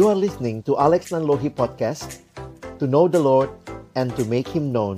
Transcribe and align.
You 0.00 0.08
are 0.08 0.16
listening 0.16 0.64
to 0.64 0.80
Alex 0.80 1.12
Nanlohi 1.12 1.52
Podcast 1.52 2.24
To 2.80 2.88
know 2.88 3.04
the 3.04 3.20
Lord 3.20 3.52
and 3.92 4.08
to 4.16 4.24
make 4.24 4.48
Him 4.48 4.72
known 4.72 4.96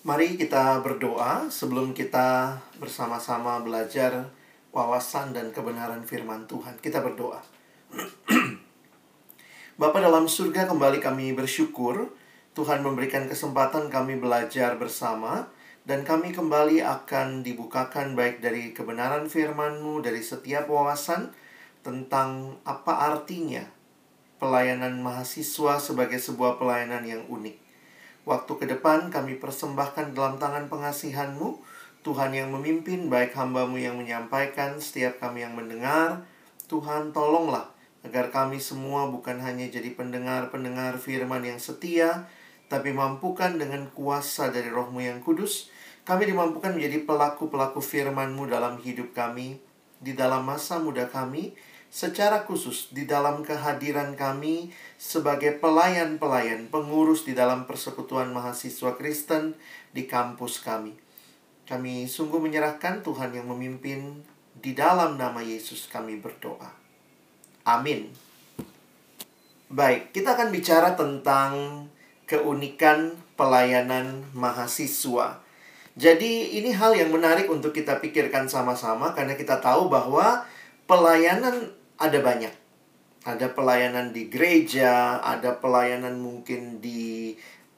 Mari 0.00 0.40
kita 0.40 0.80
berdoa 0.80 1.52
sebelum 1.52 1.92
kita 1.92 2.56
bersama-sama 2.80 3.60
belajar 3.60 4.32
wawasan 4.72 5.36
dan 5.36 5.52
kebenaran 5.52 6.00
firman 6.00 6.48
Tuhan. 6.48 6.80
Kita 6.80 7.04
berdoa. 7.04 7.44
Bapak 9.76 10.00
dalam 10.00 10.24
surga 10.24 10.64
kembali 10.64 11.04
kami 11.04 11.36
bersyukur 11.36 12.16
Tuhan 12.56 12.80
memberikan 12.80 13.28
kesempatan 13.28 13.92
kami 13.92 14.16
belajar 14.16 14.80
bersama 14.80 15.52
dan 15.86 16.02
kami 16.02 16.34
kembali 16.34 16.82
akan 16.82 17.46
dibukakan 17.46 18.18
baik 18.18 18.42
dari 18.42 18.74
kebenaran 18.74 19.30
firman-Mu 19.30 20.02
dari 20.02 20.18
setiap 20.18 20.66
wawasan 20.66 21.30
tentang 21.86 22.58
apa 22.66 23.14
artinya 23.14 23.62
pelayanan 24.42 24.98
mahasiswa 24.98 25.78
sebagai 25.78 26.18
sebuah 26.18 26.58
pelayanan 26.58 27.06
yang 27.06 27.22
unik. 27.30 27.56
Waktu 28.26 28.52
ke 28.58 28.66
depan 28.66 29.14
kami 29.14 29.38
persembahkan 29.38 30.10
dalam 30.10 30.42
tangan 30.42 30.66
pengasihan-Mu, 30.66 31.62
Tuhan 32.02 32.34
yang 32.34 32.50
memimpin, 32.50 33.06
baik 33.06 33.38
hamba-Mu 33.38 33.78
yang 33.78 33.94
menyampaikan, 33.94 34.82
setiap 34.82 35.22
kami 35.22 35.46
yang 35.46 35.54
mendengar. 35.54 36.26
Tuhan 36.66 37.14
tolonglah 37.14 37.70
agar 38.02 38.34
kami 38.34 38.58
semua 38.58 39.06
bukan 39.06 39.38
hanya 39.38 39.70
jadi 39.70 39.94
pendengar-pendengar 39.94 40.98
firman 40.98 41.46
yang 41.46 41.62
setia, 41.62 42.26
tapi 42.66 42.90
mampukan 42.90 43.54
dengan 43.54 43.86
kuasa 43.94 44.50
dari 44.50 44.66
rohmu 44.66 44.98
yang 44.98 45.22
kudus, 45.22 45.70
kami 46.06 46.30
dimampukan 46.30 46.70
menjadi 46.70 47.02
pelaku-pelaku 47.02 47.82
firman-Mu 47.82 48.46
dalam 48.46 48.78
hidup 48.78 49.10
kami, 49.10 49.58
di 49.98 50.14
dalam 50.14 50.46
masa 50.46 50.78
muda 50.78 51.10
kami, 51.10 51.58
secara 51.90 52.46
khusus 52.46 52.94
di 52.94 53.10
dalam 53.10 53.42
kehadiran 53.42 54.14
kami 54.14 54.70
sebagai 54.94 55.58
pelayan-pelayan, 55.58 56.70
pengurus 56.70 57.26
di 57.26 57.34
dalam 57.34 57.66
persekutuan 57.66 58.30
mahasiswa 58.30 58.94
Kristen 58.94 59.58
di 59.90 60.06
kampus 60.06 60.62
kami. 60.62 60.94
Kami 61.66 62.06
sungguh 62.06 62.38
menyerahkan 62.38 63.02
Tuhan 63.02 63.34
yang 63.34 63.50
memimpin 63.50 64.22
di 64.54 64.78
dalam 64.78 65.18
nama 65.18 65.42
Yesus 65.42 65.90
kami 65.90 66.22
berdoa. 66.22 66.70
Amin. 67.66 68.14
Baik, 69.66 70.14
kita 70.14 70.38
akan 70.38 70.54
bicara 70.54 70.94
tentang 70.94 71.82
keunikan 72.30 73.18
pelayanan 73.34 74.22
mahasiswa. 74.30 75.45
Jadi 75.96 76.60
ini 76.60 76.76
hal 76.76 76.92
yang 76.92 77.08
menarik 77.08 77.48
untuk 77.48 77.72
kita 77.72 77.96
pikirkan 78.04 78.44
sama-sama 78.52 79.16
karena 79.16 79.32
kita 79.32 79.64
tahu 79.64 79.88
bahwa 79.88 80.44
pelayanan 80.84 81.72
ada 81.96 82.18
banyak. 82.20 82.52
Ada 83.26 83.56
pelayanan 83.56 84.12
di 84.12 84.28
gereja, 84.28 85.18
ada 85.18 85.56
pelayanan 85.56 86.20
mungkin 86.20 86.78
di 86.84 87.34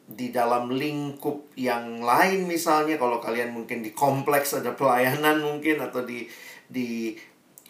di 0.09 0.33
dalam 0.33 0.73
lingkup 0.73 1.53
yang 1.55 2.01
lain 2.01 2.49
misalnya 2.49 2.97
kalau 2.97 3.21
kalian 3.21 3.53
mungkin 3.53 3.85
di 3.85 3.93
kompleks 3.93 4.57
ada 4.57 4.73
pelayanan 4.73 5.45
mungkin 5.45 5.85
atau 5.85 6.01
di 6.01 6.25
di 6.65 7.13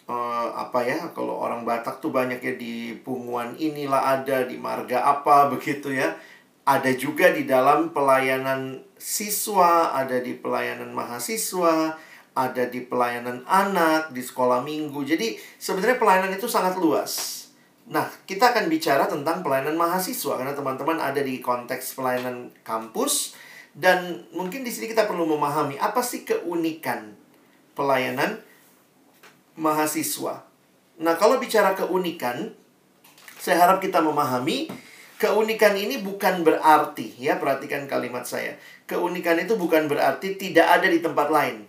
uh, 0.07 0.47
apa 0.55 0.79
ya 0.87 0.99
kalau 1.11 1.35
orang 1.35 1.67
Batak 1.67 1.99
tuh 1.99 2.15
banyak 2.15 2.39
ya 2.39 2.53
di 2.55 2.95
punguan 3.03 3.59
inilah 3.59 4.23
ada 4.23 4.47
di 4.47 4.55
marga 4.55 5.03
apa 5.03 5.45
begitu 5.53 5.91
ya 5.91 6.15
ada 6.69 6.93
juga 6.93 7.33
di 7.33 7.49
dalam 7.49 7.89
pelayanan 7.89 8.85
siswa 9.01 9.89
ada 9.97 10.21
di 10.21 10.37
pelayanan 10.37 10.93
mahasiswa 10.93 11.97
ada 12.37 12.71
di 12.71 12.85
pelayanan 12.85 13.43
anak, 13.43 14.15
di 14.15 14.23
sekolah 14.23 14.63
minggu. 14.63 15.03
Jadi 15.03 15.35
sebenarnya 15.59 15.99
pelayanan 15.99 16.31
itu 16.31 16.47
sangat 16.47 16.79
luas. 16.79 17.43
Nah, 17.89 18.05
kita 18.23 18.53
akan 18.53 18.69
bicara 18.69 19.09
tentang 19.09 19.41
pelayanan 19.41 19.75
mahasiswa 19.75 20.37
karena 20.37 20.53
teman-teman 20.53 21.01
ada 21.01 21.19
di 21.19 21.41
konteks 21.41 21.97
pelayanan 21.97 22.53
kampus 22.61 23.33
dan 23.73 24.29
mungkin 24.31 24.61
di 24.61 24.69
sini 24.69 24.93
kita 24.93 25.09
perlu 25.09 25.25
memahami 25.25 25.81
apa 25.81 25.99
sih 26.05 26.21
keunikan 26.21 27.17
pelayanan 27.73 28.39
mahasiswa. 29.57 30.45
Nah, 31.01 31.13
kalau 31.17 31.41
bicara 31.41 31.73
keunikan, 31.73 32.53
saya 33.41 33.57
harap 33.57 33.81
kita 33.81 33.99
memahami 34.05 34.69
keunikan 35.19 35.75
ini 35.75 35.99
bukan 35.99 36.47
berarti 36.47 37.11
ya, 37.19 37.35
perhatikan 37.35 37.85
kalimat 37.91 38.23
saya. 38.23 38.55
Keunikan 38.87 39.35
itu 39.35 39.59
bukan 39.59 39.91
berarti 39.91 40.39
tidak 40.39 40.79
ada 40.79 40.87
di 40.87 41.03
tempat 41.03 41.27
lain. 41.27 41.67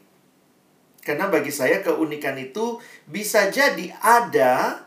Karena 1.03 1.27
bagi 1.27 1.51
saya 1.51 1.83
keunikan 1.83 2.39
itu 2.39 2.79
bisa 3.11 3.51
jadi 3.51 3.91
ada 3.99 4.87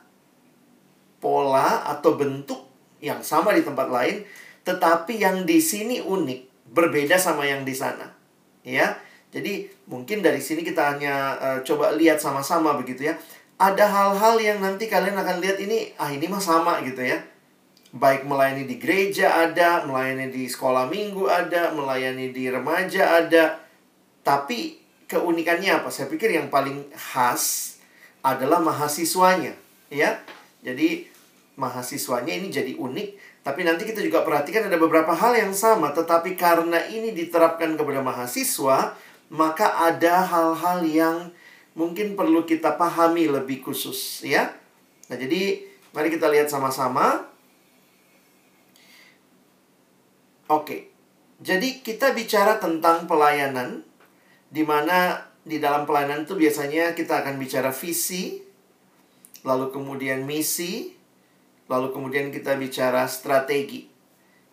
pola 1.19 1.84
atau 1.84 2.16
bentuk 2.16 2.63
yang 3.03 3.19
sama 3.19 3.52
di 3.52 3.68
tempat 3.68 3.91
lain, 3.91 4.23
tetapi 4.63 5.19
yang 5.19 5.44
di 5.44 5.59
sini 5.59 6.00
unik, 6.00 6.72
berbeda 6.72 7.19
sama 7.19 7.44
yang 7.44 7.68
di 7.68 7.75
sana. 7.75 8.16
Ya. 8.63 8.96
Jadi 9.34 9.66
mungkin 9.90 10.22
dari 10.22 10.38
sini 10.38 10.62
kita 10.62 10.94
hanya 10.94 11.35
uh, 11.41 11.59
coba 11.66 11.91
lihat 11.97 12.22
sama-sama 12.22 12.78
begitu 12.79 13.12
ya. 13.12 13.18
Ada 13.57 13.90
hal-hal 13.90 14.38
yang 14.38 14.62
nanti 14.62 14.85
kalian 14.85 15.18
akan 15.18 15.41
lihat 15.41 15.57
ini 15.57 15.90
ah 15.97 16.13
ini 16.13 16.29
mah 16.29 16.40
sama 16.40 16.79
gitu 16.85 17.02
ya. 17.02 17.18
Baik 17.94 18.26
melayani 18.26 18.66
di 18.66 18.81
gereja 18.81 19.46
ada, 19.46 19.86
melayani 19.86 20.34
di 20.34 20.50
sekolah 20.50 20.90
minggu 20.90 21.30
ada, 21.30 21.70
melayani 21.78 22.34
di 22.34 22.50
remaja 22.50 23.22
ada. 23.22 23.62
Tapi 24.26 24.81
keunikannya 25.06 25.78
apa? 25.78 25.94
Saya 25.94 26.09
pikir 26.09 26.34
yang 26.34 26.50
paling 26.50 26.90
khas 26.98 27.78
adalah 28.26 28.58
mahasiswanya, 28.66 29.53
ya. 29.94 30.26
Jadi 30.66 31.06
mahasiswanya 31.53 32.34
ini 32.34 32.50
jadi 32.50 32.74
unik, 32.74 33.08
tapi 33.46 33.62
nanti 33.62 33.86
kita 33.86 34.02
juga 34.02 34.26
perhatikan 34.26 34.66
ada 34.66 34.80
beberapa 34.82 35.14
hal 35.14 35.38
yang 35.38 35.53
sama, 35.53 35.94
tetapi 35.94 36.34
karena 36.34 36.82
ini 36.90 37.14
diterapkan 37.14 37.78
kepada 37.78 38.02
mahasiswa, 38.02 38.98
maka 39.30 39.70
ada 39.86 40.26
hal-hal 40.26 40.82
yang 40.82 41.18
mungkin 41.78 42.18
perlu 42.18 42.42
kita 42.48 42.74
pahami 42.74 43.30
lebih 43.30 43.62
khusus, 43.62 44.26
ya. 44.26 44.50
Nah, 45.12 45.18
jadi 45.20 45.62
mari 45.94 46.09
kita 46.09 46.26
lihat 46.32 46.50
sama-sama. 46.50 47.33
Oke. 50.52 50.92
Jadi 51.44 51.84
kita 51.84 52.16
bicara 52.16 52.59
tentang 52.59 53.04
pelayanan 53.08 53.84
di 54.48 54.64
mana 54.64 55.28
di 55.44 55.59
dalam 55.59 55.84
pelayanan 55.84 56.24
itu 56.24 56.40
biasanya 56.40 56.96
kita 56.96 57.20
akan 57.20 57.36
bicara 57.36 57.76
visi, 57.76 58.40
lalu 59.44 59.76
kemudian 59.76 60.24
misi, 60.24 60.96
lalu 61.68 61.92
kemudian 61.92 62.32
kita 62.32 62.56
bicara 62.56 63.03
strategi. 63.12 63.92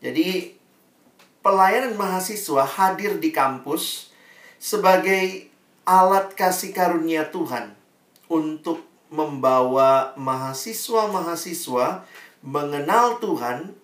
Jadi 0.02 0.56
pelayanan 1.40 1.94
mahasiswa 1.94 2.66
hadir 2.66 3.22
di 3.22 3.30
kampus 3.30 4.10
sebagai 4.58 5.46
alat 5.86 6.34
kasih 6.34 6.74
karunia 6.74 7.30
Tuhan 7.30 7.72
untuk 8.30 8.84
membawa 9.10 10.14
mahasiswa-mahasiswa 10.14 12.06
mengenal 12.46 13.18
Tuhan, 13.18 13.74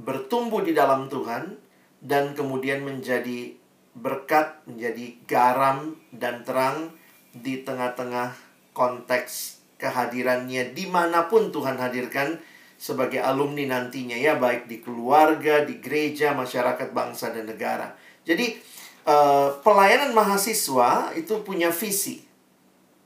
bertumbuh 0.00 0.64
di 0.64 0.72
dalam 0.72 1.12
Tuhan, 1.12 1.60
dan 2.00 2.32
kemudian 2.32 2.80
menjadi 2.80 3.52
berkat 3.90 4.64
menjadi 4.70 5.18
garam 5.26 5.98
dan 6.14 6.46
terang 6.46 6.94
di 7.34 7.60
tengah-tengah 7.66 8.32
konteks 8.72 9.60
kehadirannya 9.76 10.72
di 10.72 10.86
mana 10.86 11.26
pun 11.26 11.50
Tuhan 11.50 11.74
hadirkan 11.76 12.38
sebagai 12.80 13.20
alumni 13.20 13.76
nantinya 13.76 14.16
ya 14.16 14.40
baik 14.40 14.64
di 14.70 14.80
keluarga, 14.80 15.66
di 15.68 15.82
gereja, 15.84 16.32
masyarakat, 16.32 16.96
bangsa 16.96 17.28
dan 17.34 17.50
negara. 17.50 17.92
Jadi 18.24 18.56
uh, 19.04 19.60
pelayanan 19.60 20.16
mahasiswa 20.16 21.12
itu 21.12 21.44
punya 21.44 21.68
visi 21.68 22.24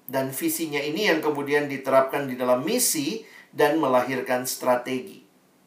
dan 0.05 0.31
visinya 0.31 0.79
ini 0.79 1.09
yang 1.11 1.25
kemudian 1.25 1.67
diterapkan 1.67 2.29
di 2.29 2.37
dalam 2.37 2.63
misi 2.63 3.25
dan 3.51 3.81
melahirkan 3.81 4.45
strategi. 4.45 5.24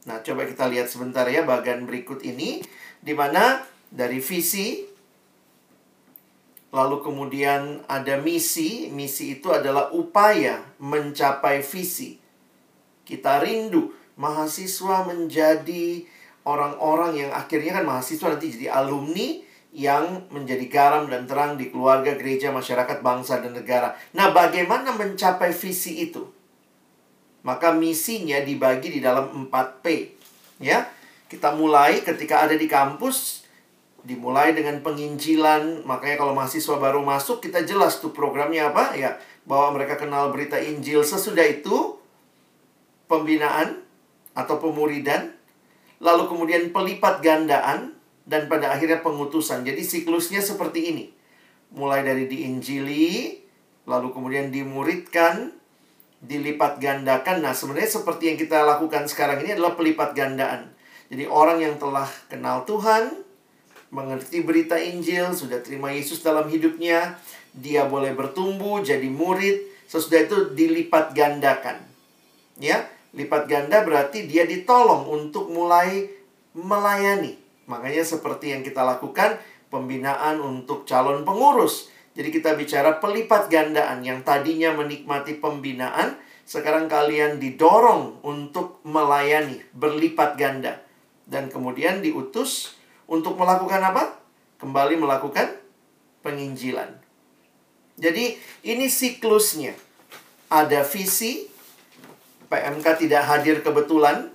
Nah, 0.07 0.24
coba 0.24 0.48
kita 0.48 0.71
lihat 0.71 0.88
sebentar 0.88 1.27
ya 1.27 1.44
bagian 1.44 1.83
berikut 1.83 2.24
ini 2.24 2.63
di 3.04 3.12
mana 3.12 3.59
dari 3.92 4.24
visi 4.24 4.88
Lalu 6.68 7.00
kemudian 7.00 7.88
ada 7.88 8.19
misi, 8.19 8.92
misi 8.92 9.39
itu 9.39 9.48
adalah 9.56 9.88
upaya 9.95 10.59
mencapai 10.83 11.63
visi. 11.63 12.19
Kita 13.07 13.39
rindu 13.39 13.95
mahasiswa 14.19 15.07
menjadi 15.07 16.04
orang-orang 16.44 17.24
yang 17.24 17.31
akhirnya 17.31 17.80
kan 17.80 17.86
mahasiswa 17.88 18.36
nanti 18.36 18.51
jadi 18.59 18.68
alumni 18.83 19.48
yang 19.71 20.27
menjadi 20.27 20.65
garam 20.68 21.07
dan 21.07 21.24
terang 21.24 21.56
di 21.56 21.71
keluarga, 21.71 22.19
gereja, 22.19 22.51
masyarakat, 22.51 23.00
bangsa, 23.00 23.39
dan 23.39 23.56
negara. 23.56 23.95
Nah, 24.12 24.36
bagaimana 24.36 24.92
mencapai 24.92 25.56
visi 25.56 26.04
itu? 26.04 26.37
Maka 27.48 27.72
misinya 27.72 28.44
dibagi 28.44 28.92
di 28.92 29.00
dalam 29.00 29.48
4P. 29.48 29.86
Ya, 30.60 30.92
kita 31.32 31.56
mulai 31.56 32.04
ketika 32.04 32.44
ada 32.44 32.60
di 32.60 32.68
kampus, 32.68 33.48
dimulai 34.04 34.52
dengan 34.52 34.84
penginjilan. 34.84 35.88
Makanya 35.88 36.20
kalau 36.20 36.36
mahasiswa 36.36 36.76
baru 36.76 37.00
masuk, 37.08 37.40
kita 37.40 37.64
jelas 37.64 38.04
tuh 38.04 38.12
programnya 38.12 38.68
apa? 38.76 39.00
Ya, 39.00 39.16
bahwa 39.48 39.80
mereka 39.80 39.96
kenal 39.96 40.28
berita 40.36 40.60
Injil. 40.60 41.08
Sesudah 41.08 41.48
itu, 41.48 41.96
pembinaan 43.08 43.80
atau 44.36 44.60
pemuridan, 44.60 45.32
lalu 46.04 46.28
kemudian 46.28 46.76
pelipat 46.76 47.24
gandaan, 47.24 47.96
dan 48.28 48.52
pada 48.52 48.76
akhirnya 48.76 49.00
pengutusan. 49.00 49.64
Jadi 49.64 49.88
siklusnya 49.88 50.44
seperti 50.44 50.92
ini. 50.92 51.06
Mulai 51.72 52.04
dari 52.04 52.28
diinjili, 52.28 53.40
lalu 53.88 54.12
kemudian 54.12 54.52
dimuridkan, 54.52 55.56
dilipat 56.24 56.81
gandakan. 56.81 57.46
Nah, 57.46 57.54
sebenarnya 57.54 58.02
seperti 58.02 58.34
yang 58.34 58.38
kita 58.40 58.66
lakukan 58.66 59.06
sekarang 59.06 59.44
ini 59.46 59.58
adalah 59.58 59.78
pelipat 59.78 60.18
gandaan. 60.18 60.74
Jadi 61.08 61.24
orang 61.30 61.64
yang 61.64 61.75
telah 61.80 62.10
kenal 62.28 62.68
Tuhan, 62.68 63.24
mengerti 63.94 64.44
berita 64.44 64.75
Injil, 64.75 65.31
sudah 65.31 65.64
terima 65.64 65.94
Yesus 65.96 66.19
dalam 66.19 66.52
hidupnya, 66.52 67.16
dia 67.56 67.88
boleh 67.88 68.12
bertumbuh 68.12 68.84
jadi 68.84 69.08
murid, 69.08 69.88
sesudah 69.88 70.28
itu 70.28 70.38
dilipat 70.52 71.16
gandakan. 71.16 71.80
Ya, 72.60 72.90
lipat 73.16 73.48
ganda 73.48 73.86
berarti 73.86 74.28
dia 74.28 74.44
ditolong 74.44 75.08
untuk 75.08 75.48
mulai 75.48 76.12
melayani. 76.52 77.40
Makanya 77.69 78.04
seperti 78.04 78.52
yang 78.52 78.66
kita 78.66 78.84
lakukan 78.84 79.40
pembinaan 79.72 80.40
untuk 80.44 80.84
calon 80.84 81.24
pengurus. 81.24 81.92
Jadi 82.18 82.34
kita 82.34 82.58
bicara 82.58 82.98
pelipat 82.98 83.46
gandaan 83.46 84.02
yang 84.02 84.25
tadinya 84.25 84.74
menikmati 84.74 85.38
pembinaan, 85.38 86.18
sekarang 86.50 86.90
kalian 86.90 87.38
didorong 87.38 88.25
untuk 88.25 88.81
melayani 88.81 89.62
berlipat 89.78 90.34
ganda. 90.34 90.81
Dan 91.30 91.54
kemudian 91.54 92.02
diutus 92.02 92.74
untuk 93.06 93.38
melakukan 93.38 93.86
apa? 93.86 94.18
Kembali 94.58 94.98
melakukan 94.98 95.62
penginjilan. 96.25 96.98
Jadi 98.02 98.42
ini 98.66 98.90
siklusnya. 98.90 99.78
Ada 100.50 100.81
visi, 100.90 101.46
PMK 102.50 102.86
tidak 102.98 103.30
hadir 103.30 103.62
kebetulan, 103.62 104.34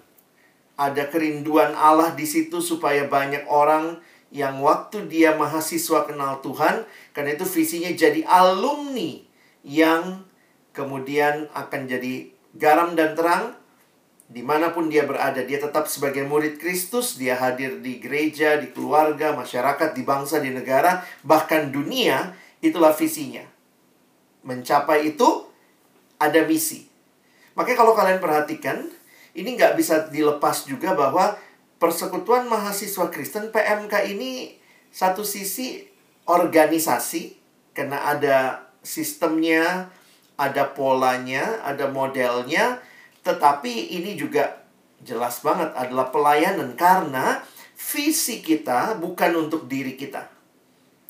ada 0.79 1.09
kerinduan 1.11 1.75
Allah 1.75 2.15
di 2.15 2.29
situ 2.29 2.63
supaya 2.63 3.11
banyak 3.11 3.49
orang 3.49 3.99
yang 4.33 4.65
waktu 4.65 5.13
dia 5.13 5.37
mahasiswa 5.37 6.09
kenal 6.09 6.41
Tuhan, 6.41 6.89
karena 7.13 7.37
itu 7.37 7.45
visinya 7.45 7.93
jadi 7.93 8.25
alumni 8.25 9.21
yang 9.61 10.25
kemudian 10.73 11.53
akan 11.53 11.85
jadi 11.85 12.33
garam 12.57 12.97
dan 12.97 13.13
terang 13.13 13.53
di 14.33 14.41
mana 14.41 14.73
pun 14.73 14.89
dia 14.89 15.05
berada. 15.05 15.45
Dia 15.45 15.61
tetap 15.61 15.85
sebagai 15.85 16.25
murid 16.25 16.57
Kristus, 16.57 17.21
dia 17.21 17.37
hadir 17.37 17.85
di 17.85 18.01
gereja, 18.01 18.57
di 18.57 18.73
keluarga, 18.73 19.37
masyarakat, 19.37 19.93
di 19.93 20.03
bangsa, 20.09 20.41
di 20.41 20.49
negara, 20.49 21.05
bahkan 21.21 21.69
dunia, 21.69 22.33
itulah 22.65 22.97
visinya. 22.97 23.45
Mencapai 24.41 25.13
itu, 25.13 25.45
ada 26.17 26.41
misi. 26.49 26.89
Makanya 27.53 27.79
kalau 27.85 27.93
kalian 27.93 28.25
perhatikan, 28.25 28.89
ini 29.37 29.61
nggak 29.61 29.77
bisa 29.77 30.09
dilepas 30.09 30.65
juga 30.65 30.97
bahwa 30.97 31.37
persekutuan 31.83 32.47
mahasiswa 32.47 33.11
Kristen 33.11 33.51
PMK 33.51 34.15
ini 34.15 34.55
satu 34.95 35.27
sisi 35.27 35.83
organisasi 36.31 37.35
karena 37.75 38.07
ada 38.07 38.71
sistemnya, 38.87 39.91
ada 40.39 40.71
polanya, 40.71 41.59
ada 41.67 41.91
modelnya, 41.91 42.79
tetapi 43.27 43.99
ini 43.99 44.15
juga 44.15 44.63
jelas 45.03 45.43
banget 45.43 45.75
adalah 45.75 46.15
pelayanan 46.15 46.79
karena 46.79 47.43
visi 47.75 48.39
kita 48.39 48.95
bukan 49.03 49.51
untuk 49.51 49.67
diri 49.67 49.99
kita, 49.99 50.31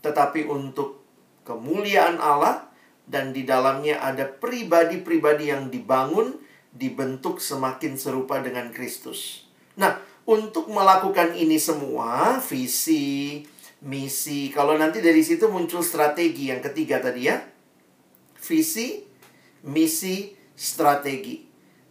tetapi 0.00 0.48
untuk 0.48 1.04
kemuliaan 1.44 2.16
Allah 2.16 2.64
dan 3.04 3.36
di 3.36 3.44
dalamnya 3.44 4.00
ada 4.00 4.24
pribadi-pribadi 4.24 5.52
yang 5.52 5.68
dibangun, 5.68 6.40
dibentuk 6.72 7.44
semakin 7.44 8.00
serupa 8.00 8.40
dengan 8.40 8.72
Kristus. 8.72 9.44
Nah, 9.76 10.11
untuk 10.26 10.70
melakukan 10.70 11.34
ini 11.34 11.58
semua, 11.58 12.38
visi, 12.38 13.42
misi, 13.82 14.50
kalau 14.54 14.78
nanti 14.78 15.02
dari 15.02 15.22
situ 15.22 15.50
muncul 15.50 15.82
strategi 15.82 16.54
yang 16.54 16.62
ketiga 16.62 17.02
tadi 17.02 17.26
ya. 17.26 17.42
Visi, 18.42 19.02
misi, 19.66 20.34
strategi. 20.54 21.42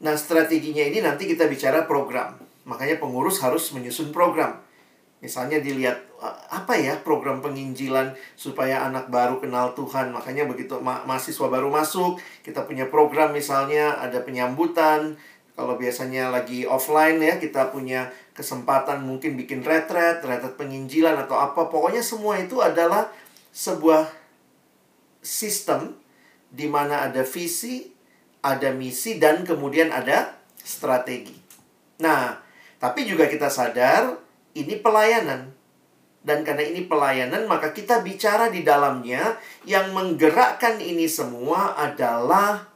Nah, 0.02 0.16
strateginya 0.16 0.82
ini 0.82 1.04
nanti 1.04 1.28
kita 1.28 1.46
bicara 1.48 1.86
program. 1.86 2.40
Makanya 2.66 2.98
pengurus 2.98 3.44
harus 3.44 3.70
menyusun 3.76 4.16
program. 4.16 4.60
Misalnya 5.22 5.62
dilihat 5.62 6.02
apa 6.50 6.78
ya 6.78 6.98
program 6.98 7.46
penginjilan 7.46 8.18
supaya 8.34 8.86
anak 8.90 9.14
baru 9.14 9.38
kenal 9.38 9.78
Tuhan. 9.78 10.10
Makanya 10.10 10.50
begitu 10.50 10.82
ma 10.82 11.06
mahasiswa 11.06 11.46
baru 11.46 11.70
masuk, 11.70 12.18
kita 12.42 12.66
punya 12.66 12.90
program 12.90 13.30
misalnya 13.30 14.02
ada 14.02 14.26
penyambutan, 14.26 15.22
kalau 15.56 15.76
biasanya 15.76 16.32
lagi 16.32 16.64
offline 16.64 17.20
ya, 17.20 17.36
kita 17.36 17.70
punya 17.70 18.10
kesempatan 18.32 19.04
mungkin 19.04 19.36
bikin 19.36 19.62
retret, 19.62 20.24
retret 20.24 20.56
penginjilan 20.56 21.14
atau 21.28 21.36
apa. 21.38 21.68
Pokoknya 21.68 22.00
semua 22.00 22.40
itu 22.40 22.64
adalah 22.64 23.12
sebuah 23.52 24.08
sistem 25.20 25.94
di 26.48 26.66
mana 26.72 27.08
ada 27.08 27.22
visi, 27.28 27.92
ada 28.42 28.72
misi, 28.72 29.20
dan 29.20 29.44
kemudian 29.44 29.92
ada 29.92 30.40
strategi. 30.58 31.36
Nah, 32.02 32.40
tapi 32.82 33.06
juga 33.06 33.30
kita 33.30 33.52
sadar 33.52 34.18
ini 34.58 34.80
pelayanan. 34.80 35.54
Dan 36.22 36.46
karena 36.46 36.62
ini 36.62 36.86
pelayanan, 36.86 37.50
maka 37.50 37.74
kita 37.74 38.06
bicara 38.06 38.54
di 38.54 38.62
dalamnya 38.62 39.42
yang 39.66 39.90
menggerakkan 39.90 40.78
ini 40.78 41.10
semua 41.10 41.74
adalah 41.74 42.70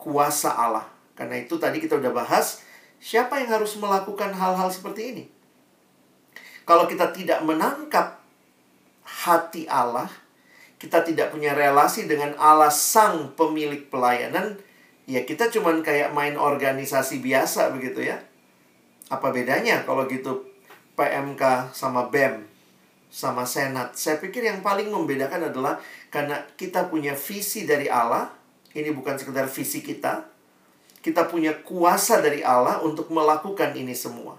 kuasa 0.00 0.56
Allah. 0.56 0.91
Karena 1.22 1.38
itu 1.38 1.54
tadi 1.54 1.78
kita 1.78 2.02
udah 2.02 2.10
bahas, 2.10 2.66
siapa 2.98 3.38
yang 3.38 3.54
harus 3.54 3.78
melakukan 3.78 4.34
hal-hal 4.34 4.66
seperti 4.74 5.14
ini? 5.14 5.24
Kalau 6.66 6.90
kita 6.90 7.14
tidak 7.14 7.46
menangkap 7.46 8.18
hati 9.06 9.70
Allah, 9.70 10.10
kita 10.82 11.06
tidak 11.06 11.30
punya 11.30 11.54
relasi 11.54 12.10
dengan 12.10 12.34
Allah 12.42 12.74
sang 12.74 13.38
pemilik 13.38 13.86
pelayanan, 13.86 14.58
ya 15.06 15.22
kita 15.22 15.46
cuman 15.46 15.86
kayak 15.86 16.10
main 16.10 16.34
organisasi 16.34 17.22
biasa 17.22 17.70
begitu 17.70 18.02
ya. 18.02 18.18
Apa 19.06 19.30
bedanya 19.30 19.86
kalau 19.86 20.10
gitu 20.10 20.42
PMK 20.98 21.70
sama 21.70 22.10
BEM 22.10 22.50
sama 23.14 23.46
Senat? 23.46 23.94
Saya 23.94 24.18
pikir 24.18 24.42
yang 24.42 24.58
paling 24.58 24.90
membedakan 24.90 25.54
adalah 25.54 25.78
karena 26.10 26.42
kita 26.58 26.90
punya 26.90 27.14
visi 27.14 27.62
dari 27.62 27.86
Allah, 27.86 28.26
ini 28.74 28.90
bukan 28.90 29.14
sekedar 29.14 29.46
visi 29.46 29.86
kita, 29.86 30.31
kita 31.02 31.26
punya 31.26 31.52
kuasa 31.66 32.22
dari 32.22 32.46
Allah 32.46 32.80
untuk 32.80 33.10
melakukan 33.10 33.74
ini 33.74 33.92
semua. 33.92 34.38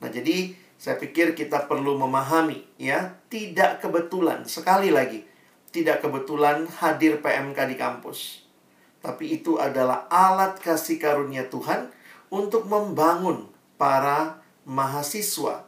Nah, 0.00 0.08
jadi 0.12 0.52
saya 0.76 0.96
pikir 1.00 1.32
kita 1.32 1.64
perlu 1.68 1.96
memahami 1.96 2.64
ya, 2.76 3.16
tidak 3.32 3.80
kebetulan 3.84 4.44
sekali 4.44 4.92
lagi 4.92 5.30
tidak 5.70 6.02
kebetulan 6.02 6.66
hadir 6.66 7.22
PMK 7.22 7.58
di 7.70 7.76
kampus. 7.78 8.42
Tapi 9.00 9.40
itu 9.40 9.56
adalah 9.56 10.10
alat 10.12 10.60
kasih 10.60 11.00
karunia 11.00 11.48
Tuhan 11.48 11.88
untuk 12.28 12.68
membangun 12.68 13.48
para 13.80 14.44
mahasiswa 14.68 15.64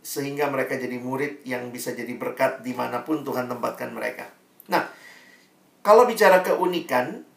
sehingga 0.00 0.48
mereka 0.48 0.80
jadi 0.80 0.96
murid 0.96 1.44
yang 1.44 1.68
bisa 1.68 1.92
jadi 1.92 2.16
berkat 2.16 2.64
di 2.64 2.72
mana 2.72 3.04
pun 3.04 3.20
Tuhan 3.20 3.50
tempatkan 3.50 3.92
mereka. 3.92 4.32
Nah, 4.72 4.88
kalau 5.84 6.08
bicara 6.08 6.40
keunikan, 6.40 7.28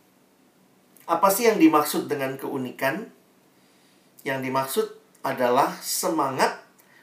apa 1.09 1.27
sih 1.33 1.49
yang 1.49 1.57
dimaksud 1.57 2.05
dengan 2.09 2.37
keunikan? 2.37 3.09
Yang 4.21 4.39
dimaksud 4.45 4.87
adalah 5.25 5.77
semangat 5.81 6.61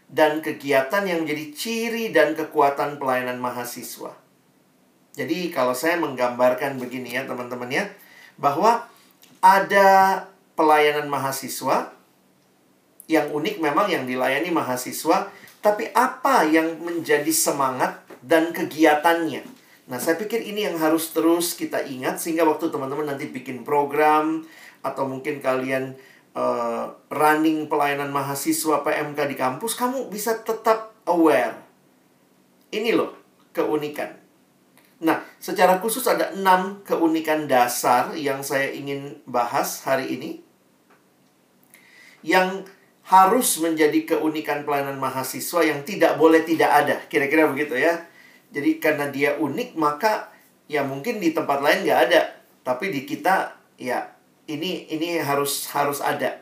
dan 0.08 0.40
kegiatan 0.40 1.04
yang 1.04 1.26
menjadi 1.26 1.44
ciri 1.52 2.04
dan 2.14 2.32
kekuatan 2.32 2.96
pelayanan 2.96 3.36
mahasiswa. 3.38 4.16
Jadi 5.18 5.50
kalau 5.50 5.74
saya 5.74 5.98
menggambarkan 5.98 6.78
begini 6.78 7.18
ya 7.18 7.26
teman-teman 7.26 7.68
ya, 7.68 7.84
bahwa 8.38 8.86
ada 9.42 10.24
pelayanan 10.54 11.10
mahasiswa 11.10 11.90
yang 13.10 13.26
unik 13.34 13.58
memang 13.58 13.90
yang 13.90 14.06
dilayani 14.06 14.54
mahasiswa, 14.54 15.26
tapi 15.58 15.90
apa 15.90 16.46
yang 16.46 16.78
menjadi 16.78 17.30
semangat 17.34 17.98
dan 18.22 18.54
kegiatannya? 18.54 19.57
Nah, 19.88 19.96
saya 19.96 20.20
pikir 20.20 20.44
ini 20.44 20.68
yang 20.68 20.76
harus 20.76 21.16
terus 21.16 21.56
kita 21.56 21.80
ingat 21.80 22.20
sehingga 22.20 22.44
waktu 22.44 22.68
teman-teman 22.68 23.08
nanti 23.08 23.32
bikin 23.32 23.64
program 23.64 24.44
atau 24.84 25.08
mungkin 25.08 25.40
kalian 25.40 25.96
uh, 26.36 26.92
running 27.08 27.72
pelayanan 27.72 28.12
mahasiswa 28.12 28.84
PMK 28.84 29.18
di 29.32 29.36
kampus, 29.40 29.72
kamu 29.72 30.12
bisa 30.12 30.44
tetap 30.44 30.92
aware. 31.08 31.56
Ini 32.68 32.92
loh 32.92 33.16
keunikan. 33.56 34.12
Nah, 34.98 35.24
secara 35.40 35.80
khusus 35.80 36.04
ada 36.04 36.36
enam 36.36 36.84
keunikan 36.84 37.48
dasar 37.48 38.12
yang 38.12 38.44
saya 38.44 38.68
ingin 38.74 39.24
bahas 39.24 39.88
hari 39.88 40.12
ini. 40.12 40.30
Yang 42.20 42.68
harus 43.08 43.56
menjadi 43.62 44.04
keunikan 44.04 44.68
pelayanan 44.68 45.00
mahasiswa 45.00 45.64
yang 45.64 45.80
tidak 45.86 46.20
boleh 46.20 46.44
tidak 46.44 46.68
ada. 46.68 46.96
Kira-kira 47.08 47.48
begitu 47.48 47.78
ya. 47.78 48.04
Jadi 48.48 48.80
karena 48.80 49.12
dia 49.12 49.36
unik 49.36 49.76
maka 49.76 50.32
ya 50.68 50.84
mungkin 50.84 51.20
di 51.20 51.36
tempat 51.36 51.60
lain 51.60 51.84
nggak 51.84 52.00
ada. 52.08 52.22
Tapi 52.64 52.92
di 52.92 53.04
kita 53.04 53.56
ya 53.76 54.08
ini 54.48 54.88
ini 54.88 55.20
harus 55.20 55.68
harus 55.72 56.00
ada. 56.00 56.40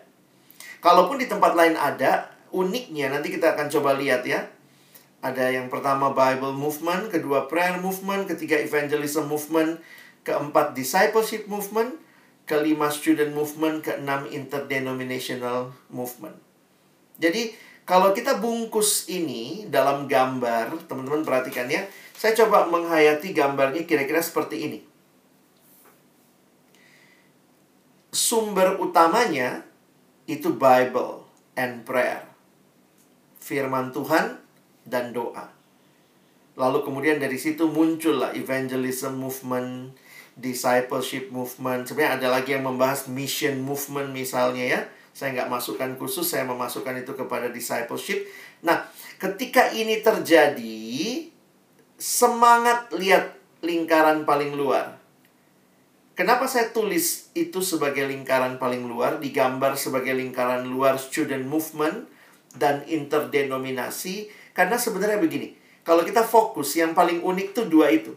Kalaupun 0.79 1.19
di 1.19 1.27
tempat 1.27 1.59
lain 1.59 1.75
ada, 1.75 2.31
uniknya 2.55 3.11
nanti 3.11 3.35
kita 3.35 3.59
akan 3.59 3.67
coba 3.67 3.99
lihat 3.99 4.23
ya. 4.23 4.47
Ada 5.25 5.51
yang 5.51 5.67
pertama 5.67 6.15
Bible 6.15 6.55
Movement, 6.55 7.11
kedua 7.11 7.51
Prayer 7.51 7.83
Movement, 7.83 8.31
ketiga 8.31 8.55
Evangelism 8.63 9.27
Movement, 9.27 9.83
keempat 10.23 10.79
Discipleship 10.79 11.51
Movement, 11.51 11.99
kelima 12.47 12.93
Student 12.95 13.35
Movement, 13.35 13.83
keenam 13.83 14.31
Interdenominational 14.31 15.75
Movement. 15.91 16.39
Jadi 17.19 17.57
kalau 17.87 18.11
kita 18.11 18.43
bungkus 18.43 19.07
ini 19.07 19.71
dalam 19.71 20.11
gambar, 20.11 20.75
teman-teman 20.91 21.23
perhatikan 21.23 21.71
ya. 21.71 21.87
Saya 22.19 22.35
coba 22.35 22.67
menghayati 22.67 23.31
gambarnya 23.31 23.87
kira-kira 23.87 24.19
seperti 24.19 24.67
ini. 24.67 24.79
Sumber 28.11 28.83
utamanya 28.83 29.63
itu 30.27 30.51
Bible 30.51 31.31
and 31.55 31.87
prayer. 31.87 32.27
Firman 33.39 33.95
Tuhan 33.95 34.43
dan 34.83 35.15
doa. 35.15 35.55
Lalu 36.59 36.83
kemudian 36.83 37.23
dari 37.23 37.39
situ 37.39 37.71
muncullah 37.71 38.35
evangelism 38.35 39.15
movement, 39.15 39.95
discipleship 40.35 41.31
movement. 41.31 41.87
Sebenarnya 41.87 42.19
ada 42.19 42.29
lagi 42.35 42.59
yang 42.59 42.67
membahas 42.67 43.07
mission 43.07 43.63
movement 43.63 44.11
misalnya 44.11 44.67
ya 44.67 44.81
saya 45.17 45.33
nggak 45.33 45.49
masukkan 45.49 45.97
khusus, 45.97 46.29
saya 46.29 46.45
memasukkan 46.45 47.01
itu 47.01 47.17
kepada 47.17 47.49
discipleship. 47.49 48.29
Nah, 48.61 48.85
ketika 49.17 49.73
ini 49.73 50.05
terjadi, 50.05 50.85
semangat 51.97 52.93
lihat 52.93 53.33
lingkaran 53.65 54.29
paling 54.29 54.53
luar. 54.53 55.01
Kenapa 56.13 56.45
saya 56.45 56.69
tulis 56.69 57.33
itu 57.33 57.65
sebagai 57.65 58.05
lingkaran 58.05 58.61
paling 58.61 58.85
luar, 58.85 59.17
digambar 59.17 59.81
sebagai 59.81 60.13
lingkaran 60.13 60.69
luar 60.69 61.01
student 61.01 61.49
movement 61.49 62.05
dan 62.53 62.85
interdenominasi? 62.85 64.29
Karena 64.53 64.77
sebenarnya 64.77 65.17
begini, 65.17 65.57
kalau 65.81 66.05
kita 66.05 66.29
fokus 66.29 66.77
yang 66.77 66.93
paling 66.93 67.25
unik 67.25 67.57
tuh 67.57 67.65
dua 67.65 67.89
itu. 67.89 68.13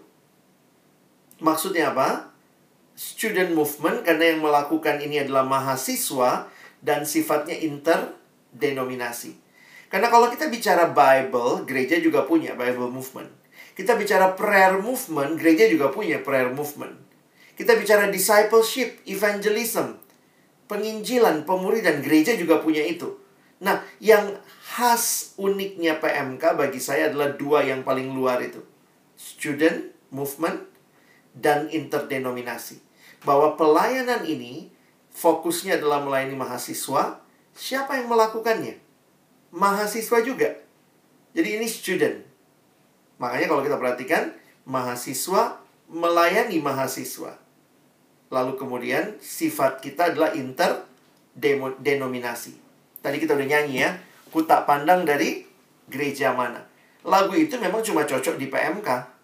Maksudnya 1.40 1.96
apa? 1.96 2.28
Student 3.00 3.56
movement 3.56 4.04
karena 4.04 4.36
yang 4.36 4.44
melakukan 4.44 5.00
ini 5.00 5.24
adalah 5.24 5.48
mahasiswa, 5.48 6.59
dan 6.80 7.04
sifatnya 7.04 7.56
interdenominasi. 7.60 9.36
Karena 9.90 10.08
kalau 10.08 10.30
kita 10.30 10.48
bicara 10.48 10.94
Bible, 10.94 11.66
gereja 11.66 11.98
juga 11.98 12.24
punya 12.24 12.54
Bible 12.54 12.94
movement. 12.94 13.30
Kita 13.74 13.96
bicara 13.96 14.36
prayer 14.36 14.78
movement, 14.78 15.40
gereja 15.40 15.66
juga 15.66 15.90
punya 15.90 16.20
prayer 16.22 16.52
movement. 16.52 16.94
Kita 17.56 17.76
bicara 17.76 18.08
discipleship, 18.08 19.04
evangelism, 19.08 20.00
penginjilan, 20.70 21.44
pemuridan, 21.44 22.00
gereja 22.06 22.38
juga 22.38 22.62
punya 22.62 22.86
itu. 22.86 23.18
Nah, 23.60 23.84
yang 24.00 24.40
khas 24.64 25.36
uniknya 25.36 26.00
PMK 26.00 26.56
bagi 26.56 26.80
saya 26.80 27.12
adalah 27.12 27.36
dua 27.36 27.66
yang 27.66 27.84
paling 27.84 28.14
luar 28.16 28.40
itu. 28.40 28.64
Student 29.20 29.92
movement 30.14 30.64
dan 31.36 31.68
interdenominasi. 31.68 32.80
Bahwa 33.28 33.60
pelayanan 33.60 34.24
ini 34.24 34.72
fokusnya 35.20 35.84
adalah 35.84 36.00
melayani 36.00 36.40
mahasiswa, 36.40 37.20
siapa 37.52 38.00
yang 38.00 38.08
melakukannya? 38.08 38.80
Mahasiswa 39.52 40.24
juga. 40.24 40.56
Jadi 41.36 41.60
ini 41.60 41.68
student. 41.68 42.24
Makanya 43.20 43.52
kalau 43.52 43.68
kita 43.68 43.76
perhatikan, 43.76 44.32
mahasiswa 44.64 45.60
melayani 45.92 46.64
mahasiswa. 46.64 47.36
Lalu 48.32 48.56
kemudian 48.56 49.20
sifat 49.20 49.84
kita 49.84 50.16
adalah 50.16 50.32
interdenominasi. 50.32 52.56
Tadi 53.04 53.20
kita 53.20 53.36
udah 53.36 53.48
nyanyi 53.50 53.84
ya, 53.84 54.00
ku 54.32 54.48
tak 54.48 54.64
pandang 54.64 55.04
dari 55.04 55.44
gereja 55.92 56.32
mana. 56.32 56.64
Lagu 57.04 57.36
itu 57.36 57.60
memang 57.60 57.84
cuma 57.84 58.08
cocok 58.08 58.40
di 58.40 58.48
PMK. 58.48 59.20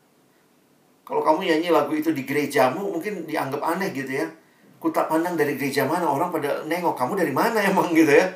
Kalau 1.06 1.22
kamu 1.22 1.46
nyanyi 1.46 1.70
lagu 1.70 1.94
itu 1.94 2.10
di 2.12 2.26
gerejamu 2.26 2.98
mungkin 2.98 3.30
dianggap 3.30 3.62
aneh 3.62 3.94
gitu 3.94 4.10
ya 4.10 4.26
ku 4.86 4.94
tak 4.94 5.10
pandang 5.10 5.34
dari 5.34 5.58
gereja 5.58 5.82
mana 5.90 6.06
orang 6.06 6.30
pada 6.30 6.62
nengok 6.70 6.94
kamu 6.94 7.18
dari 7.18 7.34
mana 7.34 7.58
emang? 7.66 7.90
Gitu 7.90 8.14
ya. 8.14 8.30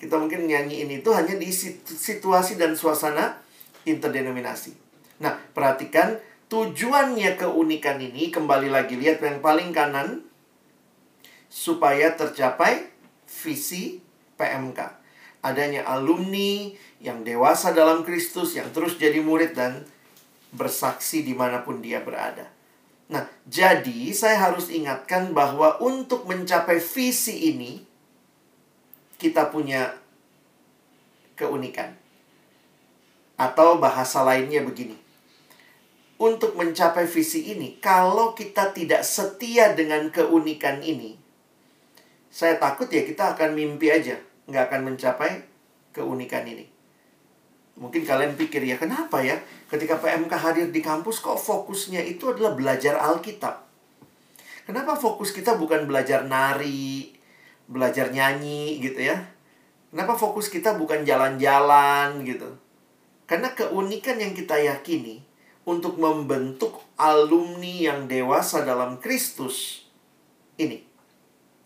Kita 0.00 0.16
mungkin 0.16 0.48
nyanyiin 0.48 0.88
itu 0.88 1.12
hanya 1.12 1.36
di 1.36 1.52
situasi 1.52 2.56
dan 2.56 2.72
suasana 2.72 3.44
interdenominasi. 3.84 4.72
Nah 5.20 5.36
perhatikan 5.52 6.16
tujuannya 6.48 7.36
keunikan 7.36 8.00
ini 8.00 8.32
kembali 8.32 8.72
lagi 8.72 8.96
lihat 8.96 9.20
yang 9.20 9.44
paling 9.44 9.76
kanan 9.76 10.24
supaya 11.52 12.16
tercapai 12.16 12.88
visi 13.28 14.00
PMK 14.40 14.80
adanya 15.44 15.84
alumni 15.84 16.72
yang 17.04 17.20
dewasa 17.20 17.76
dalam 17.76 18.00
Kristus 18.00 18.56
yang 18.56 18.72
terus 18.72 18.96
jadi 18.96 19.20
murid 19.20 19.52
dan 19.52 19.84
bersaksi 20.56 21.20
di 21.20 21.36
mana 21.36 21.60
pun 21.60 21.84
dia 21.84 22.00
berada 22.00 22.53
Nah, 23.12 23.28
jadi 23.44 24.12
saya 24.16 24.48
harus 24.48 24.72
ingatkan 24.72 25.36
bahwa 25.36 25.76
untuk 25.80 26.24
mencapai 26.24 26.80
visi 26.80 27.52
ini, 27.52 27.84
kita 29.20 29.52
punya 29.52 29.92
keunikan. 31.36 31.92
Atau 33.36 33.76
bahasa 33.82 34.24
lainnya 34.24 34.64
begini. 34.64 34.96
Untuk 36.16 36.56
mencapai 36.56 37.04
visi 37.04 37.52
ini, 37.52 37.76
kalau 37.82 38.32
kita 38.32 38.72
tidak 38.72 39.02
setia 39.04 39.74
dengan 39.74 40.08
keunikan 40.08 40.80
ini, 40.80 41.18
saya 42.34 42.58
takut 42.58 42.90
ya 42.90 43.06
kita 43.06 43.38
akan 43.38 43.54
mimpi 43.54 43.94
aja, 43.94 44.18
nggak 44.50 44.64
akan 44.70 44.80
mencapai 44.90 45.46
keunikan 45.94 46.46
ini. 46.46 46.73
Mungkin 47.74 48.06
kalian 48.06 48.38
pikir 48.38 48.62
ya, 48.62 48.78
kenapa 48.78 49.18
ya? 49.18 49.38
Ketika 49.66 49.98
PMK 49.98 50.30
hadir 50.30 50.66
di 50.70 50.78
kampus, 50.78 51.18
kok 51.18 51.38
fokusnya 51.38 51.98
itu 52.06 52.30
adalah 52.30 52.54
belajar 52.54 52.94
Alkitab? 53.02 53.66
Kenapa 54.64 54.94
fokus 54.94 55.34
kita 55.34 55.58
bukan 55.58 55.84
belajar 55.84 56.24
nari, 56.24 57.12
belajar 57.66 58.14
nyanyi 58.14 58.78
gitu 58.80 59.10
ya? 59.10 59.26
Kenapa 59.94 60.18
fokus 60.18 60.50
kita 60.50 60.74
bukan 60.74 61.06
jalan-jalan 61.06 62.22
gitu? 62.26 62.58
Karena 63.30 63.54
keunikan 63.54 64.18
yang 64.18 64.34
kita 64.34 64.58
yakini 64.58 65.22
untuk 65.64 65.96
membentuk 65.96 66.82
alumni 66.98 67.94
yang 67.94 68.10
dewasa 68.10 68.66
dalam 68.66 69.00
Kristus 69.00 69.88
ini. 70.60 70.84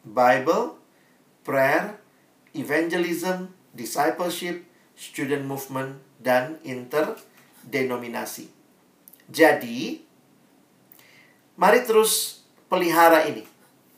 Bible, 0.06 0.78
prayer, 1.42 1.98
evangelism, 2.54 3.50
discipleship, 3.72 4.67
student 4.98 5.46
movement, 5.46 6.02
dan 6.18 6.58
interdenominasi. 6.66 8.50
Jadi, 9.30 10.02
mari 11.54 11.86
terus 11.86 12.42
pelihara 12.66 13.22
ini. 13.30 13.46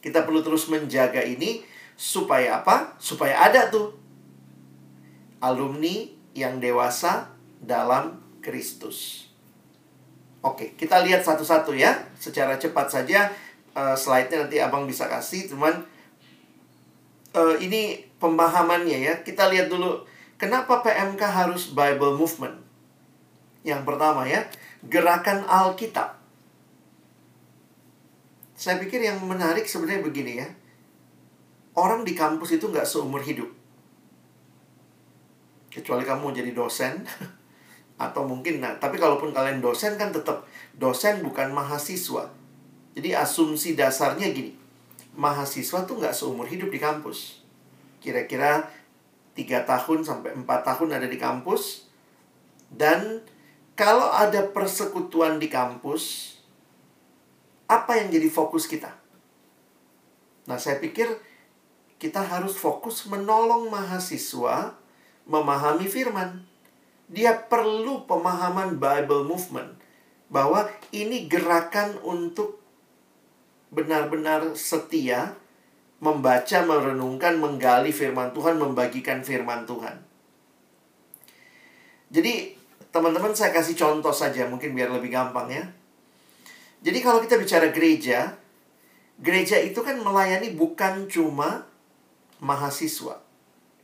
Kita 0.04 0.28
perlu 0.28 0.44
terus 0.44 0.68
menjaga 0.68 1.24
ini 1.24 1.64
supaya 1.96 2.60
apa? 2.60 2.96
Supaya 3.00 3.48
ada 3.48 3.72
tuh 3.72 3.96
alumni 5.40 6.08
yang 6.36 6.60
dewasa 6.60 7.32
dalam 7.60 8.20
Kristus. 8.44 9.28
Oke, 10.40 10.72
kita 10.76 11.04
lihat 11.04 11.20
satu-satu 11.24 11.76
ya. 11.76 12.00
Secara 12.16 12.56
cepat 12.56 12.88
saja 12.88 13.28
uh, 13.76 13.92
slide-nya 13.96 14.48
nanti 14.48 14.56
Abang 14.56 14.88
bisa 14.88 15.04
kasih, 15.04 15.52
cuman 15.52 15.84
uh, 17.36 17.56
ini 17.60 18.08
pemahamannya 18.16 18.98
ya. 19.04 19.14
Kita 19.20 19.52
lihat 19.52 19.68
dulu 19.68 20.00
Kenapa 20.40 20.80
PMK 20.80 21.20
harus 21.20 21.68
Bible 21.76 22.16
Movement? 22.16 22.56
Yang 23.60 23.84
pertama 23.84 24.24
ya, 24.24 24.48
gerakan 24.88 25.44
Alkitab. 25.44 26.16
Saya 28.56 28.80
pikir 28.80 29.04
yang 29.04 29.20
menarik 29.20 29.68
sebenarnya 29.68 30.00
begini 30.00 30.40
ya. 30.40 30.48
Orang 31.76 32.08
di 32.08 32.16
kampus 32.16 32.56
itu 32.56 32.72
nggak 32.72 32.88
seumur 32.88 33.20
hidup. 33.20 33.52
Kecuali 35.68 36.08
kamu 36.08 36.32
jadi 36.32 36.56
dosen. 36.56 37.04
Atau 38.04 38.24
mungkin, 38.24 38.64
nah, 38.64 38.80
tapi 38.80 38.96
kalaupun 38.96 39.36
kalian 39.36 39.60
dosen 39.60 40.00
kan 40.00 40.08
tetap 40.08 40.48
dosen 40.72 41.20
bukan 41.20 41.52
mahasiswa. 41.52 42.32
Jadi 42.96 43.12
asumsi 43.12 43.76
dasarnya 43.76 44.32
gini. 44.32 44.56
Mahasiswa 45.20 45.84
tuh 45.84 46.00
nggak 46.00 46.16
seumur 46.16 46.48
hidup 46.48 46.72
di 46.72 46.80
kampus. 46.80 47.44
Kira-kira 48.00 48.79
tiga 49.34 49.62
tahun 49.64 50.02
sampai 50.04 50.34
empat 50.36 50.66
tahun 50.66 51.00
ada 51.00 51.06
di 51.06 51.16
kampus 51.16 51.88
dan 52.70 53.24
kalau 53.74 54.12
ada 54.12 54.44
persekutuan 54.52 55.40
di 55.40 55.48
kampus 55.48 56.36
apa 57.70 57.96
yang 57.96 58.12
jadi 58.12 58.28
fokus 58.28 58.68
kita? 58.68 58.92
Nah, 60.50 60.58
saya 60.58 60.82
pikir 60.82 61.06
kita 61.96 62.20
harus 62.20 62.58
fokus 62.58 63.08
menolong 63.08 63.72
mahasiswa 63.72 64.76
memahami 65.24 65.86
firman. 65.88 66.44
Dia 67.08 67.40
perlu 67.40 68.04
pemahaman 68.04 68.76
Bible 68.76 69.24
movement 69.24 69.78
bahwa 70.28 70.68
ini 70.92 71.24
gerakan 71.26 71.98
untuk 72.04 72.60
benar-benar 73.72 74.54
setia 74.58 75.39
membaca, 76.00 76.58
merenungkan, 76.64 77.36
menggali 77.36 77.92
firman 77.92 78.32
Tuhan, 78.32 78.56
membagikan 78.56 79.20
firman 79.20 79.68
Tuhan. 79.68 80.00
Jadi, 82.10 82.56
teman-teman 82.90 83.36
saya 83.36 83.54
kasih 83.54 83.78
contoh 83.78 84.10
saja 84.10 84.48
mungkin 84.50 84.74
biar 84.74 84.90
lebih 84.90 85.12
gampang 85.14 85.46
ya. 85.52 85.64
Jadi 86.80 86.98
kalau 87.04 87.20
kita 87.20 87.36
bicara 87.36 87.68
gereja, 87.70 88.34
gereja 89.20 89.60
itu 89.60 89.78
kan 89.84 90.00
melayani 90.00 90.56
bukan 90.56 91.06
cuma 91.06 91.68
mahasiswa. 92.40 93.20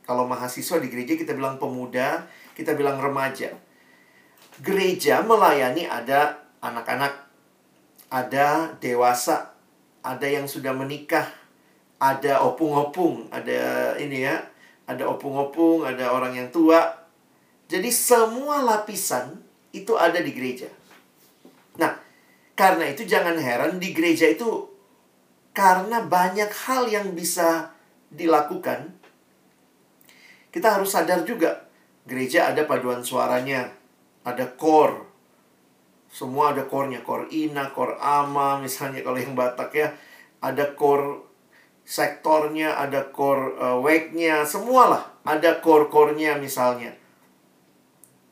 Kalau 0.03 0.23
mahasiswa 0.25 0.81
di 0.81 0.89
gereja 0.89 1.13
kita 1.13 1.37
bilang 1.37 1.61
pemuda, 1.61 2.25
kita 2.57 2.73
bilang 2.73 2.97
remaja. 2.97 3.53
Gereja 4.65 5.21
melayani 5.21 5.85
ada 5.85 6.41
anak-anak, 6.57 7.13
ada 8.09 8.73
dewasa, 8.81 9.53
ada 10.01 10.25
yang 10.25 10.49
sudah 10.49 10.73
menikah, 10.73 11.29
ada 11.97 12.45
opung-opung, 12.45 13.25
ada 13.33 13.93
ini 13.97 14.25
ya, 14.25 14.37
ada 14.85 15.09
opung-opung, 15.09 15.85
ada 15.85 16.13
orang 16.13 16.37
yang 16.37 16.49
tua. 16.53 16.93
Jadi 17.67 17.89
semua 17.91 18.63
lapisan 18.63 19.41
itu 19.73 19.97
ada 19.97 20.21
di 20.21 20.31
gereja. 20.31 20.69
Nah, 21.81 21.97
karena 22.55 22.87
itu 22.87 23.03
jangan 23.03 23.35
heran 23.37 23.81
di 23.81 23.91
gereja 23.91 24.29
itu 24.29 24.69
karena 25.51 26.05
banyak 26.05 26.49
hal 26.69 26.85
yang 26.85 27.17
bisa 27.17 27.73
dilakukan, 28.13 28.93
kita 30.53 30.79
harus 30.79 30.93
sadar 30.93 31.25
juga 31.27 31.65
gereja 32.07 32.53
ada 32.53 32.63
paduan 32.63 33.03
suaranya, 33.03 33.73
ada 34.23 34.47
core. 34.55 35.03
Semua 36.07 36.55
ada 36.55 36.63
core-nya, 36.63 37.03
core 37.03 37.27
ina, 37.35 37.67
core 37.75 37.99
ama, 37.99 38.63
misalnya 38.63 39.03
kalau 39.03 39.19
yang 39.19 39.35
Batak 39.35 39.75
ya, 39.75 39.91
ada 40.39 40.71
core 40.71 41.26
sektornya, 41.87 42.75
ada 42.75 43.07
core 43.15 43.55
uh, 43.55 43.79
wake-nya, 43.79 44.43
semualah 44.43 45.23
ada 45.23 45.63
core-core-nya 45.63 46.35
misalnya. 46.35 46.91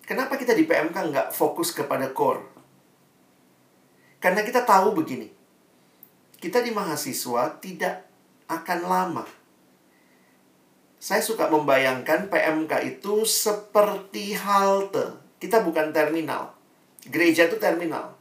Kenapa 0.03 0.35
kita 0.35 0.51
di 0.51 0.67
PMK 0.67 0.95
nggak 0.95 1.27
fokus 1.31 1.71
kepada 1.71 2.12
core? 2.12 2.43
Karena 4.19 4.43
kita 4.43 4.67
tahu 4.67 4.91
begini, 4.91 5.31
kita 6.35 6.59
di 6.59 6.75
mahasiswa 6.75 7.55
tidak 7.63 8.03
akan 8.51 8.79
lama 8.83 9.25
saya 11.05 11.21
suka 11.21 11.45
membayangkan 11.53 12.33
PMK 12.33 12.97
itu 12.97 13.29
seperti 13.29 14.33
halte. 14.33 15.13
Kita 15.38 15.62
bukan 15.62 15.93
terminal. 15.93 16.57
Gereja 17.05 17.45
itu 17.45 17.62
terminal. 17.62 18.17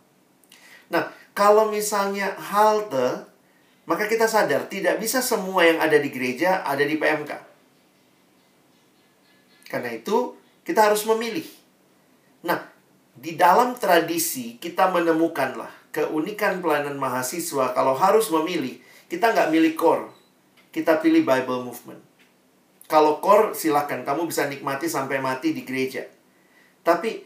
Nah, 0.93 1.09
kalau 1.33 1.73
misalnya 1.73 2.37
halte, 2.37 3.25
maka 3.85 4.09
kita 4.09 4.25
sadar 4.25 4.69
tidak 4.69 4.97
bisa 5.01 5.21
semua 5.21 5.65
yang 5.69 5.79
ada 5.81 6.01
di 6.01 6.09
gereja 6.09 6.65
ada 6.65 6.85
di 6.85 6.97
PMK. 6.97 7.33
Karena 9.69 9.91
itu, 9.93 10.39
kita 10.63 10.89
harus 10.89 11.05
memilih. 11.05 11.45
Nah, 12.47 12.63
di 13.15 13.35
dalam 13.35 13.77
tradisi 13.77 14.57
kita 14.57 14.89
menemukanlah 14.91 15.71
keunikan 15.95 16.59
pelayanan 16.59 16.99
mahasiswa 16.99 17.75
kalau 17.77 17.95
harus 17.95 18.31
memilih, 18.31 18.81
kita 19.07 19.31
nggak 19.35 19.51
milih 19.51 19.73
core, 19.77 20.11
kita 20.75 20.99
pilih 20.99 21.23
Bible 21.23 21.63
Movement. 21.63 22.03
Kalau 22.85 23.19
core 23.25 23.57
silakan 23.57 24.05
kamu 24.05 24.29
bisa 24.29 24.45
nikmati 24.45 24.87
sampai 24.87 25.19
mati 25.19 25.57
di 25.57 25.65
gereja. 25.65 26.05
Tapi 26.85 27.25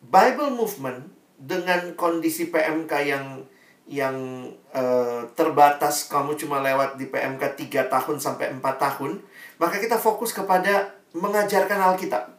Bible 0.00 0.54
movement 0.54 1.12
dengan 1.36 1.92
kondisi 1.98 2.48
PMK 2.48 2.92
yang 3.04 3.44
yang 3.90 4.46
uh, 4.70 5.26
terbatas 5.34 6.06
kamu 6.06 6.38
cuma 6.38 6.62
lewat 6.62 6.94
di 6.94 7.10
PMK 7.10 7.58
3 7.58 7.90
tahun 7.90 8.16
sampai 8.22 8.54
4 8.54 8.62
tahun, 8.62 9.18
maka 9.58 9.82
kita 9.82 9.98
fokus 9.98 10.30
kepada 10.30 10.94
mengajarkan 11.10 11.90
Alkitab. 11.90 12.30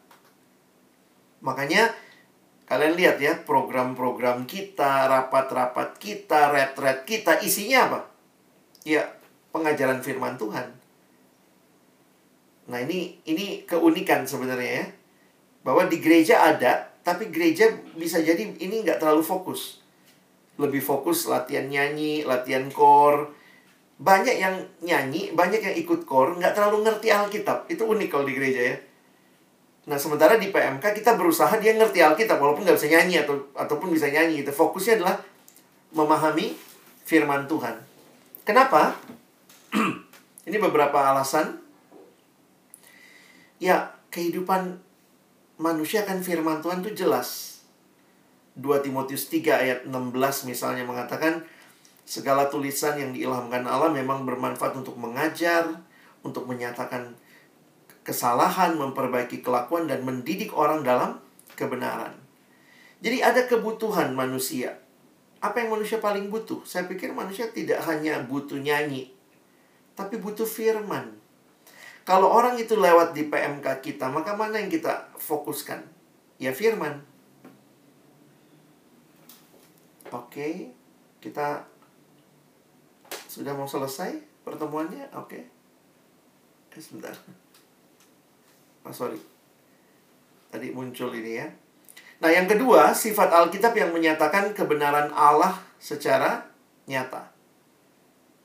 Makanya 1.44 1.92
kalian 2.72 2.96
lihat 2.96 3.20
ya 3.20 3.36
program-program 3.44 4.48
kita, 4.48 5.12
rapat-rapat 5.12 6.00
kita, 6.00 6.56
retret 6.56 7.04
kita 7.04 7.44
isinya 7.44 7.92
apa? 7.92 8.00
Ya, 8.88 9.12
pengajaran 9.52 10.00
firman 10.00 10.40
Tuhan. 10.40 10.72
Nah, 12.72 12.80
ini 12.80 13.20
ini 13.28 13.68
keunikan 13.68 14.24
sebenarnya 14.24 14.72
ya. 14.72 14.86
Bahwa 15.68 15.84
di 15.92 16.00
gereja 16.00 16.48
ada, 16.48 16.96
tapi 17.04 17.28
gereja 17.28 17.68
bisa 18.00 18.24
jadi 18.24 18.40
ini 18.40 18.88
nggak 18.88 19.04
terlalu 19.04 19.20
fokus. 19.20 19.84
Lebih 20.62 20.82
fokus 20.86 21.26
latihan 21.26 21.66
nyanyi, 21.66 22.22
latihan 22.22 22.70
core. 22.70 23.34
Banyak 23.98 24.38
yang 24.38 24.56
nyanyi, 24.86 25.34
banyak 25.34 25.62
yang 25.62 25.76
ikut 25.78 26.06
core, 26.06 26.38
nggak 26.38 26.54
terlalu 26.54 26.86
ngerti 26.86 27.10
Alkitab. 27.10 27.66
Itu 27.70 27.90
unik 27.90 28.10
kalau 28.14 28.26
di 28.30 28.34
gereja 28.38 28.62
ya. 28.74 28.78
Nah, 29.90 29.98
sementara 29.98 30.38
di 30.38 30.54
PMK 30.54 30.94
kita 31.02 31.18
berusaha 31.18 31.50
dia 31.58 31.74
ngerti 31.74 32.06
Alkitab 32.06 32.38
walaupun 32.38 32.62
nggak 32.66 32.78
bisa 32.78 32.90
nyanyi 32.90 33.26
atau 33.26 33.50
ataupun 33.58 33.90
bisa 33.90 34.06
nyanyi. 34.14 34.46
Itu 34.46 34.54
fokusnya 34.54 35.02
adalah 35.02 35.18
memahami 35.98 36.54
firman 37.06 37.50
Tuhan. 37.50 37.76
Kenapa? 38.46 38.94
Ini 40.48 40.58
beberapa 40.58 40.98
alasan 41.02 41.62
ya 43.62 43.94
kehidupan 44.10 44.82
manusia 45.62 46.02
kan 46.02 46.20
firman 46.26 46.60
Tuhan 46.66 46.82
itu 46.82 47.06
jelas. 47.06 47.51
2 48.60 48.84
Timotius 48.84 49.32
3 49.32 49.64
ayat 49.64 49.80
16 49.88 50.50
misalnya 50.50 50.84
mengatakan 50.84 51.44
segala 52.04 52.52
tulisan 52.52 53.00
yang 53.00 53.16
diilhamkan 53.16 53.64
Allah 53.64 53.88
memang 53.88 54.28
bermanfaat 54.28 54.76
untuk 54.76 55.00
mengajar, 55.00 55.80
untuk 56.26 56.44
menyatakan 56.50 57.16
kesalahan, 58.04 58.76
memperbaiki 58.76 59.40
kelakuan 59.40 59.88
dan 59.88 60.04
mendidik 60.04 60.52
orang 60.52 60.84
dalam 60.84 61.22
kebenaran. 61.56 62.18
Jadi 63.02 63.18
ada 63.24 63.48
kebutuhan 63.48 64.14
manusia. 64.14 64.78
Apa 65.42 65.66
yang 65.66 65.74
manusia 65.74 65.98
paling 65.98 66.30
butuh? 66.30 66.62
Saya 66.68 66.86
pikir 66.86 67.16
manusia 67.18 67.50
tidak 67.50 67.82
hanya 67.90 68.22
butuh 68.22 68.62
nyanyi, 68.62 69.10
tapi 69.98 70.22
butuh 70.22 70.46
firman. 70.46 71.18
Kalau 72.06 72.30
orang 72.30 72.58
itu 72.58 72.78
lewat 72.78 73.14
di 73.14 73.26
PMK 73.30 73.82
kita, 73.82 74.10
maka 74.10 74.38
mana 74.38 74.62
yang 74.62 74.70
kita 74.70 75.10
fokuskan? 75.18 75.82
Ya 76.38 76.54
firman. 76.54 77.11
Oke, 80.12 80.68
kita 81.24 81.64
sudah 83.32 83.56
mau 83.56 83.64
selesai 83.64 84.20
pertemuannya? 84.44 85.08
Oke. 85.16 85.40
Eh, 86.72 86.82
sebentar. 86.82 87.16
Oh, 88.82 88.90
sorry. 88.90 89.22
Tadi 90.50 90.74
muncul 90.74 91.14
ini 91.14 91.38
ya. 91.38 91.46
Nah, 92.18 92.34
yang 92.34 92.50
kedua, 92.50 92.98
sifat 92.98 93.30
Alkitab 93.30 93.78
yang 93.78 93.94
menyatakan 93.94 94.58
kebenaran 94.58 95.14
Allah 95.14 95.62
secara 95.78 96.50
nyata. 96.90 97.30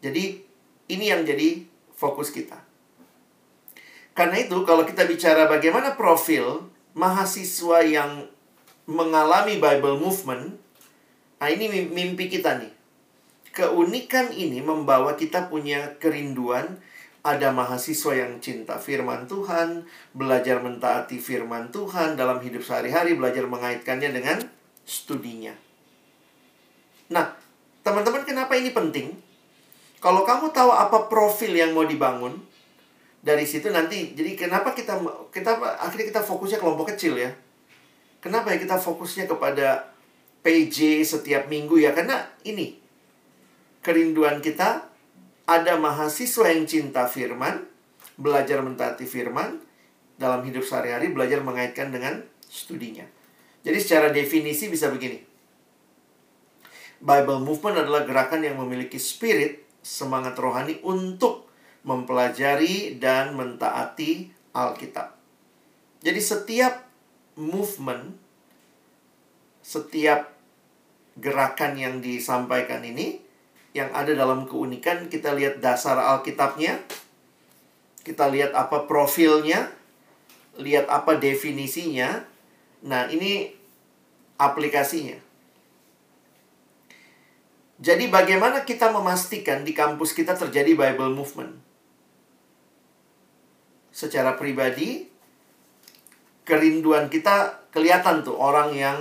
Jadi, 0.05 0.45
ini 0.93 1.05
yang 1.09 1.25
jadi 1.25 1.65
fokus 1.97 2.29
kita. 2.29 2.61
Karena 4.13 4.45
itu 4.45 4.61
kalau 4.69 4.85
kita 4.85 5.09
bicara 5.09 5.49
bagaimana 5.49 5.97
profil 5.97 6.69
mahasiswa 6.93 7.81
yang 7.81 8.29
mengalami 8.85 9.57
Bible 9.57 9.97
movement, 9.97 10.57
nah 11.37 11.49
ini 11.53 11.89
mimpi 11.89 12.27
kita 12.29 12.59
nih. 12.61 12.73
Keunikan 13.57 14.37
ini 14.37 14.61
membawa 14.61 15.17
kita 15.17 15.49
punya 15.49 15.97
kerinduan 15.97 16.77
ada 17.27 17.51
mahasiswa 17.51 18.13
yang 18.15 18.39
cinta 18.39 18.79
firman 18.79 19.27
Tuhan, 19.27 19.83
belajar 20.15 20.63
mentaati 20.63 21.19
firman 21.19 21.73
Tuhan 21.75 22.15
dalam 22.15 22.39
hidup 22.39 22.63
sehari-hari, 22.63 23.19
belajar 23.19 23.49
mengaitkannya 23.51 24.15
dengan 24.15 24.39
studinya. 24.87 25.51
Nah, 27.11 27.35
teman-teman 27.83 28.23
kenapa 28.23 28.55
ini 28.55 28.71
penting? 28.71 29.11
Kalau 29.99 30.23
kamu 30.23 30.55
tahu 30.55 30.71
apa 30.71 31.11
profil 31.11 31.51
yang 31.57 31.75
mau 31.75 31.83
dibangun, 31.83 32.39
dari 33.27 33.43
situ 33.43 33.75
nanti 33.75 34.15
jadi 34.15 34.39
kenapa 34.39 34.71
kita 34.71 35.03
kita 35.35 35.59
akhirnya 35.83 36.15
kita 36.15 36.23
fokusnya 36.23 36.63
kelompok 36.63 36.95
kecil 36.95 37.19
ya 37.19 37.35
kenapa 38.23 38.55
ya 38.55 38.63
kita 38.63 38.79
fokusnya 38.79 39.27
kepada 39.27 39.83
PJ 40.47 41.03
setiap 41.03 41.51
minggu 41.51 41.83
ya 41.83 41.91
karena 41.91 42.23
ini 42.47 42.79
kerinduan 43.83 44.39
kita 44.39 44.87
ada 45.43 45.75
mahasiswa 45.75 46.55
yang 46.55 46.71
cinta 46.71 47.11
firman 47.11 47.67
belajar 48.15 48.63
mentaati 48.63 49.11
firman 49.11 49.59
dalam 50.15 50.47
hidup 50.47 50.63
sehari-hari 50.63 51.11
belajar 51.11 51.43
mengaitkan 51.43 51.91
dengan 51.91 52.23
studinya 52.47 53.03
jadi 53.67 53.79
secara 53.83 54.15
definisi 54.15 54.71
bisa 54.71 54.87
begini 54.95 55.19
Bible 57.03 57.43
movement 57.43 57.83
adalah 57.83 58.07
gerakan 58.07 58.47
yang 58.47 58.57
memiliki 58.63 58.97
spirit 58.97 59.67
semangat 59.83 60.39
rohani 60.39 60.81
untuk 60.81 61.47
mempelajari 61.87 62.99
dan 62.99 63.37
mentaati 63.37 64.33
Alkitab. 64.57 65.15
Jadi 66.03 66.21
setiap 66.21 66.89
movement, 67.37 68.17
setiap 69.61 70.36
gerakan 71.17 71.77
yang 71.81 72.05
disampaikan 72.05 72.85
ini 72.85 73.25
yang 73.77 73.93
ada 73.93 74.17
dalam 74.17 74.49
keunikan 74.49 75.13
kita 75.13 75.37
lihat 75.37 75.61
dasar 75.61 76.01
Alkitabnya, 76.01 76.81
kita 78.01 78.33
lihat 78.33 78.57
apa 78.57 78.89
profilnya, 78.89 79.69
lihat 80.57 80.89
apa 80.89 81.21
definisinya. 81.21 82.25
Nah, 82.89 83.05
ini 83.13 83.53
aplikasinya. 84.41 85.21
Jadi 87.77 88.09
bagaimana 88.09 88.65
kita 88.65 88.89
memastikan 88.89 89.61
di 89.61 89.77
kampus 89.77 90.17
kita 90.17 90.33
terjadi 90.33 90.73
Bible 90.73 91.13
movement? 91.13 91.61
Secara 93.93 94.41
pribadi, 94.41 95.05
kerinduan 96.49 97.13
kita 97.13 97.69
kelihatan 97.69 98.25
tuh 98.25 98.41
orang 98.41 98.73
yang 98.73 98.97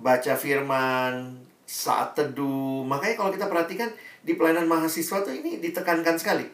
baca 0.00 0.34
firman, 0.34 1.38
saat 1.68 2.18
teduh. 2.18 2.82
Makanya 2.82 3.14
kalau 3.20 3.30
kita 3.30 3.46
perhatikan 3.46 3.92
di 4.26 4.34
pelayanan 4.34 4.66
mahasiswa 4.66 5.22
tuh 5.22 5.30
ini 5.30 5.62
ditekankan 5.62 6.18
sekali. 6.18 6.48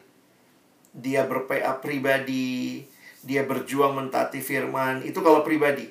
Dia 0.96 1.24
berPA 1.24 1.80
pribadi, 1.80 2.84
dia 3.24 3.48
berjuang 3.48 3.96
mentaati 3.96 4.44
firman, 4.44 5.00
itu 5.06 5.18
kalau 5.24 5.40
pribadi. 5.40 5.88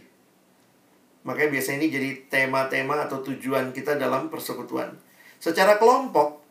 Makanya 1.26 1.50
biasanya 1.58 1.78
ini 1.82 1.90
jadi 1.90 2.10
tema-tema 2.30 3.02
atau 3.02 3.26
tujuan 3.26 3.74
kita 3.74 3.98
dalam 3.98 4.30
persekutuan. 4.30 4.94
Secara 5.42 5.82
kelompok, 5.82 6.42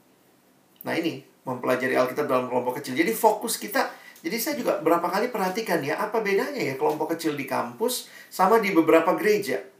nah 0.82 0.94
ini, 0.98 1.22
mempelajari 1.46 1.94
Alkitab 1.94 2.26
dalam 2.26 2.50
kelompok 2.50 2.82
kecil. 2.82 2.98
Jadi 2.98 3.14
fokus 3.14 3.58
kita, 3.58 3.90
jadi 4.22 4.36
saya 4.38 4.54
juga 4.58 4.82
berapa 4.82 5.06
kali 5.06 5.30
perhatikan 5.30 5.82
ya, 5.82 5.98
apa 5.98 6.22
bedanya 6.22 6.58
ya 6.58 6.74
kelompok 6.74 7.14
kecil 7.14 7.38
di 7.38 7.46
kampus 7.46 8.10
sama 8.30 8.58
di 8.58 8.74
beberapa 8.74 9.14
gereja. 9.14 9.73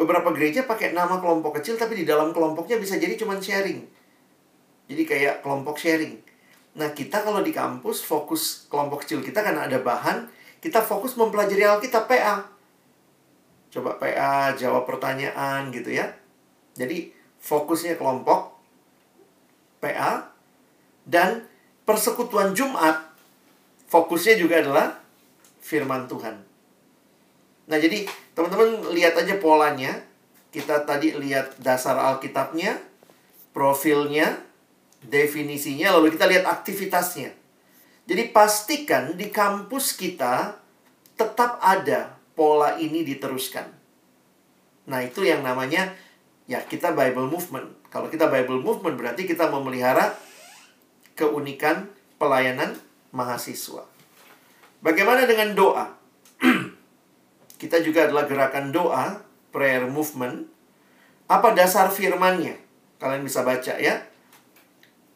Beberapa 0.00 0.32
gereja 0.32 0.64
pakai 0.64 0.96
nama 0.96 1.20
kelompok 1.20 1.60
kecil, 1.60 1.76
tapi 1.76 2.00
di 2.00 2.04
dalam 2.08 2.32
kelompoknya 2.32 2.80
bisa 2.80 2.96
jadi 2.96 3.20
cuma 3.20 3.36
sharing. 3.36 3.84
Jadi 4.88 5.02
kayak 5.04 5.44
kelompok 5.44 5.76
sharing. 5.76 6.16
Nah, 6.80 6.96
kita 6.96 7.20
kalau 7.20 7.44
di 7.44 7.52
kampus, 7.52 8.00
fokus 8.00 8.64
kelompok 8.72 9.04
kecil 9.04 9.20
kita 9.20 9.44
karena 9.44 9.68
ada 9.68 9.76
bahan, 9.84 10.24
kita 10.64 10.80
fokus 10.80 11.20
mempelajari 11.20 11.68
Alkitab 11.68 12.08
PA 12.08 12.48
coba 13.70 13.96
PA, 13.96 14.52
jawab 14.58 14.84
pertanyaan 14.84 15.70
gitu 15.70 15.94
ya. 15.94 16.10
Jadi 16.74 17.14
fokusnya 17.38 17.96
kelompok 17.96 18.58
PA 19.78 20.34
dan 21.06 21.46
persekutuan 21.86 22.52
Jumat 22.52 23.14
fokusnya 23.86 24.36
juga 24.36 24.60
adalah 24.60 24.98
firman 25.62 26.10
Tuhan. 26.10 26.36
Nah, 27.70 27.78
jadi 27.78 28.06
teman-teman 28.40 28.96
lihat 28.96 29.20
aja 29.20 29.36
polanya. 29.36 30.00
Kita 30.48 30.82
tadi 30.88 31.12
lihat 31.12 31.60
dasar 31.60 31.94
Alkitabnya, 32.00 32.80
profilnya, 33.52 34.40
definisinya, 35.04 35.92
lalu 35.94 36.16
kita 36.16 36.24
lihat 36.24 36.48
aktivitasnya. 36.48 37.36
Jadi 38.08 38.32
pastikan 38.32 39.14
di 39.14 39.28
kampus 39.28 39.94
kita 39.94 40.56
tetap 41.14 41.60
ada 41.60 42.16
pola 42.32 42.80
ini 42.80 43.04
diteruskan. 43.04 43.68
Nah, 44.88 45.04
itu 45.04 45.22
yang 45.22 45.44
namanya 45.44 45.92
ya 46.48 46.64
kita 46.64 46.96
Bible 46.96 47.28
movement. 47.28 47.92
Kalau 47.92 48.08
kita 48.08 48.26
Bible 48.26 48.58
movement 48.58 48.96
berarti 48.96 49.28
kita 49.28 49.52
memelihara 49.52 50.16
keunikan 51.14 51.92
pelayanan 52.16 52.74
mahasiswa. 53.12 53.86
Bagaimana 54.80 55.28
dengan 55.28 55.52
doa? 55.52 55.99
Kita 57.60 57.84
juga 57.84 58.08
adalah 58.08 58.24
gerakan 58.24 58.72
doa, 58.72 59.20
prayer 59.52 59.84
movement. 59.84 60.48
Apa 61.28 61.52
dasar 61.52 61.92
firmannya? 61.92 62.56
Kalian 62.96 63.20
bisa 63.20 63.44
baca 63.44 63.76
ya. 63.76 64.00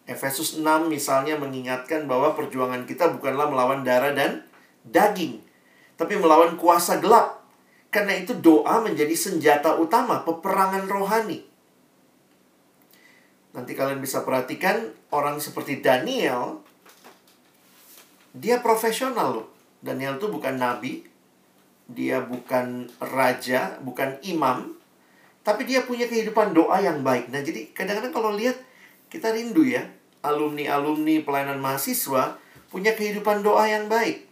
Efesus 0.05 0.61
6 0.61 0.93
misalnya 0.93 1.41
mengingatkan 1.41 2.05
bahwa 2.05 2.37
perjuangan 2.37 2.85
kita 2.85 3.09
bukanlah 3.17 3.49
melawan 3.49 3.81
darah 3.81 4.13
dan 4.13 4.45
daging, 4.85 5.41
tapi 5.97 6.21
melawan 6.21 6.61
kuasa 6.61 7.01
gelap. 7.01 7.41
Karena 7.89 8.13
itu 8.21 8.37
doa 8.37 8.85
menjadi 8.85 9.17
senjata 9.17 9.81
utama 9.81 10.21
peperangan 10.29 10.85
rohani. 10.85 11.49
Nanti 13.57 13.73
kalian 13.73 14.05
bisa 14.05 14.21
perhatikan 14.21 14.93
orang 15.09 15.41
seperti 15.41 15.81
Daniel, 15.81 16.61
dia 18.37 18.61
profesional 18.61 19.41
loh. 19.41 19.49
Daniel 19.81 20.19
itu 20.21 20.27
bukan 20.29 20.59
nabi, 20.59 21.07
dia 21.91 22.25
bukan 22.25 22.89
raja, 23.01 23.77
bukan 23.85 24.17
imam, 24.25 24.73
tapi 25.45 25.69
dia 25.69 25.85
punya 25.85 26.09
kehidupan 26.09 26.57
doa 26.57 26.81
yang 26.81 27.05
baik. 27.05 27.29
Nah, 27.29 27.45
jadi 27.45 27.69
kadang-kadang 27.77 28.13
kalau 28.13 28.31
lihat 28.33 28.57
kita 29.13 29.33
rindu 29.33 29.65
ya, 29.65 29.85
alumni-alumni 30.25 31.21
pelayanan 31.23 31.61
mahasiswa 31.61 32.41
punya 32.73 32.97
kehidupan 32.97 33.45
doa 33.45 33.69
yang 33.69 33.87
baik 33.93 34.25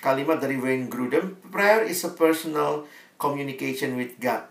kalimat 0.00 0.40
dari 0.40 0.56
Wayne 0.56 0.88
Grudem, 0.88 1.36
prayer 1.52 1.84
is 1.84 2.02
a 2.02 2.12
personal 2.12 2.88
communication 3.20 4.00
with 4.00 4.16
God. 4.16 4.48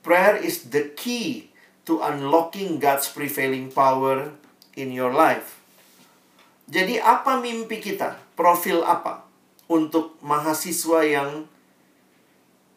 Prayer 0.00 0.38
is 0.38 0.70
the 0.70 0.94
key 0.94 1.50
to 1.84 2.00
unlocking 2.00 2.78
God's 2.78 3.10
prevailing 3.10 3.68
power 3.68 4.32
in 4.78 4.94
your 4.94 5.10
life. 5.12 5.58
Jadi 6.70 7.02
apa 7.02 7.42
mimpi 7.42 7.82
kita? 7.82 8.16
Profil 8.38 8.86
apa 8.86 9.26
untuk 9.70 10.18
mahasiswa 10.18 11.06
yang 11.06 11.46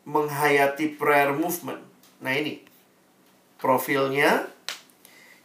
menghayati 0.06 0.94
prayer 0.94 1.34
movement? 1.34 1.82
Nah 2.22 2.38
ini 2.38 2.62
profilnya 3.58 4.46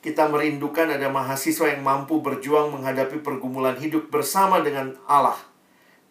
kita 0.04 0.28
merindukan 0.28 0.92
ada 0.92 1.08
mahasiswa 1.08 1.72
yang 1.72 1.82
mampu 1.82 2.20
berjuang 2.20 2.70
menghadapi 2.70 3.24
pergumulan 3.24 3.80
hidup 3.80 4.12
bersama 4.12 4.60
dengan 4.60 4.94
Allah 5.08 5.40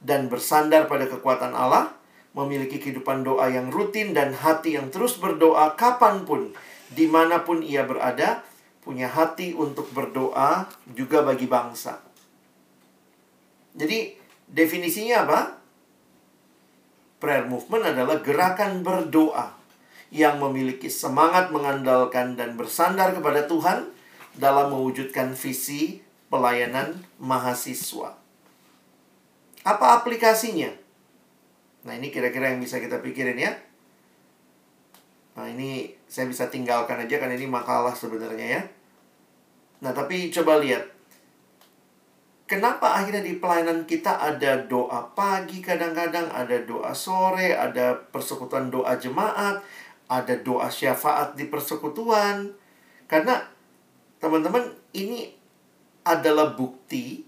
dan 0.02 0.30
bersandar 0.30 0.86
pada 0.86 1.10
kekuatan 1.10 1.54
Allah, 1.56 1.94
memiliki 2.38 2.78
kehidupan 2.78 3.26
doa 3.26 3.50
yang 3.50 3.74
rutin 3.74 4.14
dan 4.14 4.36
hati 4.36 4.78
yang 4.78 4.94
terus 4.94 5.18
berdoa 5.18 5.74
kapan 5.74 6.22
pun, 6.28 6.54
di 6.94 7.10
mana 7.10 7.42
pun 7.42 7.66
ia 7.66 7.82
berada, 7.82 8.46
punya 8.86 9.10
hati 9.10 9.58
untuk 9.58 9.90
berdoa 9.92 10.70
juga 10.94 11.26
bagi 11.26 11.50
bangsa. 11.50 11.98
Jadi, 13.78 14.17
definisinya 14.50 15.28
apa? 15.28 15.40
Prayer 17.18 17.46
movement 17.50 17.94
adalah 17.96 18.22
gerakan 18.22 18.86
berdoa 18.86 19.58
yang 20.14 20.40
memiliki 20.40 20.88
semangat 20.88 21.52
mengandalkan 21.52 22.40
dan 22.40 22.56
bersandar 22.56 23.12
kepada 23.12 23.50
Tuhan 23.50 23.90
dalam 24.38 24.72
mewujudkan 24.72 25.34
visi 25.34 26.00
pelayanan 26.32 27.04
mahasiswa. 27.18 28.16
Apa 29.68 30.00
aplikasinya? 30.00 30.72
Nah, 31.84 31.94
ini 31.96 32.12
kira-kira 32.12 32.52
yang 32.56 32.64
bisa 32.64 32.80
kita 32.80 33.04
pikirin 33.04 33.36
ya. 33.36 33.52
Nah, 35.36 35.48
ini 35.52 35.92
saya 36.08 36.26
bisa 36.26 36.48
tinggalkan 36.48 37.04
aja 37.04 37.16
kan 37.20 37.30
ini 37.30 37.46
makalah 37.46 37.94
sebenarnya 37.94 38.48
ya. 38.48 38.62
Nah, 39.84 39.92
tapi 39.94 40.34
coba 40.34 40.58
lihat. 40.64 40.97
Kenapa 42.48 42.96
akhirnya 42.96 43.28
di 43.28 43.36
pelayanan 43.44 43.84
kita 43.84 44.24
ada 44.24 44.56
doa 44.56 45.04
pagi 45.12 45.60
kadang-kadang, 45.60 46.32
ada 46.32 46.64
doa 46.64 46.96
sore, 46.96 47.52
ada 47.52 47.92
persekutuan 48.08 48.72
doa 48.72 48.96
jemaat, 48.96 49.60
ada 50.08 50.34
doa 50.40 50.72
syafaat 50.72 51.36
di 51.36 51.52
persekutuan. 51.52 52.56
Karena 53.04 53.44
teman-teman 54.24 54.64
ini 54.96 55.28
adalah 56.08 56.56
bukti 56.56 57.28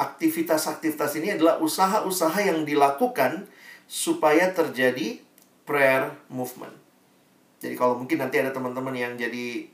aktivitas-aktivitas 0.00 1.20
ini 1.20 1.36
adalah 1.36 1.60
usaha-usaha 1.60 2.40
yang 2.40 2.64
dilakukan 2.64 3.44
supaya 3.84 4.50
terjadi 4.56 5.20
prayer 5.68 6.16
movement. 6.32 6.72
Jadi 7.60 7.76
kalau 7.76 8.00
mungkin 8.00 8.24
nanti 8.24 8.40
ada 8.40 8.50
teman-teman 8.56 8.96
yang 8.96 9.12
jadi 9.20 9.68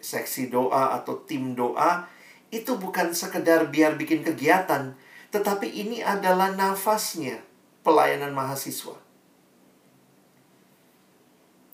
seksi 0.00 0.48
doa 0.48 0.96
atau 0.96 1.20
tim 1.28 1.52
doa, 1.52 2.08
itu 2.50 2.74
bukan 2.76 3.14
sekedar 3.14 3.70
biar 3.70 3.94
bikin 3.94 4.26
kegiatan, 4.26 4.94
tetapi 5.30 5.70
ini 5.70 6.02
adalah 6.02 6.50
nafasnya 6.54 7.38
pelayanan 7.86 8.34
mahasiswa. 8.34 8.98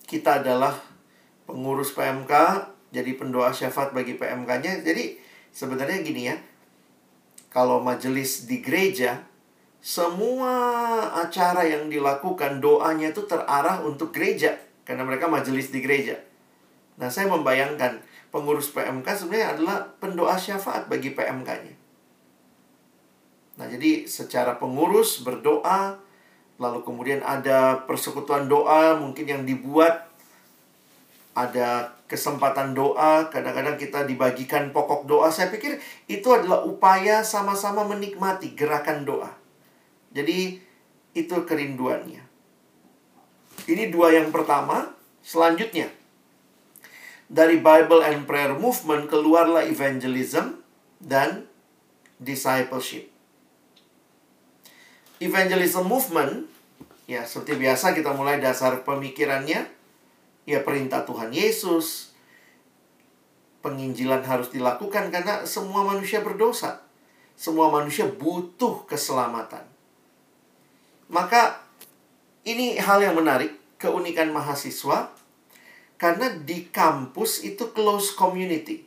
Kita 0.07 0.45
adalah 0.45 0.77
pengurus 1.49 1.91
PMK, 1.97 2.33
jadi 2.95 3.11
pendoa 3.19 3.51
syafaat 3.51 3.91
bagi 3.91 4.15
PMK-nya. 4.15 4.87
Jadi 4.87 5.19
sebenarnya 5.51 5.99
gini 6.05 6.23
ya, 6.31 6.37
kalau 7.51 7.83
majelis 7.83 8.47
di 8.47 8.63
gereja, 8.63 9.25
semua 9.81 10.53
acara 11.15 11.65
yang 11.67 11.89
dilakukan 11.91 12.61
doanya 12.61 13.11
itu 13.11 13.25
terarah 13.25 13.83
untuk 13.83 14.13
gereja 14.13 14.59
karena 14.87 15.03
mereka 15.03 15.27
majelis 15.27 15.75
di 15.75 15.83
gereja. 15.83 16.21
Nah, 16.97 17.11
saya 17.13 17.29
membayangkan 17.29 18.01
pengurus 18.37 18.69
PMK 18.77 19.09
sebenarnya 19.09 19.57
adalah 19.57 19.89
pendoa 19.97 20.37
syafaat 20.37 20.93
bagi 20.93 21.17
PMK-nya. 21.17 21.73
Nah, 23.57 23.67
jadi 23.73 24.05
secara 24.05 24.61
pengurus 24.61 25.25
berdoa, 25.25 25.97
lalu 26.61 26.85
kemudian 26.85 27.25
ada 27.25 27.89
persekutuan 27.89 28.45
doa 28.45 29.01
mungkin 29.01 29.25
yang 29.25 29.43
dibuat 29.49 30.05
ada 31.37 31.97
kesempatan 32.09 32.77
doa, 32.77 33.29
kadang-kadang 33.33 33.77
kita 33.81 34.05
dibagikan 34.05 34.73
pokok 34.73 35.09
doa. 35.09 35.29
Saya 35.33 35.49
pikir 35.53 35.81
itu 36.09 36.29
adalah 36.33 36.65
upaya 36.65 37.25
sama-sama 37.25 37.85
menikmati 37.85 38.53
gerakan 38.53 39.05
doa. 39.09 39.33
Jadi 40.13 40.61
itu 41.17 41.37
kerinduannya. 41.45 42.25
Ini 43.69 43.89
dua 43.89 44.13
yang 44.13 44.29
pertama. 44.33 44.93
Selanjutnya, 45.21 45.91
dari 47.27 47.59
Bible 47.59 48.07
and 48.07 48.23
Prayer 48.25 48.55
Movement 48.55 49.11
keluarlah 49.11 49.67
evangelism 49.67 50.63
dan 51.03 51.51
discipleship. 52.23 53.11
Evangelism 55.19 55.89
movement, 55.89 56.45
ya 57.09 57.25
seperti 57.25 57.57
biasa 57.57 57.97
kita 57.97 58.13
mulai 58.13 58.37
dasar 58.39 58.85
pemikirannya, 58.85 59.65
ya 60.45 60.59
perintah 60.63 61.03
Tuhan 61.09 61.33
Yesus. 61.33 62.13
Penginjilan 63.65 64.23
harus 64.23 64.53
dilakukan 64.55 65.11
karena 65.11 65.43
semua 65.49 65.83
manusia 65.83 66.23
berdosa. 66.23 66.85
Semua 67.35 67.69
manusia 67.73 68.07
butuh 68.07 68.87
keselamatan. 68.87 69.67
Maka 71.11 71.61
ini 72.47 72.79
hal 72.79 73.03
yang 73.03 73.19
menarik, 73.19 73.57
keunikan 73.77 74.31
mahasiswa 74.31 75.11
karena 75.97 76.33
di 76.33 76.69
kampus 76.69 77.45
itu 77.45 77.73
close 77.73 78.13
community. 78.13 78.85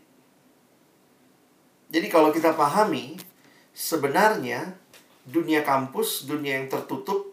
Jadi 1.90 2.08
kalau 2.08 2.30
kita 2.30 2.54
pahami 2.54 3.18
sebenarnya 3.74 4.78
dunia 5.26 5.66
kampus, 5.66 6.30
dunia 6.30 6.62
yang 6.62 6.70
tertutup 6.70 7.30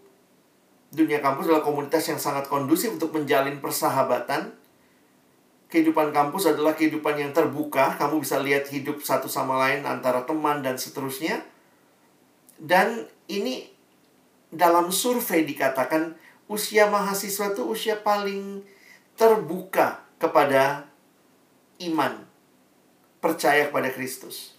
dunia 0.96 1.20
kampus 1.20 1.50
adalah 1.50 1.60
komunitas 1.60 2.08
yang 2.08 2.16
sangat 2.16 2.48
kondusif 2.48 2.94
untuk 2.94 3.12
menjalin 3.12 3.60
persahabatan. 3.60 4.56
Kehidupan 5.66 6.14
kampus 6.14 6.48
adalah 6.48 6.78
kehidupan 6.78 7.18
yang 7.18 7.32
terbuka, 7.34 7.98
kamu 7.98 8.22
bisa 8.22 8.38
lihat 8.38 8.70
hidup 8.70 9.02
satu 9.02 9.26
sama 9.26 9.58
lain 9.66 9.82
antara 9.82 10.22
teman 10.22 10.62
dan 10.62 10.78
seterusnya. 10.78 11.42
Dan 12.56 13.10
ini 13.26 13.68
dalam 14.48 14.94
survei 14.94 15.42
dikatakan 15.42 16.14
usia 16.46 16.86
mahasiswa 16.86 17.52
itu 17.52 17.66
usia 17.66 17.98
paling 17.98 18.62
terbuka 19.16 20.04
kepada 20.20 20.86
iman, 21.82 22.24
percaya 23.20 23.68
kepada 23.68 23.88
Kristus. 23.92 24.56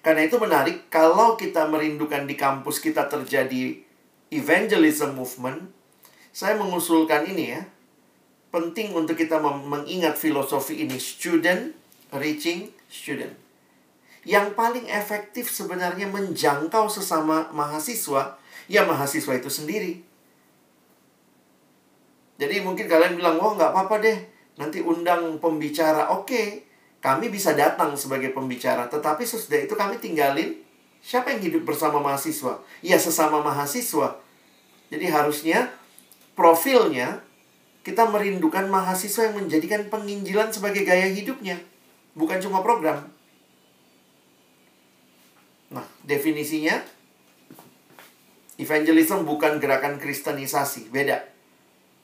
Karena 0.00 0.24
itu 0.24 0.40
menarik 0.40 0.88
kalau 0.88 1.36
kita 1.36 1.68
merindukan 1.68 2.24
di 2.24 2.32
kampus 2.32 2.80
kita 2.80 3.04
terjadi 3.08 3.76
evangelism 4.32 5.12
movement, 5.12 5.68
saya 6.32 6.56
mengusulkan 6.56 7.28
ini 7.28 7.56
ya. 7.56 7.62
Penting 8.50 8.96
untuk 8.96 9.14
kita 9.14 9.38
mengingat 9.42 10.18
filosofi 10.18 10.82
ini 10.82 10.98
student 10.98 11.70
reaching 12.10 12.74
student. 12.90 13.30
Yang 14.26 14.52
paling 14.58 14.90
efektif 14.90 15.48
sebenarnya 15.48 16.10
menjangkau 16.10 16.90
sesama 16.90 17.48
mahasiswa, 17.54 18.36
ya 18.66 18.82
mahasiswa 18.84 19.38
itu 19.38 19.48
sendiri. 19.48 20.02
Jadi 22.40 22.64
mungkin 22.64 22.88
kalian 22.88 23.20
bilang, 23.20 23.36
oh 23.36 23.52
nggak 23.52 23.76
apa-apa 23.76 24.00
deh, 24.00 24.18
nanti 24.56 24.80
undang 24.80 25.36
pembicara. 25.36 26.08
Oke, 26.16 26.64
kami 27.04 27.28
bisa 27.28 27.52
datang 27.52 27.92
sebagai 28.00 28.32
pembicara, 28.32 28.88
tetapi 28.88 29.28
sesudah 29.28 29.60
itu 29.60 29.76
kami 29.76 30.00
tinggalin 30.00 30.56
Siapa 31.00 31.32
yang 31.32 31.40
hidup 31.40 31.64
bersama 31.64 31.98
mahasiswa? 31.98 32.60
Ya 32.84 33.00
sesama 33.00 33.40
mahasiswa. 33.40 34.20
Jadi 34.92 35.06
harusnya 35.08 35.72
profilnya 36.36 37.24
kita 37.80 38.04
merindukan 38.04 38.68
mahasiswa 38.68 39.32
yang 39.32 39.40
menjadikan 39.40 39.88
penginjilan 39.88 40.52
sebagai 40.52 40.84
gaya 40.84 41.08
hidupnya, 41.08 41.56
bukan 42.12 42.36
cuma 42.44 42.60
program. 42.60 43.08
Nah, 45.72 45.86
definisinya 46.04 46.84
evangelism 48.60 49.24
bukan 49.24 49.56
gerakan 49.56 49.96
kristenisasi, 49.96 50.92
beda. 50.92 51.24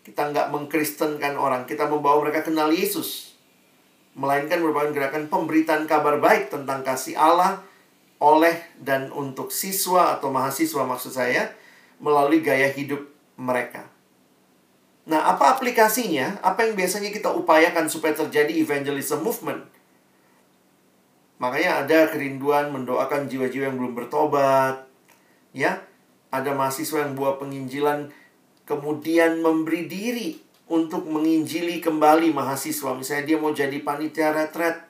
Kita 0.07 0.31
nggak 0.31 0.55
mengkristenkan 0.55 1.35
orang, 1.35 1.67
kita 1.67 1.91
membawa 1.91 2.23
mereka 2.23 2.47
kenal 2.47 2.71
Yesus. 2.71 3.35
Melainkan 4.15 4.63
merupakan 4.63 4.95
gerakan 4.95 5.27
pemberitaan 5.27 5.91
kabar 5.91 6.23
baik 6.23 6.47
tentang 6.47 6.87
kasih 6.87 7.19
Allah 7.19 7.67
oleh 8.23 8.55
dan 8.79 9.11
untuk 9.11 9.51
siswa 9.51 10.15
atau 10.15 10.31
mahasiswa 10.31 10.87
maksud 10.87 11.11
saya 11.11 11.51
melalui 11.99 12.39
gaya 12.39 12.71
hidup 12.71 13.03
mereka. 13.35 13.91
Nah, 15.11 15.27
apa 15.27 15.59
aplikasinya? 15.59 16.39
Apa 16.39 16.71
yang 16.71 16.79
biasanya 16.79 17.11
kita 17.11 17.35
upayakan 17.35 17.91
supaya 17.91 18.15
terjadi 18.15 18.55
evangelism 18.63 19.27
movement? 19.27 19.67
Makanya 21.43 21.83
ada 21.83 21.99
kerinduan 22.15 22.71
mendoakan 22.71 23.27
jiwa-jiwa 23.27 23.75
yang 23.75 23.77
belum 23.77 23.99
bertobat. 23.99 24.87
Ya, 25.51 25.83
ada 26.31 26.55
mahasiswa 26.55 27.07
yang 27.07 27.19
buat 27.19 27.43
penginjilan 27.43 28.15
kemudian 28.67 29.41
memberi 29.41 29.87
diri 29.87 30.31
untuk 30.67 31.07
menginjili 31.07 31.79
kembali 31.79 32.35
mahasiswa. 32.35 32.93
Misalnya 32.99 33.25
dia 33.25 33.39
mau 33.39 33.55
jadi 33.55 33.79
panitia 33.81 34.35
retret, 34.35 34.83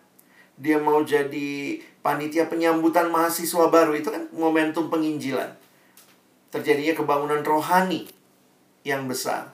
dia 0.57 0.81
mau 0.81 1.05
jadi 1.05 1.79
panitia 2.01 2.49
penyambutan 2.49 3.13
mahasiswa 3.13 3.69
baru 3.69 3.93
itu 3.93 4.09
kan 4.09 4.27
momentum 4.33 4.89
penginjilan. 4.89 5.53
Terjadinya 6.49 6.97
kebangunan 6.97 7.45
rohani 7.45 8.09
yang 8.87 9.05
besar. 9.05 9.53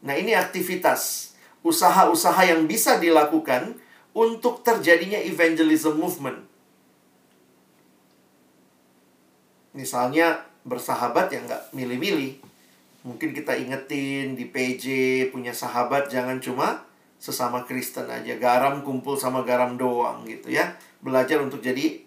Nah, 0.00 0.16
ini 0.16 0.32
aktivitas 0.32 1.34
usaha-usaha 1.60 2.48
yang 2.48 2.64
bisa 2.70 2.96
dilakukan 2.96 3.76
untuk 4.16 4.64
terjadinya 4.64 5.20
evangelism 5.20 6.00
movement. 6.00 6.46
Misalnya 9.76 10.48
bersahabat 10.64 11.28
yang 11.34 11.44
nggak 11.44 11.74
milih-milih. 11.76 12.47
Mungkin 13.08 13.32
kita 13.32 13.56
ingetin 13.56 14.36
di 14.36 14.52
PJ 14.52 14.84
punya 15.32 15.56
sahabat 15.56 16.12
jangan 16.12 16.36
cuma 16.44 16.84
sesama 17.16 17.64
Kristen 17.64 18.04
aja. 18.04 18.36
Garam 18.36 18.84
kumpul 18.84 19.16
sama 19.16 19.48
garam 19.48 19.80
doang 19.80 20.28
gitu 20.28 20.52
ya 20.52 20.76
belajar 20.98 21.38
untuk 21.42 21.62
jadi 21.62 22.02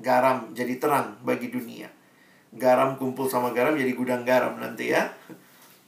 garam, 0.00 0.50
jadi 0.56 0.80
terang 0.80 1.20
bagi 1.22 1.52
dunia. 1.52 1.86
Garam 2.50 2.98
kumpul 2.98 3.30
sama 3.30 3.54
garam 3.54 3.78
jadi 3.78 3.92
gudang 3.94 4.26
garam 4.26 4.58
nanti 4.58 4.90
ya. 4.90 5.06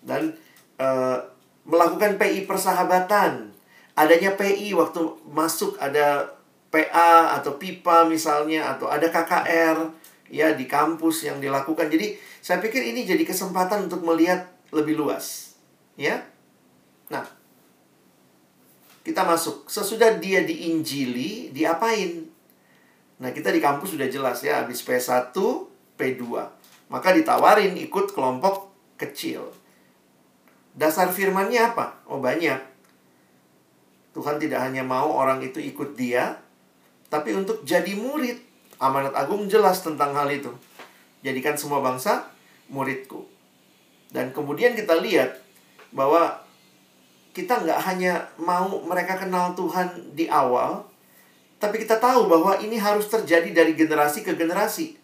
Dan 0.03 0.35
uh, 0.79 1.18
melakukan 1.66 2.18
PI 2.18 2.47
persahabatan. 2.47 3.51
Adanya 3.99 4.38
PI 4.38 4.73
waktu 4.79 5.01
masuk 5.29 5.77
ada 5.77 6.38
PA 6.73 7.37
atau 7.37 7.61
pipa 7.61 8.09
misalnya 8.09 8.73
atau 8.73 8.88
ada 8.88 9.05
KKR 9.12 9.77
ya 10.33 10.57
di 10.57 10.64
kampus 10.64 11.29
yang 11.29 11.42
dilakukan. 11.42 11.92
Jadi 11.92 12.16
saya 12.42 12.59
pikir 12.59 12.83
ini 12.83 13.07
jadi 13.07 13.22
kesempatan 13.22 13.87
untuk 13.87 14.02
melihat 14.02 14.50
lebih 14.74 14.98
luas. 14.98 15.55
Ya. 15.94 16.26
Nah, 17.07 17.22
kita 19.07 19.22
masuk. 19.22 19.70
Sesudah 19.70 20.18
dia 20.18 20.42
diinjili, 20.42 21.55
diapain? 21.55 22.26
Nah, 23.22 23.31
kita 23.31 23.55
di 23.55 23.62
kampus 23.62 23.94
sudah 23.94 24.11
jelas 24.11 24.42
ya, 24.42 24.66
habis 24.66 24.83
P1, 24.83 25.31
P2. 25.94 26.22
Maka 26.90 27.14
ditawarin 27.14 27.78
ikut 27.78 28.11
kelompok 28.11 28.74
kecil. 28.98 29.46
Dasar 30.74 31.14
firmannya 31.14 31.62
apa? 31.62 32.02
Oh, 32.11 32.18
banyak. 32.18 32.59
Tuhan 34.18 34.42
tidak 34.42 34.66
hanya 34.66 34.83
mau 34.83 35.14
orang 35.14 35.38
itu 35.46 35.62
ikut 35.62 35.94
dia, 35.94 36.42
tapi 37.07 37.38
untuk 37.38 37.62
jadi 37.62 37.94
murid. 37.94 38.50
Amanat 38.83 39.14
agung 39.14 39.46
jelas 39.46 39.78
tentang 39.78 40.11
hal 40.18 40.26
itu. 40.26 40.50
Jadikan 41.22 41.55
semua 41.55 41.78
bangsa 41.78 42.32
muridku. 42.73 43.29
Dan 44.09 44.33
kemudian 44.33 44.73
kita 44.73 44.97
lihat 44.99 45.37
bahwa 45.93 46.41
kita 47.37 47.61
nggak 47.61 47.81
hanya 47.89 48.29
mau 48.41 48.81
mereka 48.85 49.21
kenal 49.21 49.53
Tuhan 49.53 50.17
di 50.17 50.29
awal, 50.29 50.85
tapi 51.61 51.81
kita 51.81 52.01
tahu 52.01 52.29
bahwa 52.29 52.57
ini 52.61 52.77
harus 52.81 53.09
terjadi 53.09 53.53
dari 53.53 53.73
generasi 53.77 54.25
ke 54.25 54.37
generasi. 54.37 55.01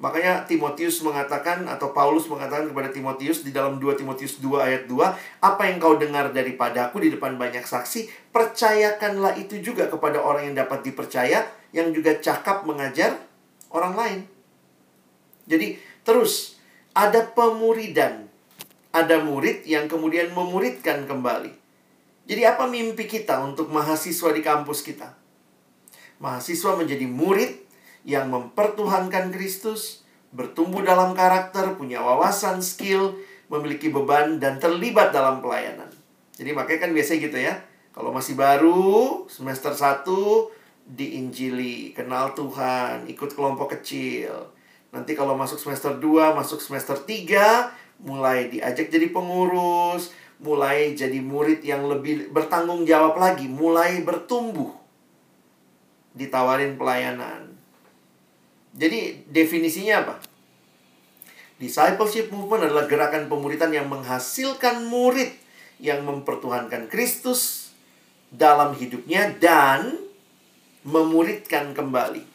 Makanya 0.00 0.48
Timotius 0.48 1.04
mengatakan 1.04 1.68
atau 1.68 1.92
Paulus 1.92 2.24
mengatakan 2.24 2.72
kepada 2.72 2.88
Timotius 2.88 3.44
di 3.44 3.52
dalam 3.52 3.76
2 3.76 4.00
Timotius 4.00 4.40
2 4.40 4.56
ayat 4.56 4.82
2, 4.88 4.96
apa 5.44 5.62
yang 5.68 5.76
kau 5.76 6.00
dengar 6.00 6.32
daripadaku 6.32 7.04
di 7.04 7.12
depan 7.12 7.36
banyak 7.36 7.68
saksi, 7.68 8.32
percayakanlah 8.32 9.36
itu 9.36 9.60
juga 9.60 9.92
kepada 9.92 10.16
orang 10.24 10.52
yang 10.52 10.56
dapat 10.56 10.88
dipercaya, 10.88 11.44
yang 11.76 11.92
juga 11.92 12.16
cakap 12.16 12.64
mengajar 12.64 13.20
orang 13.68 13.92
lain. 13.92 14.20
Jadi 15.44 15.76
terus 16.00 16.59
ada 17.00 17.24
pemuridan. 17.24 18.28
Ada 18.92 19.22
murid 19.24 19.64
yang 19.64 19.88
kemudian 19.88 20.34
memuridkan 20.36 21.08
kembali. 21.08 21.54
Jadi 22.28 22.42
apa 22.44 22.68
mimpi 22.68 23.08
kita 23.08 23.40
untuk 23.40 23.72
mahasiswa 23.72 24.28
di 24.34 24.42
kampus 24.44 24.84
kita? 24.84 25.16
Mahasiswa 26.20 26.76
menjadi 26.76 27.06
murid 27.08 27.64
yang 28.04 28.28
mempertuhankan 28.28 29.32
Kristus, 29.32 30.04
bertumbuh 30.34 30.84
dalam 30.84 31.16
karakter, 31.16 31.78
punya 31.80 32.04
wawasan, 32.04 32.60
skill, 32.60 33.16
memiliki 33.48 33.88
beban, 33.88 34.36
dan 34.36 34.60
terlibat 34.60 35.14
dalam 35.14 35.40
pelayanan. 35.40 35.88
Jadi 36.36 36.50
makanya 36.52 36.86
kan 36.86 36.92
biasa 36.92 37.16
gitu 37.16 37.38
ya. 37.40 37.62
Kalau 37.96 38.12
masih 38.12 38.36
baru, 38.36 39.24
semester 39.26 39.72
1, 39.72 40.04
diinjili, 40.86 41.94
kenal 41.96 42.34
Tuhan, 42.36 43.06
ikut 43.06 43.30
kelompok 43.32 43.78
kecil. 43.78 44.50
Nanti 44.90 45.14
kalau 45.14 45.38
masuk 45.38 45.62
semester 45.62 45.94
2, 45.94 46.34
masuk 46.34 46.58
semester 46.58 46.98
3, 46.98 48.02
mulai 48.02 48.50
diajak 48.50 48.90
jadi 48.90 49.10
pengurus, 49.14 50.10
mulai 50.42 50.98
jadi 50.98 51.22
murid 51.22 51.62
yang 51.62 51.86
lebih 51.86 52.32
bertanggung 52.34 52.82
jawab 52.82 53.14
lagi, 53.20 53.46
mulai 53.46 54.02
bertumbuh. 54.02 54.74
Ditawarin 56.16 56.74
pelayanan. 56.74 57.54
Jadi 58.74 59.30
definisinya 59.30 60.02
apa? 60.02 60.14
Discipleship 61.60 62.32
movement 62.32 62.72
adalah 62.72 62.88
gerakan 62.88 63.28
pemuritan 63.28 63.70
yang 63.70 63.86
menghasilkan 63.86 64.88
murid 64.88 65.30
yang 65.76 66.02
mempertuhankan 66.08 66.88
Kristus 66.88 67.70
dalam 68.32 68.72
hidupnya 68.78 69.28
dan 69.36 69.98
memuridkan 70.86 71.76
kembali. 71.76 72.29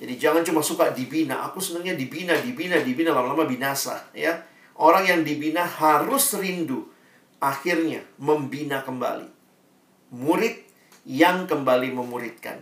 Jadi 0.00 0.16
jangan 0.16 0.40
cuma 0.40 0.64
suka 0.64 0.96
dibina. 0.96 1.44
Aku 1.52 1.60
senangnya 1.60 1.92
dibina, 1.92 2.32
dibina, 2.40 2.80
dibina 2.80 3.12
lama-lama 3.12 3.44
binasa, 3.44 4.00
ya. 4.16 4.32
Orang 4.80 5.04
yang 5.04 5.20
dibina 5.20 5.60
harus 5.60 6.40
rindu 6.40 6.88
akhirnya 7.36 8.00
membina 8.16 8.80
kembali. 8.80 9.28
Murid 10.16 10.56
yang 11.04 11.44
kembali 11.44 11.92
memuridkan. 11.92 12.56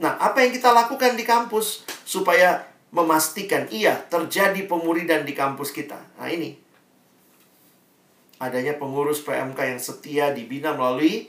Nah, 0.00 0.16
apa 0.16 0.40
yang 0.40 0.56
kita 0.56 0.72
lakukan 0.72 1.20
di 1.20 1.28
kampus 1.28 1.84
supaya 2.08 2.64
memastikan 2.88 3.68
iya 3.68 4.00
terjadi 4.08 4.64
pemuridan 4.64 5.28
di 5.28 5.36
kampus 5.36 5.68
kita? 5.68 6.00
Nah, 6.16 6.32
ini 6.32 6.56
adanya 8.38 8.78
pengurus 8.78 9.20
PMK 9.20 9.58
yang 9.76 9.80
setia 9.82 10.24
dibina 10.30 10.72
melalui 10.72 11.28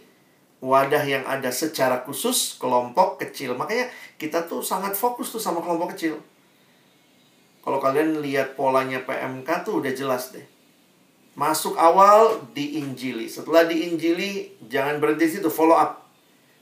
wadah 0.59 1.03
yang 1.07 1.23
ada 1.23 1.49
secara 1.51 2.03
khusus 2.03 2.59
kelompok 2.59 3.19
kecil. 3.23 3.55
Makanya 3.55 3.87
kita 4.19 4.47
tuh 4.47 4.59
sangat 4.59 4.95
fokus 4.95 5.31
tuh 5.31 5.39
sama 5.39 5.63
kelompok 5.63 5.95
kecil. 5.95 6.19
Kalau 7.63 7.79
kalian 7.79 8.23
lihat 8.23 8.55
polanya 8.55 9.03
PMK 9.03 9.67
tuh 9.67 9.83
udah 9.83 9.91
jelas 9.91 10.31
deh. 10.35 10.43
Masuk 11.35 11.79
awal 11.79 12.43
diinjili. 12.51 13.31
Setelah 13.31 13.67
diinjili 13.67 14.59
jangan 14.67 14.99
berhenti 14.99 15.39
situ 15.39 15.47
follow 15.47 15.75
up. 15.75 16.07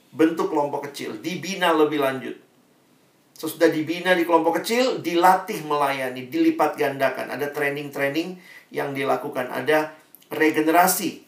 Bentuk 0.08 0.48
kelompok 0.48 0.88
kecil, 0.88 1.20
dibina 1.20 1.74
lebih 1.74 2.00
lanjut. 2.00 2.36
Sesudah 3.38 3.70
dibina 3.70 4.16
di 4.18 4.26
kelompok 4.26 4.58
kecil, 4.62 4.98
dilatih 5.04 5.62
melayani, 5.62 6.26
dilipat 6.26 6.74
gandakan. 6.74 7.30
Ada 7.30 7.54
training-training 7.54 8.40
yang 8.74 8.96
dilakukan, 8.96 9.46
ada 9.52 9.94
regenerasi. 10.32 11.22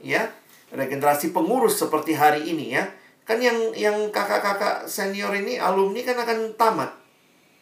Ya, 0.00 0.32
regenerasi 0.70 1.34
pengurus 1.34 1.78
seperti 1.78 2.14
hari 2.14 2.46
ini 2.50 2.74
ya. 2.74 2.86
Kan 3.26 3.38
yang 3.38 3.74
yang 3.78 4.10
kakak-kakak 4.10 4.90
senior 4.90 5.30
ini 5.36 5.58
alumni 5.58 6.02
kan 6.02 6.18
akan 6.18 6.38
tamat. 6.58 6.90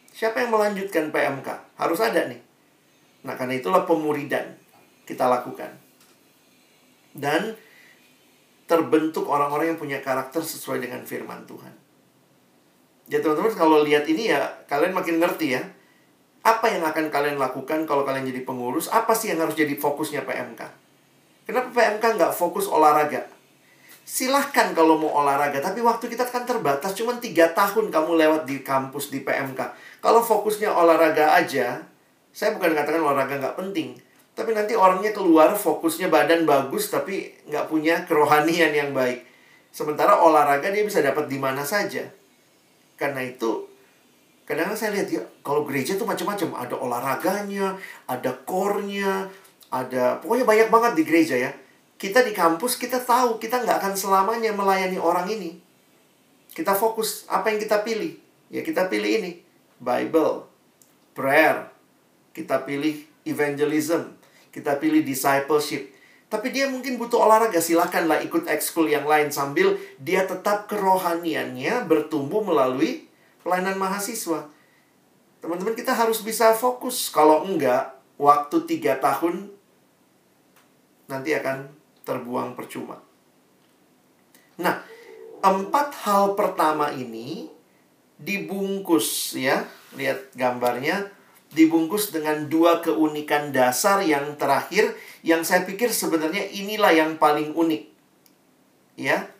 Siapa 0.09 0.41
yang 0.41 0.51
melanjutkan 0.53 1.13
PMK? 1.13 1.77
Harus 1.77 1.99
ada 2.01 2.25
nih. 2.25 2.41
Nah, 3.23 3.37
karena 3.37 3.59
itulah 3.59 3.83
pemuridan 3.85 4.57
kita 5.05 5.29
lakukan. 5.29 5.69
Dan 7.13 7.53
terbentuk 8.69 9.25
orang-orang 9.25 9.73
yang 9.73 9.79
punya 9.81 9.97
karakter 10.01 10.45
sesuai 10.45 10.81
dengan 10.81 11.01
firman 11.05 11.45
Tuhan. 11.49 11.73
Ya 13.09 13.17
teman-teman 13.17 13.49
kalau 13.57 13.81
lihat 13.81 14.05
ini 14.05 14.29
ya 14.29 14.45
kalian 14.69 14.93
makin 14.93 15.17
ngerti 15.17 15.57
ya. 15.57 15.65
Apa 16.45 16.71
yang 16.71 16.85
akan 16.85 17.09
kalian 17.11 17.41
lakukan 17.41 17.83
kalau 17.89 18.05
kalian 18.05 18.29
jadi 18.29 18.45
pengurus? 18.45 18.87
Apa 18.87 19.11
sih 19.17 19.33
yang 19.33 19.43
harus 19.43 19.57
jadi 19.57 19.73
fokusnya 19.75 20.23
PMK? 20.23 20.88
Kenapa 21.49 21.73
PMK 21.73 22.21
nggak 22.21 22.29
fokus 22.37 22.69
olahraga? 22.69 23.25
Silahkan 24.05 24.69
kalau 24.77 25.01
mau 25.01 25.17
olahraga, 25.25 25.57
tapi 25.57 25.81
waktu 25.81 26.05
kita 26.05 26.29
kan 26.29 26.45
terbatas. 26.45 26.93
Cuma 26.93 27.17
tiga 27.17 27.49
tahun 27.57 27.89
kamu 27.89 28.21
lewat 28.21 28.41
di 28.45 28.61
kampus 28.61 29.09
di 29.09 29.25
PMK. 29.25 29.57
Kalau 29.97 30.21
fokusnya 30.21 30.69
olahraga 30.69 31.33
aja, 31.33 31.81
saya 32.29 32.53
bukan 32.53 32.77
katakan 32.77 33.01
olahraga 33.01 33.41
nggak 33.41 33.57
penting. 33.57 33.97
Tapi 34.37 34.53
nanti 34.53 34.77
orangnya 34.77 35.09
keluar, 35.09 35.57
fokusnya 35.57 36.13
badan 36.13 36.45
bagus, 36.45 36.93
tapi 36.93 37.33
nggak 37.49 37.65
punya 37.65 38.05
kerohanian 38.05 38.69
yang 38.69 38.93
baik. 38.93 39.25
Sementara 39.73 40.21
olahraga 40.21 40.69
dia 40.69 40.85
bisa 40.85 41.01
dapat 41.01 41.25
di 41.25 41.41
mana 41.41 41.65
saja. 41.65 42.05
Karena 42.93 43.25
itu, 43.25 43.65
kadang-kadang 44.45 44.77
saya 44.77 45.01
lihat 45.01 45.09
ya, 45.09 45.25
kalau 45.41 45.65
gereja 45.65 45.97
tuh 45.97 46.05
macam-macam. 46.05 46.61
Ada 46.61 46.75
olahraganya, 46.77 47.73
ada 48.05 48.37
core-nya, 48.45 49.33
ada 49.69 50.17
pokoknya 50.21 50.45
banyak 50.45 50.69
banget 50.73 50.91
di 50.97 51.03
gereja 51.05 51.35
ya. 51.37 51.51
Kita 51.99 52.25
di 52.25 52.33
kampus 52.33 52.79
kita 52.79 52.97
tahu 53.01 53.37
kita 53.37 53.61
nggak 53.61 53.77
akan 53.85 53.93
selamanya 53.93 54.49
melayani 54.53 54.97
orang 54.97 55.29
ini. 55.29 55.61
Kita 56.49 56.73
fokus 56.73 57.29
apa 57.29 57.53
yang 57.53 57.61
kita 57.61 57.85
pilih. 57.85 58.17
Ya 58.49 58.65
kita 58.65 58.89
pilih 58.89 59.21
ini. 59.21 59.31
Bible 59.77 60.49
prayer. 61.13 61.69
Kita 62.33 62.65
pilih 62.65 63.05
evangelism. 63.27 64.15
Kita 64.49 64.81
pilih 64.81 65.05
discipleship. 65.05 65.93
Tapi 66.29 66.53
dia 66.53 66.69
mungkin 66.69 67.01
butuh 67.01 67.25
olahraga 67.25 67.57
silakanlah 67.57 68.21
ikut 68.21 68.45
ekskul 68.45 68.85
yang 68.85 69.05
lain 69.09 69.33
sambil 69.33 69.77
dia 69.97 70.29
tetap 70.29 70.69
kerohaniannya 70.69 71.89
bertumbuh 71.89 72.45
melalui 72.45 73.09
pelayanan 73.41 73.81
mahasiswa. 73.81 74.45
Teman-teman 75.41 75.73
kita 75.73 75.93
harus 75.97 76.21
bisa 76.21 76.53
fokus. 76.53 77.09
Kalau 77.09 77.49
enggak 77.49 77.97
waktu 78.21 78.61
tiga 78.69 79.01
tahun 79.01 79.58
nanti 81.09 81.33
akan 81.33 81.67
terbuang 82.05 82.53
percuma. 82.53 83.01
Nah, 84.61 84.85
empat 85.41 86.05
hal 86.05 86.37
pertama 86.37 86.93
ini 86.93 87.49
dibungkus 88.21 89.33
ya, 89.33 89.65
lihat 89.97 90.31
gambarnya, 90.37 91.09
dibungkus 91.49 92.13
dengan 92.13 92.45
dua 92.45 92.83
keunikan 92.85 93.49
dasar 93.49 94.05
yang 94.05 94.37
terakhir 94.37 94.93
yang 95.25 95.41
saya 95.41 95.65
pikir 95.65 95.89
sebenarnya 95.89 96.45
inilah 96.53 96.93
yang 96.93 97.17
paling 97.17 97.57
unik. 97.57 97.83
Ya. 98.99 99.33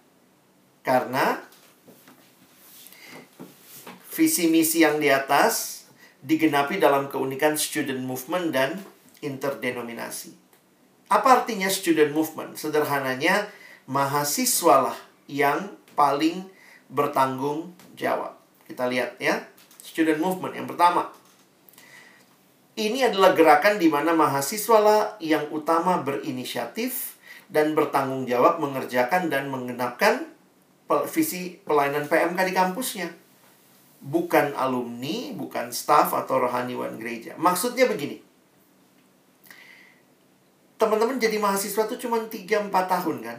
Karena 0.82 1.38
visi 4.10 4.50
misi 4.50 4.82
yang 4.82 4.98
di 4.98 5.12
atas 5.12 5.86
digenapi 6.24 6.82
dalam 6.82 7.12
keunikan 7.12 7.60
student 7.60 8.02
movement 8.02 8.52
dan 8.52 8.80
interdenominasi. 9.22 10.49
Apa 11.10 11.42
artinya 11.42 11.66
student 11.74 12.14
movement? 12.14 12.54
Sederhananya, 12.54 13.50
mahasiswalah 13.90 14.94
yang 15.26 15.74
paling 15.98 16.46
bertanggung 16.86 17.74
jawab. 17.98 18.38
Kita 18.70 18.86
lihat 18.86 19.18
ya, 19.18 19.42
student 19.82 20.22
movement 20.22 20.54
yang 20.54 20.70
pertama. 20.70 21.10
Ini 22.78 23.10
adalah 23.10 23.34
gerakan 23.34 23.82
di 23.82 23.90
mana 23.90 24.14
mahasiswalah 24.14 25.18
yang 25.18 25.50
utama 25.50 25.98
berinisiatif 26.06 27.18
dan 27.50 27.74
bertanggung 27.74 28.30
jawab 28.30 28.62
mengerjakan 28.62 29.34
dan 29.34 29.50
menggenapkan 29.50 30.30
visi 31.10 31.58
pelayanan 31.66 32.06
PMK 32.06 32.40
di 32.46 32.54
kampusnya. 32.54 33.10
Bukan 34.00 34.54
alumni, 34.54 35.34
bukan 35.34 35.74
staff 35.74 36.14
atau 36.14 36.38
rohaniwan 36.38 37.02
gereja. 37.02 37.34
Maksudnya 37.36 37.90
begini 37.90 38.29
teman-teman 40.80 41.20
jadi 41.20 41.36
mahasiswa 41.38 41.84
tuh 41.84 42.00
cuma 42.00 42.24
3-4 42.24 42.72
tahun 42.72 43.18
kan. 43.20 43.38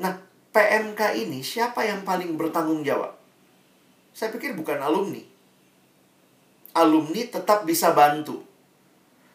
Nah, 0.00 0.16
PMK 0.56 1.00
ini 1.20 1.44
siapa 1.44 1.84
yang 1.84 2.02
paling 2.08 2.40
bertanggung 2.40 2.80
jawab? 2.80 3.12
Saya 4.16 4.32
pikir 4.32 4.56
bukan 4.56 4.80
alumni. 4.80 5.20
Alumni 6.72 7.28
tetap 7.28 7.68
bisa 7.68 7.92
bantu. 7.92 8.40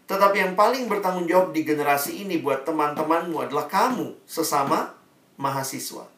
Tetapi 0.10 0.38
yang 0.42 0.54
paling 0.58 0.90
bertanggung 0.90 1.30
jawab 1.30 1.54
di 1.54 1.62
generasi 1.62 2.26
ini 2.26 2.42
buat 2.42 2.66
teman-temanmu 2.66 3.46
adalah 3.46 3.70
kamu, 3.70 4.18
sesama 4.26 4.98
mahasiswa. 5.38 6.10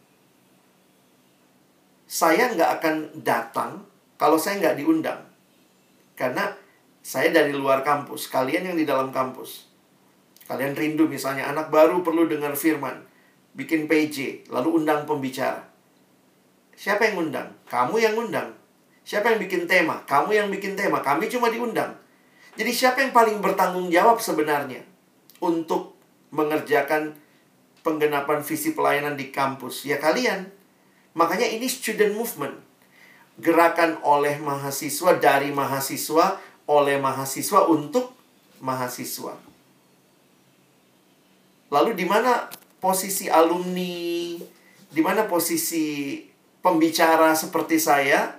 Saya 2.07 2.55
nggak 2.55 2.71
akan 2.79 2.95
datang 3.19 3.83
kalau 4.15 4.39
saya 4.39 4.63
nggak 4.63 4.77
diundang. 4.79 5.21
Karena 6.15 6.55
saya 6.99 7.31
dari 7.31 7.55
luar 7.55 7.83
kampus, 7.83 8.31
kalian 8.31 8.71
yang 8.71 8.77
di 8.79 8.83
dalam 8.83 9.11
kampus. 9.11 9.68
Kalian 10.49 10.73
rindu 10.73 11.05
misalnya 11.05 11.45
anak 11.45 11.69
baru 11.69 12.01
perlu 12.01 12.25
dengar 12.25 12.57
firman. 12.57 13.05
Bikin 13.53 13.85
PJ, 13.85 14.49
lalu 14.49 14.81
undang 14.81 15.05
pembicara. 15.05 15.61
Siapa 16.73 17.05
yang 17.05 17.29
undang? 17.29 17.53
Kamu 17.69 18.01
yang 18.01 18.17
undang. 18.17 18.57
Siapa 19.05 19.29
yang 19.29 19.37
bikin 19.37 19.69
tema? 19.69 20.01
Kamu 20.09 20.33
yang 20.33 20.49
bikin 20.49 20.73
tema. 20.73 21.05
Kami 21.05 21.29
cuma 21.29 21.53
diundang. 21.53 21.93
Jadi 22.57 22.71
siapa 22.73 23.05
yang 23.05 23.13
paling 23.13 23.37
bertanggung 23.45 23.93
jawab 23.93 24.17
sebenarnya 24.17 24.81
untuk 25.37 25.93
mengerjakan 26.33 27.13
penggenapan 27.85 28.41
visi 28.41 28.73
pelayanan 28.73 29.13
di 29.13 29.29
kampus? 29.29 29.85
Ya 29.85 30.01
kalian. 30.01 30.49
Makanya 31.13 31.45
ini 31.45 31.69
student 31.69 32.17
movement. 32.17 32.57
Gerakan 33.37 34.01
oleh 34.01 34.41
mahasiswa 34.41 35.13
dari 35.21 35.53
mahasiswa 35.53 36.41
oleh 36.65 36.97
mahasiswa 36.97 37.69
untuk 37.69 38.17
mahasiswa. 38.65 39.48
Lalu 41.69 41.93
di 41.97 42.05
mana 42.05 42.49
posisi 42.81 43.29
alumni? 43.29 44.37
Di 44.89 45.01
mana 45.05 45.29
posisi 45.29 46.17
pembicara 46.65 47.37
seperti 47.37 47.77
saya? 47.77 48.33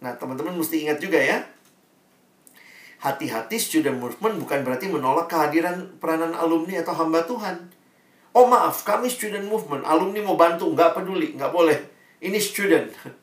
Nah, 0.00 0.16
teman-teman 0.16 0.56
mesti 0.56 0.88
ingat 0.88 0.98
juga 1.00 1.20
ya. 1.20 1.44
Hati-hati 3.00 3.56
student 3.56 3.96
movement 3.96 4.36
bukan 4.40 4.60
berarti 4.60 4.88
menolak 4.88 5.32
kehadiran 5.32 5.96
peranan 6.00 6.36
alumni 6.36 6.84
atau 6.84 6.92
hamba 6.96 7.24
Tuhan. 7.24 7.72
Oh 8.36 8.44
maaf, 8.44 8.84
kami 8.84 9.08
student 9.08 9.48
movement. 9.48 9.84
Alumni 9.88 10.20
mau 10.20 10.36
bantu, 10.36 10.68
nggak 10.72 11.00
peduli, 11.00 11.32
nggak 11.36 11.52
boleh. 11.52 11.78
Ini 12.20 12.36
student. 12.36 12.92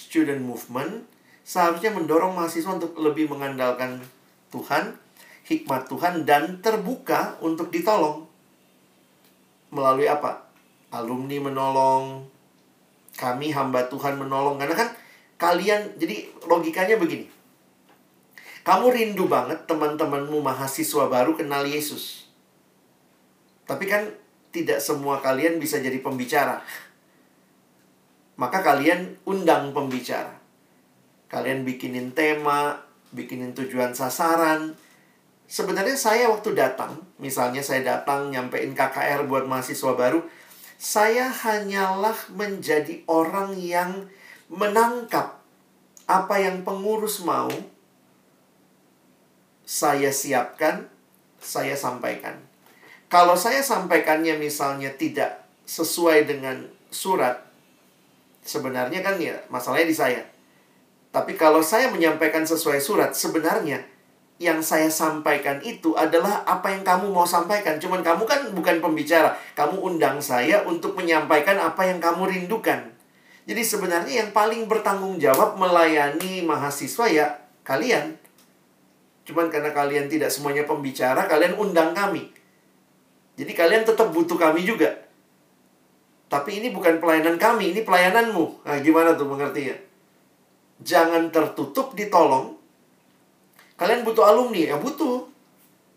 Student 0.00 0.40
movement 0.40 1.04
seharusnya 1.44 1.90
mendorong 1.90 2.32
mahasiswa 2.32 2.78
untuk 2.78 2.94
lebih 2.94 3.26
mengandalkan 3.26 3.98
Tuhan, 4.54 4.96
hikmat 5.50 5.90
Tuhan, 5.90 6.22
dan 6.22 6.62
terbuka 6.62 7.36
untuk 7.42 7.74
ditolong. 7.74 8.29
Melalui 9.70 10.10
apa? 10.10 10.50
Alumni 10.90 11.38
menolong, 11.38 12.26
kami 13.14 13.54
hamba 13.54 13.86
Tuhan 13.86 14.18
menolong. 14.18 14.58
Karena 14.58 14.74
kan 14.74 14.90
kalian, 15.38 15.94
jadi 15.98 16.26
logikanya 16.46 16.98
begini. 16.98 17.30
Kamu 18.60 18.92
rindu 18.92 19.24
banget 19.30 19.64
teman-temanmu 19.64 20.44
mahasiswa 20.44 21.08
baru 21.08 21.32
kenal 21.32 21.64
Yesus. 21.64 22.28
Tapi 23.64 23.86
kan 23.86 24.10
tidak 24.50 24.82
semua 24.82 25.22
kalian 25.22 25.62
bisa 25.62 25.78
jadi 25.78 26.02
pembicara. 26.02 26.60
Maka 28.36 28.60
kalian 28.60 29.16
undang 29.24 29.70
pembicara. 29.70 30.36
Kalian 31.30 31.62
bikinin 31.62 32.10
tema, 32.10 32.82
bikinin 33.14 33.54
tujuan 33.54 33.94
sasaran. 33.94 34.74
Sebenarnya 35.50 35.98
saya 35.98 36.30
waktu 36.30 36.54
datang, 36.54 36.94
misalnya 37.18 37.58
saya 37.58 37.82
datang 37.82 38.30
nyampein 38.30 38.70
KKR 38.70 39.26
buat 39.26 39.50
mahasiswa 39.50 39.98
baru, 39.98 40.22
saya 40.78 41.26
hanyalah 41.26 42.14
menjadi 42.30 43.02
orang 43.10 43.58
yang 43.58 44.06
menangkap 44.46 45.42
apa 46.06 46.38
yang 46.38 46.62
pengurus 46.62 47.26
mau, 47.26 47.50
saya 49.66 50.14
siapkan, 50.14 50.86
saya 51.42 51.74
sampaikan. 51.74 52.38
Kalau 53.10 53.34
saya 53.34 53.58
sampaikannya 53.58 54.38
misalnya 54.38 54.94
tidak 54.94 55.50
sesuai 55.66 56.30
dengan 56.30 56.62
surat, 56.94 57.42
sebenarnya 58.46 59.02
kan 59.02 59.18
ya 59.18 59.34
masalahnya 59.50 59.90
di 59.90 59.98
saya. 59.98 60.22
Tapi 61.10 61.34
kalau 61.34 61.58
saya 61.58 61.90
menyampaikan 61.90 62.46
sesuai 62.46 62.78
surat, 62.78 63.18
sebenarnya 63.18 63.89
yang 64.40 64.64
saya 64.64 64.88
sampaikan 64.88 65.60
itu 65.60 65.92
adalah 65.92 66.40
apa 66.48 66.72
yang 66.72 66.80
kamu 66.80 67.12
mau 67.12 67.28
sampaikan. 67.28 67.76
Cuman 67.76 68.00
kamu 68.00 68.24
kan 68.24 68.40
bukan 68.56 68.80
pembicara. 68.80 69.36
Kamu 69.52 69.84
undang 69.84 70.16
saya 70.24 70.64
untuk 70.64 70.96
menyampaikan 70.96 71.60
apa 71.60 71.84
yang 71.84 72.00
kamu 72.00 72.24
rindukan. 72.24 72.88
Jadi 73.44 73.60
sebenarnya 73.60 74.24
yang 74.24 74.30
paling 74.32 74.64
bertanggung 74.64 75.20
jawab 75.20 75.60
melayani 75.60 76.40
mahasiswa 76.40 77.04
ya 77.12 77.26
kalian. 77.68 78.16
Cuman 79.28 79.52
karena 79.52 79.76
kalian 79.76 80.08
tidak 80.08 80.32
semuanya 80.32 80.64
pembicara, 80.64 81.28
kalian 81.28 81.60
undang 81.60 81.92
kami. 81.92 82.32
Jadi 83.36 83.52
kalian 83.52 83.84
tetap 83.84 84.08
butuh 84.08 84.40
kami 84.40 84.64
juga. 84.64 84.88
Tapi 86.30 86.62
ini 86.62 86.72
bukan 86.72 86.96
pelayanan 86.96 87.36
kami, 87.36 87.76
ini 87.76 87.82
pelayananmu. 87.84 88.64
Nah, 88.64 88.78
gimana 88.80 89.18
tuh 89.18 89.26
mengerti 89.28 89.68
ya? 89.68 89.76
Jangan 90.80 91.28
tertutup 91.34 91.92
ditolong, 91.92 92.59
Kalian 93.80 94.04
butuh 94.04 94.28
alumni, 94.28 94.60
ya 94.60 94.76
butuh. 94.76 95.24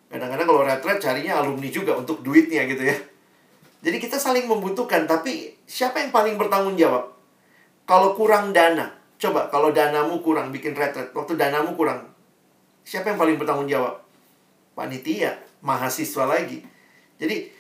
Kadang-kadang 0.08 0.48
kalau 0.48 0.64
retret 0.64 1.04
carinya 1.04 1.44
alumni 1.44 1.68
juga 1.68 2.00
untuk 2.00 2.24
duitnya 2.24 2.64
gitu 2.64 2.80
ya. 2.80 2.96
Jadi 3.84 4.00
kita 4.00 4.16
saling 4.16 4.48
membutuhkan, 4.48 5.04
tapi 5.04 5.60
siapa 5.68 6.00
yang 6.00 6.16
paling 6.16 6.40
bertanggung 6.40 6.80
jawab? 6.80 7.12
Kalau 7.84 8.16
kurang 8.16 8.56
dana, 8.56 8.88
coba 9.20 9.52
kalau 9.52 9.76
danamu 9.76 10.24
kurang 10.24 10.56
bikin 10.56 10.72
retret, 10.72 11.12
waktu 11.12 11.36
danamu 11.36 11.76
kurang, 11.76 12.08
siapa 12.88 13.12
yang 13.12 13.20
paling 13.20 13.36
bertanggung 13.36 13.68
jawab? 13.68 14.00
Panitia, 14.72 15.36
mahasiswa 15.60 16.24
lagi. 16.24 16.64
Jadi 17.20 17.52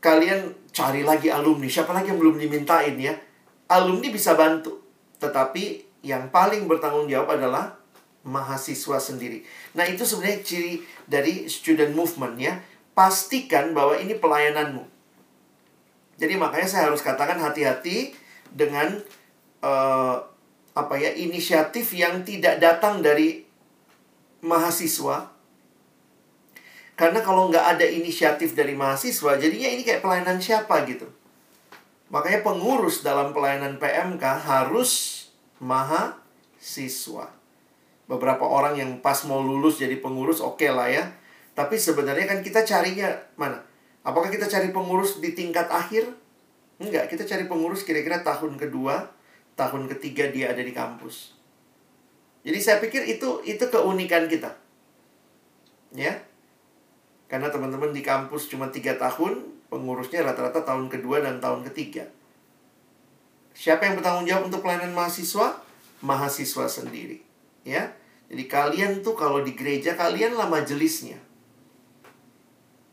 kalian 0.00 0.56
cari 0.72 1.04
lagi 1.04 1.28
alumni, 1.28 1.68
siapa 1.68 1.92
lagi 1.92 2.16
yang 2.16 2.20
belum 2.24 2.40
dimintain 2.40 2.96
ya? 2.96 3.12
Alumni 3.68 4.08
bisa 4.08 4.32
bantu, 4.32 4.80
tetapi 5.20 5.84
yang 6.00 6.32
paling 6.32 6.64
bertanggung 6.64 7.12
jawab 7.12 7.36
adalah 7.36 7.76
mahasiswa 8.26 8.98
sendiri. 8.98 9.46
Nah, 9.78 9.86
itu 9.86 10.02
sebenarnya 10.02 10.42
ciri 10.42 10.82
dari 11.06 11.46
student 11.46 11.94
movement 11.94 12.34
ya. 12.36 12.58
Pastikan 12.92 13.70
bahwa 13.70 13.94
ini 13.96 14.18
pelayananmu. 14.18 14.82
Jadi 16.18 16.34
makanya 16.34 16.66
saya 16.66 16.82
harus 16.90 17.04
katakan 17.04 17.38
hati-hati 17.38 18.16
dengan 18.50 18.98
uh, 19.62 20.16
apa 20.76 20.94
ya 20.96 21.12
inisiatif 21.12 21.94
yang 21.94 22.26
tidak 22.26 22.58
datang 22.58 23.04
dari 23.04 23.46
mahasiswa. 24.42 25.30
Karena 26.96 27.20
kalau 27.20 27.52
nggak 27.52 27.76
ada 27.76 27.84
inisiatif 27.84 28.56
dari 28.56 28.72
mahasiswa, 28.72 29.36
jadinya 29.36 29.68
ini 29.68 29.84
kayak 29.84 30.00
pelayanan 30.00 30.40
siapa 30.40 30.88
gitu. 30.88 31.04
Makanya 32.08 32.40
pengurus 32.40 33.04
dalam 33.04 33.36
pelayanan 33.36 33.76
PMK 33.76 34.24
harus 34.24 35.28
mahasiswa 35.60 37.35
beberapa 38.06 38.46
orang 38.46 38.78
yang 38.78 38.90
pas 39.02 39.18
mau 39.26 39.42
lulus 39.42 39.82
jadi 39.82 39.98
pengurus 39.98 40.38
oke 40.38 40.62
okay 40.62 40.70
lah 40.70 40.88
ya. 40.90 41.04
Tapi 41.52 41.74
sebenarnya 41.74 42.26
kan 42.30 42.38
kita 42.40 42.62
carinya 42.62 43.10
mana? 43.34 43.58
Apakah 44.06 44.30
kita 44.30 44.46
cari 44.46 44.70
pengurus 44.70 45.18
di 45.18 45.34
tingkat 45.34 45.66
akhir? 45.66 46.06
Enggak, 46.78 47.10
kita 47.10 47.26
cari 47.26 47.50
pengurus 47.50 47.82
kira-kira 47.82 48.22
tahun 48.22 48.54
kedua, 48.54 49.10
tahun 49.58 49.90
ketiga 49.90 50.30
dia 50.30 50.54
ada 50.54 50.62
di 50.62 50.70
kampus. 50.70 51.34
Jadi 52.46 52.58
saya 52.62 52.78
pikir 52.78 53.02
itu 53.10 53.42
itu 53.42 53.64
keunikan 53.66 54.30
kita. 54.30 54.54
Ya. 55.96 56.22
Karena 57.26 57.50
teman-teman 57.50 57.90
di 57.90 58.06
kampus 58.06 58.46
cuma 58.46 58.70
tiga 58.70 58.94
tahun, 58.94 59.42
pengurusnya 59.66 60.22
rata-rata 60.22 60.62
tahun 60.62 60.86
kedua 60.86 61.24
dan 61.24 61.42
tahun 61.42 61.66
ketiga. 61.66 62.06
Siapa 63.56 63.88
yang 63.88 63.98
bertanggung 63.98 64.28
jawab 64.28 64.46
untuk 64.46 64.62
pelayanan 64.62 64.94
mahasiswa? 64.94 65.58
Mahasiswa 66.04 66.68
sendiri 66.70 67.25
ya. 67.66 67.90
Jadi 68.30 68.44
kalian 68.46 69.02
tuh 69.02 69.18
kalau 69.18 69.42
di 69.42 69.58
gereja 69.58 69.98
kalian 69.98 70.38
lah 70.38 70.46
majelisnya. 70.46 71.18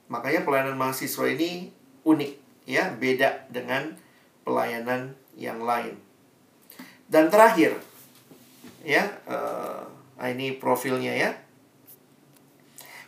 Makanya 0.09 0.45
pelayanan 0.45 0.77
mahasiswa 0.77 1.25
ini 1.29 1.69
unik 2.05 2.31
ya, 2.65 2.93
beda 2.97 3.49
dengan 3.53 3.97
pelayanan 4.45 5.13
yang 5.37 5.61
lain. 5.61 5.97
Dan 7.09 7.29
terakhir 7.29 7.77
ya, 8.85 9.09
uh, 9.25 9.85
ini 10.25 10.57
profilnya 10.57 11.13
ya. 11.13 11.31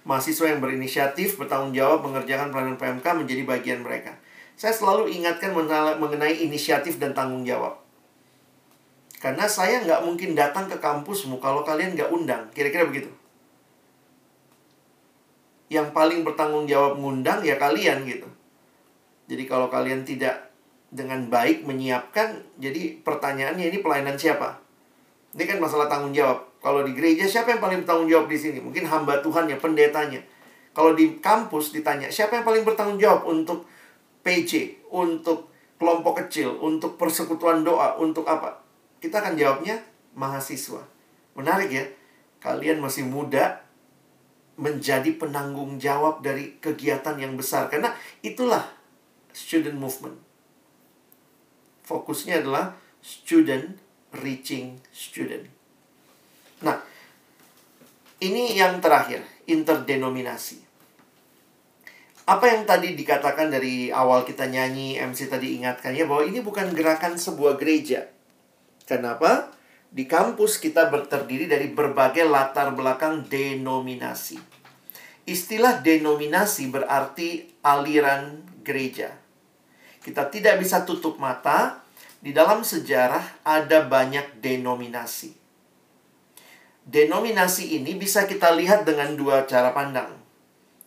Mahasiswa 0.05 0.53
yang 0.53 0.61
berinisiatif 0.61 1.37
bertanggung 1.37 1.73
jawab 1.73 2.05
mengerjakan 2.05 2.53
pelayanan 2.53 2.77
PMK 2.77 3.05
menjadi 3.25 3.41
bagian 3.41 3.81
mereka. 3.81 4.13
Saya 4.53 4.71
selalu 4.71 5.09
ingatkan 5.11 5.51
mengenai 5.97 6.45
inisiatif 6.45 7.01
dan 7.01 7.17
tanggung 7.17 7.41
jawab. 7.41 7.84
Karena 9.25 9.49
saya 9.49 9.81
nggak 9.81 10.05
mungkin 10.05 10.37
datang 10.37 10.69
ke 10.69 10.77
kampusmu 10.77 11.41
kalau 11.41 11.65
kalian 11.65 11.97
nggak 11.97 12.13
undang. 12.13 12.45
Kira-kira 12.53 12.85
begitu. 12.85 13.09
Yang 15.65 15.97
paling 15.97 16.21
bertanggung 16.21 16.69
jawab 16.69 17.01
ngundang 17.01 17.41
ya 17.41 17.57
kalian 17.57 18.05
gitu. 18.05 18.29
Jadi 19.25 19.49
kalau 19.49 19.65
kalian 19.73 20.05
tidak 20.05 20.53
dengan 20.93 21.25
baik 21.25 21.65
menyiapkan, 21.65 22.37
jadi 22.61 23.01
pertanyaannya 23.01 23.73
ini 23.73 23.81
pelayanan 23.81 24.13
siapa? 24.13 24.61
Ini 25.33 25.41
kan 25.49 25.57
masalah 25.57 25.89
tanggung 25.89 26.13
jawab. 26.13 26.45
Kalau 26.61 26.85
di 26.85 26.93
gereja 26.93 27.25
siapa 27.25 27.57
yang 27.57 27.65
paling 27.65 27.81
bertanggung 27.81 28.05
jawab 28.05 28.29
di 28.29 28.37
sini? 28.37 28.61
Mungkin 28.61 28.85
hamba 28.85 29.25
Tuhan 29.25 29.49
ya, 29.49 29.57
pendetanya. 29.57 30.21
Kalau 30.77 30.93
di 30.93 31.17
kampus 31.17 31.73
ditanya, 31.73 32.13
siapa 32.13 32.37
yang 32.37 32.45
paling 32.45 32.61
bertanggung 32.61 33.01
jawab 33.01 33.25
untuk 33.25 33.65
PC, 34.21 34.85
untuk 34.93 35.49
kelompok 35.81 36.21
kecil, 36.21 36.61
untuk 36.61 36.93
persekutuan 37.01 37.65
doa, 37.65 37.97
untuk 37.97 38.29
apa? 38.29 38.64
Kita 39.05 39.21
akan 39.21 39.37
jawabnya 39.37 39.77
mahasiswa. 40.17 40.81
Menarik 41.37 41.69
ya. 41.69 41.85
Kalian 42.41 42.81
masih 42.81 43.05
muda 43.05 43.61
menjadi 44.57 45.13
penanggung 45.13 45.77
jawab 45.77 46.25
dari 46.25 46.57
kegiatan 46.57 47.13
yang 47.21 47.37
besar 47.37 47.69
karena 47.69 47.93
itulah 48.25 48.65
student 49.29 49.77
movement. 49.77 50.17
Fokusnya 51.85 52.41
adalah 52.41 52.73
student 53.03 53.77
reaching 54.25 54.81
student. 54.89 55.45
Nah, 56.65 56.81
ini 58.23 58.57
yang 58.57 58.81
terakhir, 58.81 59.21
interdenominasi. 59.45 60.63
Apa 62.25 62.57
yang 62.57 62.65
tadi 62.65 62.97
dikatakan 62.97 63.53
dari 63.53 63.93
awal 63.93 64.25
kita 64.25 64.49
nyanyi, 64.49 64.97
MC 64.97 65.29
tadi 65.29 65.61
ingatkan 65.61 65.93
ya 65.93 66.09
bahwa 66.09 66.25
ini 66.25 66.41
bukan 66.41 66.73
gerakan 66.73 67.21
sebuah 67.21 67.61
gereja. 67.61 68.14
Kenapa? 68.85 69.51
Di 69.89 70.05
kampus 70.05 70.61
kita 70.61 70.89
terdiri 71.09 71.49
dari 71.49 71.69
berbagai 71.69 72.25
latar 72.25 72.73
belakang 72.73 73.25
denominasi. 73.25 74.37
Istilah 75.25 75.81
denominasi 75.81 76.69
berarti 76.69 77.49
aliran 77.65 78.45
gereja. 78.61 79.13
Kita 80.05 80.29
tidak 80.29 80.61
bisa 80.61 80.85
tutup 80.85 81.17
mata, 81.17 81.85
di 82.25 82.33
dalam 82.33 82.65
sejarah 82.65 83.45
ada 83.45 83.85
banyak 83.85 84.41
denominasi. 84.41 85.33
Denominasi 86.85 87.77
ini 87.77 87.97
bisa 87.97 88.25
kita 88.25 88.53
lihat 88.53 88.85
dengan 88.85 89.13
dua 89.13 89.45
cara 89.45 89.73
pandang. 89.73 90.13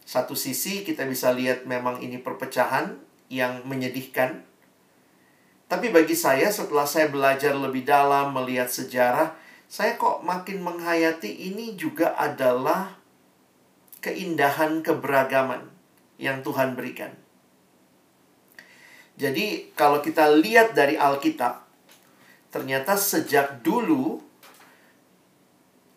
Satu 0.02 0.34
sisi 0.34 0.82
kita 0.82 1.06
bisa 1.06 1.30
lihat 1.30 1.62
memang 1.62 2.02
ini 2.02 2.18
perpecahan 2.18 2.98
yang 3.30 3.62
menyedihkan. 3.66 4.47
Tapi 5.68 5.92
bagi 5.92 6.16
saya 6.16 6.48
setelah 6.48 6.88
saya 6.88 7.12
belajar 7.12 7.52
lebih 7.52 7.84
dalam 7.84 8.32
melihat 8.32 8.72
sejarah, 8.72 9.36
saya 9.68 10.00
kok 10.00 10.24
makin 10.24 10.64
menghayati 10.64 11.28
ini 11.28 11.76
juga 11.76 12.16
adalah 12.16 12.96
keindahan 14.00 14.80
keberagaman 14.80 15.68
yang 16.16 16.40
Tuhan 16.40 16.72
berikan. 16.72 17.12
Jadi 19.20 19.74
kalau 19.76 20.00
kita 20.00 20.32
lihat 20.40 20.72
dari 20.72 20.96
Alkitab, 20.96 21.68
ternyata 22.48 22.96
sejak 22.96 23.60
dulu 23.60 24.24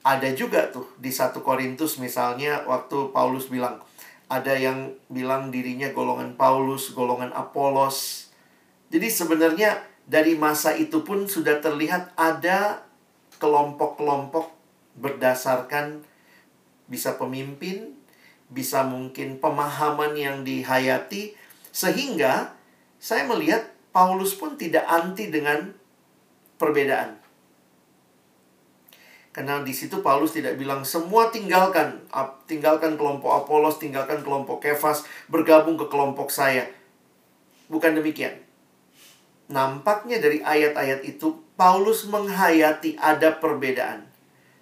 ada 0.02 0.28
juga 0.34 0.68
tuh 0.74 0.90
di 0.98 1.14
satu 1.14 1.46
Korintus 1.46 2.02
misalnya 2.02 2.66
waktu 2.66 3.14
Paulus 3.14 3.48
bilang, 3.48 3.80
ada 4.28 4.58
yang 4.58 4.92
bilang 5.08 5.54
dirinya 5.54 5.94
golongan 5.94 6.34
Paulus, 6.34 6.92
golongan 6.92 7.30
Apolos. 7.32 8.31
Jadi 8.92 9.08
sebenarnya 9.08 9.88
dari 10.04 10.36
masa 10.36 10.76
itu 10.76 11.00
pun 11.08 11.24
sudah 11.24 11.64
terlihat 11.64 12.12
ada 12.20 12.84
kelompok-kelompok 13.40 14.52
berdasarkan 15.00 16.04
bisa 16.92 17.16
pemimpin, 17.16 17.96
bisa 18.52 18.84
mungkin 18.84 19.40
pemahaman 19.40 20.12
yang 20.20 20.44
dihayati 20.44 21.40
sehingga 21.72 22.52
saya 23.00 23.24
melihat 23.24 23.72
Paulus 23.96 24.36
pun 24.36 24.60
tidak 24.60 24.84
anti 24.84 25.32
dengan 25.32 25.72
perbedaan. 26.60 27.16
Karena 29.32 29.64
di 29.64 29.72
situ 29.72 30.04
Paulus 30.04 30.36
tidak 30.36 30.60
bilang 30.60 30.84
semua 30.84 31.32
tinggalkan, 31.32 32.04
tinggalkan 32.44 33.00
kelompok 33.00 33.32
Apolos, 33.32 33.80
tinggalkan 33.80 34.20
kelompok 34.20 34.60
Kefas, 34.60 35.08
bergabung 35.32 35.80
ke 35.80 35.88
kelompok 35.88 36.28
saya. 36.28 36.68
Bukan 37.72 37.96
demikian. 37.96 38.51
Nampaknya 39.52 40.24
dari 40.24 40.40
ayat-ayat 40.40 41.04
itu 41.04 41.44
Paulus 41.60 42.08
menghayati 42.08 42.96
ada 42.96 43.36
perbedaan. 43.36 44.08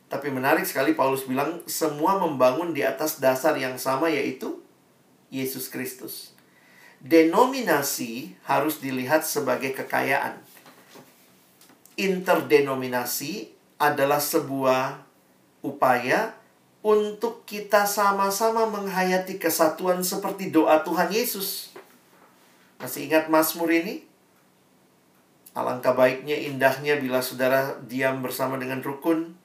Tapi 0.09 0.33
menarik 0.33 0.65
sekali 0.65 0.97
Paulus 0.97 1.29
bilang 1.29 1.61
semua 1.69 2.17
membangun 2.17 2.73
di 2.73 2.81
atas 2.81 3.21
dasar 3.21 3.53
yang 3.53 3.77
sama 3.77 4.09
yaitu 4.09 4.57
Yesus 5.29 5.69
Kristus. 5.69 6.33
Denominasi 6.99 8.33
harus 8.49 8.81
dilihat 8.81 9.21
sebagai 9.21 9.77
kekayaan. 9.77 10.41
Interdenominasi 11.93 13.53
adalah 13.77 14.17
sebuah 14.17 15.05
upaya 15.61 16.33
untuk 16.81 17.45
kita 17.45 17.85
sama-sama 17.85 18.65
menghayati 18.65 19.37
kesatuan 19.37 20.01
seperti 20.01 20.49
doa 20.49 20.81
Tuhan 20.81 21.13
Yesus. 21.13 21.69
Masih 22.81 23.05
ingat 23.05 23.29
Mazmur 23.29 23.69
ini? 23.69 24.08
Alangkah 25.59 25.91
baiknya, 25.91 26.39
indahnya 26.39 26.95
bila 26.95 27.19
saudara 27.19 27.75
diam 27.83 28.23
bersama 28.23 28.55
dengan 28.55 28.79
rukun. 28.79 29.35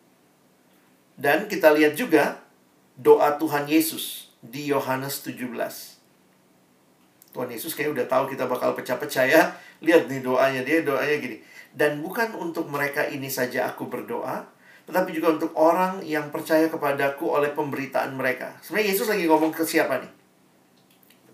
Dan 1.18 1.50
kita 1.50 1.74
lihat 1.74 1.98
juga 1.98 2.42
doa 2.94 3.34
Tuhan 3.38 3.66
Yesus 3.66 4.30
di 4.38 4.70
Yohanes 4.70 5.26
17. 5.26 5.44
Tuhan 7.34 7.50
Yesus 7.50 7.74
kayak 7.74 7.98
udah 7.98 8.06
tahu 8.06 8.30
kita 8.30 8.46
bakal 8.46 8.78
pecah-pecah 8.78 9.26
ya. 9.26 9.42
Lihat 9.82 10.06
nih 10.06 10.22
doanya 10.22 10.62
dia, 10.62 10.86
doanya 10.86 11.18
gini. 11.18 11.42
Dan 11.74 11.98
bukan 11.98 12.30
untuk 12.38 12.70
mereka 12.70 13.02
ini 13.10 13.26
saja 13.26 13.66
aku 13.66 13.90
berdoa, 13.90 14.46
tetapi 14.86 15.10
juga 15.10 15.34
untuk 15.34 15.50
orang 15.58 15.98
yang 16.06 16.30
percaya 16.30 16.70
kepadaku 16.70 17.26
oleh 17.26 17.50
pemberitaan 17.50 18.14
mereka. 18.14 18.54
Sebenarnya 18.62 18.94
Yesus 18.94 19.10
lagi 19.10 19.26
ngomong 19.26 19.50
ke 19.50 19.66
siapa 19.66 19.98
nih? 19.98 20.12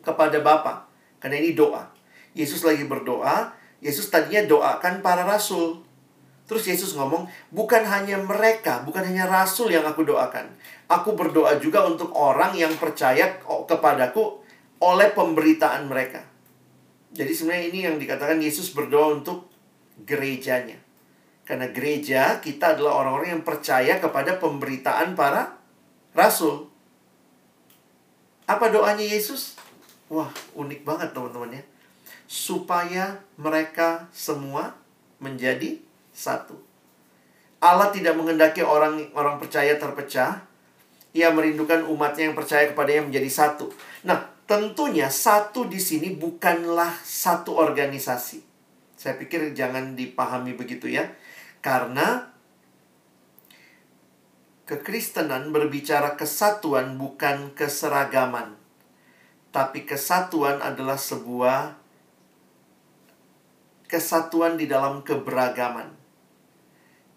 Kepada 0.01 0.41
Bapa. 0.41 0.89
Karena 1.21 1.37
ini 1.37 1.53
doa. 1.53 1.85
Yesus 2.33 2.65
lagi 2.65 2.89
berdoa, 2.89 3.53
Yesus 3.81 4.13
tadinya 4.13 4.45
doakan 4.45 5.01
para 5.01 5.25
rasul. 5.25 5.81
Terus 6.45 6.67
Yesus 6.67 6.99
ngomong, 6.99 7.31
bukan 7.55 7.87
hanya 7.87 8.19
mereka, 8.21 8.83
bukan 8.83 9.07
hanya 9.07 9.25
rasul 9.25 9.71
yang 9.71 9.87
aku 9.87 10.03
doakan. 10.03 10.51
Aku 10.91 11.15
berdoa 11.15 11.57
juga 11.63 11.87
untuk 11.87 12.11
orang 12.13 12.53
yang 12.59 12.75
percaya 12.75 13.39
kepadaku 13.41 14.43
oleh 14.83 15.15
pemberitaan 15.15 15.87
mereka. 15.87 16.27
Jadi 17.15 17.33
sebenarnya 17.35 17.67
ini 17.71 17.79
yang 17.87 17.97
dikatakan 18.03 18.43
Yesus 18.43 18.75
berdoa 18.75 19.15
untuk 19.15 19.47
gerejanya. 20.03 20.79
Karena 21.47 21.71
gereja 21.71 22.39
kita 22.39 22.79
adalah 22.79 23.03
orang-orang 23.03 23.39
yang 23.39 23.45
percaya 23.47 23.99
kepada 24.03 24.39
pemberitaan 24.39 25.19
para 25.19 25.59
rasul. 26.15 26.71
Apa 28.47 28.71
doanya 28.75 29.07
Yesus? 29.07 29.55
Wah, 30.11 30.31
unik 30.59 30.83
banget 30.83 31.15
teman-teman 31.15 31.59
ya. 31.59 31.63
Supaya 32.31 33.27
mereka 33.35 34.07
semua 34.15 34.79
menjadi 35.19 35.83
satu. 36.15 36.55
Allah 37.59 37.91
tidak 37.91 38.15
mengendaki 38.15 38.63
orang 38.63 39.11
orang 39.19 39.43
percaya 39.43 39.75
terpecah. 39.75 40.47
Ia 41.11 41.35
merindukan 41.35 41.91
umatnya 41.91 42.31
yang 42.31 42.39
percaya 42.39 42.71
kepadanya 42.71 43.11
menjadi 43.11 43.27
satu. 43.27 43.67
Nah, 44.07 44.31
tentunya 44.47 45.11
satu 45.11 45.67
di 45.67 45.83
sini 45.83 46.15
bukanlah 46.15 46.95
satu 47.03 47.59
organisasi 47.59 48.51
saya 49.01 49.17
pikir 49.17 49.57
jangan 49.57 49.97
dipahami 49.97 50.53
begitu 50.53 50.93
ya. 50.93 51.09
Karena 51.65 52.29
kekristenan 54.69 55.57
berbicara 55.57 56.21
kesatuan 56.21 57.01
bukan 57.01 57.57
keseragaman. 57.57 58.61
Tapi 59.57 59.89
kesatuan 59.89 60.61
adalah 60.61 61.01
sebuah 61.01 61.80
kesatuan 63.91 64.55
di 64.55 64.71
dalam 64.71 65.03
keberagaman. 65.03 65.91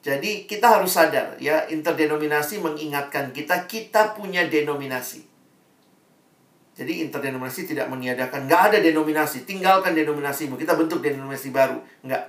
Jadi 0.04 0.50
kita 0.50 0.82
harus 0.82 0.98
sadar 0.98 1.40
ya, 1.40 1.64
interdenominasi 1.70 2.60
mengingatkan 2.60 3.32
kita 3.32 3.70
kita 3.70 4.18
punya 4.18 4.44
denominasi. 4.50 5.24
Jadi 6.74 7.06
interdenominasi 7.06 7.70
tidak 7.70 7.86
meniadakan, 7.88 8.50
nggak 8.50 8.62
ada 8.74 8.78
denominasi, 8.82 9.46
tinggalkan 9.46 9.94
denominasimu, 9.94 10.58
kita 10.58 10.74
bentuk 10.74 11.06
denominasi 11.06 11.54
baru, 11.54 11.78
nggak. 12.02 12.24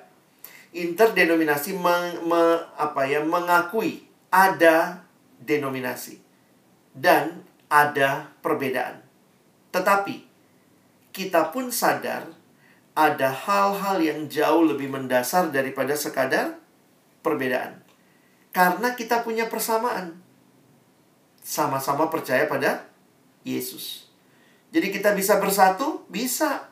Interdenominasi 0.75 1.81
meng, 1.81 2.29
me, 2.29 2.61
apa 2.77 3.09
ya, 3.09 3.25
mengakui 3.25 4.05
ada 4.29 5.07
denominasi 5.41 6.21
dan 6.93 7.41
ada 7.73 8.29
perbedaan. 8.45 9.01
Tetapi 9.73 10.29
kita 11.15 11.55
pun 11.55 11.71
sadar 11.71 12.34
ada 12.95 13.35
hal-hal 13.35 13.99
yang 13.99 14.31
jauh 14.31 14.63
lebih 14.63 14.87
mendasar 14.87 15.51
daripada 15.51 15.99
sekadar 15.99 16.63
perbedaan. 17.27 17.83
Karena 18.55 18.95
kita 18.95 19.27
punya 19.27 19.51
persamaan. 19.51 20.23
Sama-sama 21.43 22.07
percaya 22.07 22.47
pada 22.47 22.87
Yesus. 23.43 24.07
Jadi 24.71 24.95
kita 24.95 25.11
bisa 25.13 25.43
bersatu? 25.43 26.07
Bisa. 26.07 26.71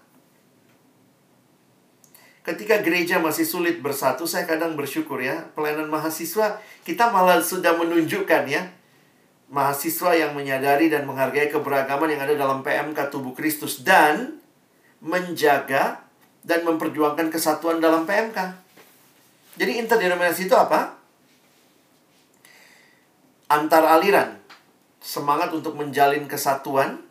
Ketika 2.42 2.82
gereja 2.82 3.22
masih 3.22 3.46
sulit 3.46 3.78
bersatu, 3.78 4.26
saya 4.26 4.46
kadang 4.46 4.74
bersyukur 4.74 5.22
ya. 5.22 5.50
Pelayanan 5.54 5.86
mahasiswa, 5.90 6.58
kita 6.82 7.10
malah 7.14 7.38
sudah 7.38 7.78
menunjukkan 7.78 8.42
ya. 8.50 8.70
Mahasiswa 9.46 10.10
yang 10.18 10.32
menyadari 10.34 10.90
dan 10.90 11.06
menghargai 11.06 11.50
keberagaman 11.50 12.14
yang 12.14 12.22
ada 12.26 12.34
dalam 12.34 12.66
PMK 12.66 13.10
Tubuh 13.10 13.34
Kristus. 13.34 13.86
Dan 13.86 14.42
menjaga 14.98 16.01
dan 16.42 16.66
memperjuangkan 16.66 17.30
kesatuan 17.30 17.78
dalam 17.78 18.02
PMK. 18.06 18.38
Jadi 19.58 19.72
interdenominasi 19.82 20.50
itu 20.50 20.56
apa? 20.58 20.98
Antar 23.50 23.84
aliran. 23.86 24.38
Semangat 25.02 25.50
untuk 25.50 25.74
menjalin 25.74 26.30
kesatuan 26.30 27.02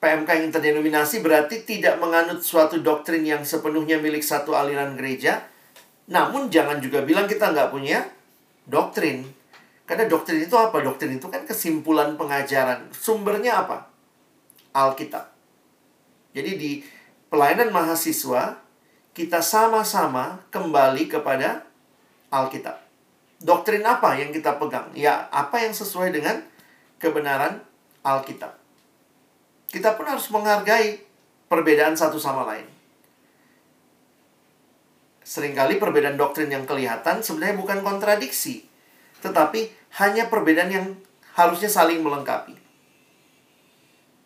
PMK 0.00 0.28
yang 0.32 0.44
interdenominasi 0.48 1.20
berarti 1.20 1.60
tidak 1.68 2.00
menganut 2.00 2.40
suatu 2.40 2.80
doktrin 2.80 3.20
yang 3.20 3.44
sepenuhnya 3.44 4.00
milik 4.00 4.24
satu 4.24 4.56
aliran 4.56 4.96
gereja. 4.96 5.44
Namun 6.08 6.48
jangan 6.48 6.80
juga 6.80 7.04
bilang 7.04 7.28
kita 7.28 7.52
nggak 7.52 7.68
punya 7.68 8.08
doktrin. 8.64 9.28
Karena 9.84 10.08
doktrin 10.08 10.40
itu 10.40 10.56
apa? 10.56 10.80
Doktrin 10.80 11.20
itu 11.20 11.28
kan 11.28 11.44
kesimpulan 11.44 12.16
pengajaran. 12.16 12.88
Sumbernya 12.96 13.60
apa? 13.60 13.92
Alkitab. 14.72 15.28
Jadi 16.32 16.50
di 16.56 16.72
pelayanan 17.30 17.70
mahasiswa 17.70 18.58
kita 19.14 19.40
sama-sama 19.40 20.42
kembali 20.50 21.06
kepada 21.06 21.64
Alkitab. 22.28 22.76
Doktrin 23.40 23.86
apa 23.86 24.18
yang 24.20 24.34
kita 24.34 24.60
pegang? 24.60 24.92
Ya, 24.92 25.30
apa 25.32 25.62
yang 25.64 25.72
sesuai 25.72 26.12
dengan 26.12 26.44
kebenaran 27.00 27.64
Alkitab. 28.04 28.52
Kita 29.70 29.96
pun 29.96 30.04
harus 30.04 30.28
menghargai 30.28 31.00
perbedaan 31.48 31.96
satu 31.96 32.20
sama 32.20 32.44
lain. 32.44 32.66
Seringkali 35.24 35.78
perbedaan 35.78 36.18
doktrin 36.18 36.50
yang 36.50 36.66
kelihatan 36.66 37.22
sebenarnya 37.22 37.56
bukan 37.56 37.86
kontradiksi, 37.86 38.66
tetapi 39.22 39.70
hanya 40.02 40.26
perbedaan 40.26 40.70
yang 40.74 40.86
harusnya 41.38 41.70
saling 41.70 42.02
melengkapi. 42.02 42.58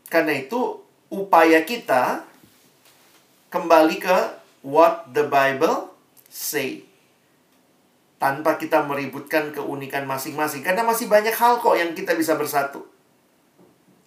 Karena 0.08 0.32
itu, 0.32 0.80
upaya 1.12 1.60
kita 1.68 2.24
kembali 3.54 4.02
ke 4.02 4.18
what 4.66 5.06
the 5.14 5.22
Bible 5.30 5.94
say. 6.26 6.82
Tanpa 8.18 8.58
kita 8.58 8.82
meributkan 8.82 9.54
keunikan 9.54 10.10
masing-masing. 10.10 10.66
Karena 10.66 10.82
masih 10.82 11.06
banyak 11.06 11.30
hal 11.38 11.62
kok 11.62 11.78
yang 11.78 11.94
kita 11.94 12.18
bisa 12.18 12.34
bersatu. 12.34 12.82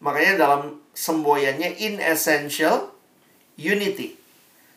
Makanya 0.03 0.35
dalam 0.35 0.83
semboyannya 0.91 1.79
in 1.79 2.03
essential 2.03 2.91
unity. 3.55 4.19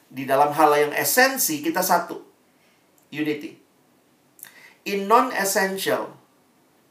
Di 0.06 0.22
dalam 0.22 0.54
hal 0.54 0.70
yang 0.78 0.92
esensi 0.94 1.58
kita 1.58 1.82
satu. 1.82 2.22
Unity. 3.10 3.58
In 4.86 5.10
non-essential 5.10 6.14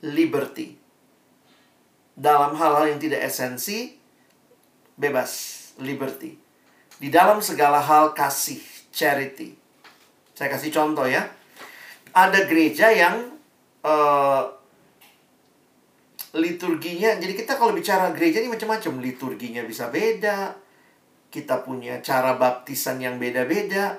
liberty. 0.03 0.75
Dalam 2.19 2.59
hal-hal 2.59 2.91
yang 2.91 2.99
tidak 2.99 3.23
esensi 3.23 3.95
bebas 4.99 5.55
liberty. 5.79 6.48
Di 6.99 7.07
dalam 7.07 7.39
segala 7.39 7.79
hal 7.79 8.11
kasih 8.11 8.59
charity. 8.91 9.55
Saya 10.35 10.51
kasih 10.51 10.67
contoh 10.75 11.07
ya. 11.07 11.23
Ada 12.11 12.43
gereja 12.43 12.91
yang 12.91 13.39
uh, 13.87 14.43
liturginya, 16.35 17.15
jadi 17.17 17.33
kita 17.33 17.55
kalau 17.55 17.71
bicara 17.71 18.11
gereja 18.11 18.43
ini 18.43 18.51
macam-macam. 18.51 18.99
Liturginya 18.99 19.63
bisa 19.63 19.87
beda. 19.87 20.59
Kita 21.31 21.63
punya 21.63 22.03
cara 22.03 22.35
baptisan 22.35 22.99
yang 22.99 23.15
beda-beda. 23.15 23.95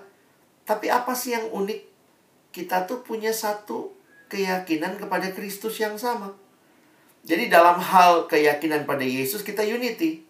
Tapi 0.68 0.92
apa 0.92 1.16
sih 1.16 1.32
yang 1.32 1.48
unik? 1.48 1.80
Kita 2.52 2.84
tuh 2.84 3.00
punya 3.00 3.32
satu 3.32 3.96
keyakinan 4.28 5.00
kepada 5.00 5.32
Kristus 5.32 5.80
yang 5.80 5.96
sama. 5.96 6.36
Jadi 7.24 7.48
dalam 7.48 7.80
hal 7.80 8.28
keyakinan 8.28 8.84
pada 8.84 9.04
Yesus 9.04 9.40
kita 9.44 9.64
unity 9.64 10.29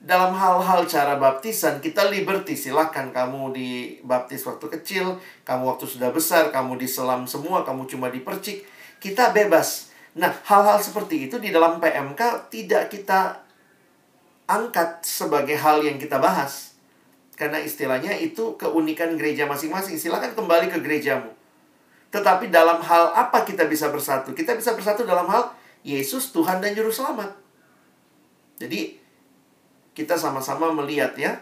dalam 0.00 0.32
hal-hal 0.32 0.88
cara 0.88 1.20
baptisan 1.20 1.78
kita 1.78 2.08
liberty. 2.08 2.56
Silahkan 2.56 3.12
kamu 3.12 3.52
dibaptis 3.52 4.40
waktu 4.48 4.66
kecil 4.80 5.20
kamu 5.44 5.76
waktu 5.76 5.84
sudah 5.84 6.08
besar 6.08 6.48
kamu 6.48 6.80
diselam 6.80 7.28
semua 7.28 7.62
kamu 7.62 7.84
cuma 7.84 8.08
dipercik 8.08 8.64
kita 8.96 9.36
bebas. 9.36 9.92
Nah 10.16 10.32
hal-hal 10.48 10.80
seperti 10.80 11.28
itu 11.28 11.36
di 11.36 11.52
dalam 11.52 11.78
PMK 11.78 12.48
tidak 12.48 12.88
kita 12.88 13.44
angkat 14.48 15.04
sebagai 15.04 15.54
hal 15.60 15.84
yang 15.84 16.00
kita 16.00 16.16
bahas. 16.16 16.74
Karena 17.36 17.60
istilahnya 17.60 18.16
itu 18.16 18.56
keunikan 18.60 19.16
gereja 19.16 19.48
masing-masing. 19.48 19.96
Silahkan 19.96 20.36
kembali 20.36 20.68
ke 20.68 20.76
gerejamu. 20.80 21.32
Tetapi 22.12 22.52
dalam 22.52 22.84
hal 22.84 23.16
apa 23.16 23.48
kita 23.48 23.64
bisa 23.64 23.88
bersatu? 23.88 24.36
Kita 24.36 24.52
bisa 24.58 24.76
bersatu 24.76 25.08
dalam 25.08 25.24
hal 25.30 25.56
Yesus 25.80 26.36
Tuhan 26.36 26.60
dan 26.60 26.76
Juru 26.76 26.92
Selamat. 26.92 27.32
Jadi 28.60 28.99
kita 30.00 30.16
sama-sama 30.16 30.72
melihat 30.72 31.12
ya. 31.20 31.36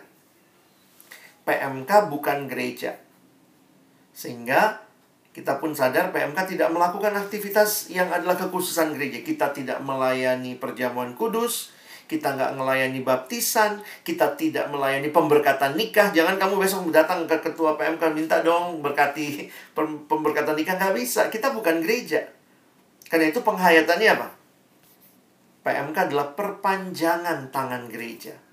PMK 1.47 2.11
bukan 2.11 2.51
gereja. 2.51 2.99
Sehingga 4.11 4.83
kita 5.31 5.63
pun 5.63 5.71
sadar 5.79 6.11
PMK 6.11 6.59
tidak 6.59 6.75
melakukan 6.75 7.15
aktivitas 7.15 7.95
yang 7.95 8.11
adalah 8.11 8.35
kekhususan 8.35 8.99
gereja. 8.99 9.23
Kita 9.23 9.55
tidak 9.55 9.79
melayani 9.87 10.59
perjamuan 10.59 11.15
kudus, 11.15 11.71
kita 12.11 12.35
nggak 12.35 12.59
melayani 12.59 13.07
baptisan, 13.07 13.79
kita 14.03 14.35
tidak 14.35 14.67
melayani 14.75 15.15
pemberkatan 15.15 15.79
nikah. 15.79 16.11
Jangan 16.11 16.35
kamu 16.35 16.59
besok 16.59 16.91
datang 16.91 17.31
ke 17.31 17.39
ketua 17.39 17.79
PMK 17.79 18.03
minta 18.11 18.43
dong 18.43 18.83
berkati 18.83 19.47
pemberkatan 20.11 20.59
nikah 20.59 20.75
nggak 20.75 20.99
bisa. 20.99 21.31
Kita 21.31 21.55
bukan 21.55 21.79
gereja. 21.79 22.27
Karena 23.07 23.31
itu 23.31 23.39
penghayatannya 23.41 24.09
apa? 24.19 24.29
PMK 25.63 25.97
adalah 26.11 26.35
perpanjangan 26.35 27.55
tangan 27.55 27.87
gereja 27.87 28.48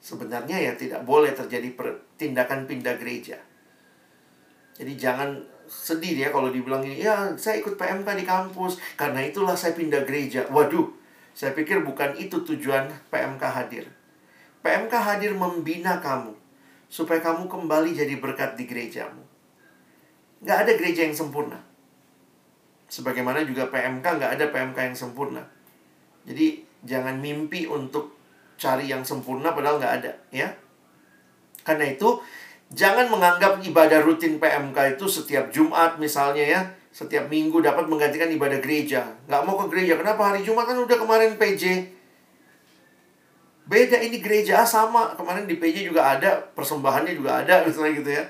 sebenarnya 0.00 0.56
ya 0.56 0.72
tidak 0.74 1.04
boleh 1.04 1.36
terjadi 1.36 1.70
tindakan 2.16 2.64
pindah 2.64 2.96
gereja. 2.96 3.36
Jadi 4.80 4.96
jangan 4.96 5.36
sedih 5.68 6.16
ya 6.16 6.28
kalau 6.32 6.48
dibilang 6.48 6.82
ini, 6.82 7.04
ya 7.04 7.30
saya 7.36 7.60
ikut 7.60 7.76
PMK 7.76 8.08
di 8.16 8.24
kampus, 8.24 8.80
karena 8.96 9.20
itulah 9.22 9.54
saya 9.54 9.76
pindah 9.76 10.02
gereja. 10.08 10.48
Waduh, 10.48 10.88
saya 11.36 11.52
pikir 11.52 11.84
bukan 11.84 12.16
itu 12.16 12.42
tujuan 12.42 12.88
PMK 13.12 13.44
hadir. 13.44 13.84
PMK 14.64 14.92
hadir 14.92 15.32
membina 15.36 16.00
kamu, 16.00 16.32
supaya 16.88 17.20
kamu 17.20 17.46
kembali 17.46 17.92
jadi 17.92 18.16
berkat 18.18 18.56
di 18.56 18.64
gerejamu. 18.64 19.22
Nggak 20.40 20.58
ada 20.64 20.72
gereja 20.74 21.00
yang 21.06 21.16
sempurna. 21.16 21.60
Sebagaimana 22.90 23.44
juga 23.46 23.68
PMK 23.68 24.02
nggak 24.02 24.32
ada 24.40 24.44
PMK 24.50 24.78
yang 24.90 24.96
sempurna. 24.96 25.44
Jadi 26.24 26.66
jangan 26.82 27.20
mimpi 27.20 27.68
untuk 27.68 28.19
cari 28.60 28.92
yang 28.92 29.00
sempurna 29.00 29.56
padahal 29.56 29.80
nggak 29.80 29.94
ada 30.04 30.12
ya. 30.28 30.52
Karena 31.64 31.88
itu 31.88 32.20
jangan 32.68 33.08
menganggap 33.08 33.64
ibadah 33.64 34.04
rutin 34.04 34.36
PMK 34.36 35.00
itu 35.00 35.08
setiap 35.08 35.48
Jumat 35.48 35.96
misalnya 35.96 36.44
ya. 36.44 36.60
Setiap 36.92 37.32
minggu 37.32 37.64
dapat 37.64 37.88
menggantikan 37.88 38.28
ibadah 38.28 38.60
gereja. 38.60 39.08
Nggak 39.24 39.42
mau 39.48 39.56
ke 39.56 39.66
gereja. 39.72 39.96
Kenapa? 39.96 40.34
Hari 40.34 40.44
Jumat 40.44 40.68
kan 40.68 40.76
udah 40.76 40.96
kemarin 41.00 41.40
PJ 41.40 41.96
beda 43.70 44.02
ini 44.02 44.20
gereja 44.20 44.66
sama. 44.68 45.16
Kemarin 45.16 45.48
di 45.48 45.56
PJ 45.56 45.88
juga 45.88 46.12
ada 46.18 46.36
persembahannya 46.52 47.16
juga 47.16 47.40
ada 47.40 47.54
misalnya 47.64 47.92
gitu 47.96 48.10
ya. 48.12 48.24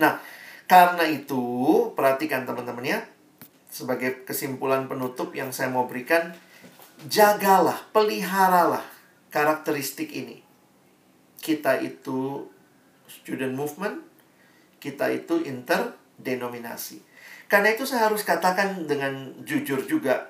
Nah 0.00 0.16
karena 0.64 1.04
itu 1.04 1.44
perhatikan 1.92 2.48
teman-teman 2.48 2.86
ya. 2.86 2.98
Sebagai 3.68 4.24
kesimpulan 4.24 4.88
penutup 4.88 5.36
yang 5.36 5.52
saya 5.52 5.68
mau 5.68 5.84
berikan 5.84 6.32
jagalah, 7.06 7.78
peliharalah 7.94 8.82
karakteristik 9.30 10.10
ini. 10.10 10.42
Kita 11.38 11.78
itu 11.78 12.50
student 13.06 13.54
movement, 13.54 14.02
kita 14.82 15.14
itu 15.14 15.38
interdenominasi. 15.46 16.98
Karena 17.46 17.72
itu 17.72 17.86
saya 17.86 18.10
harus 18.10 18.26
katakan 18.26 18.84
dengan 18.90 19.32
jujur 19.46 19.86
juga, 19.86 20.28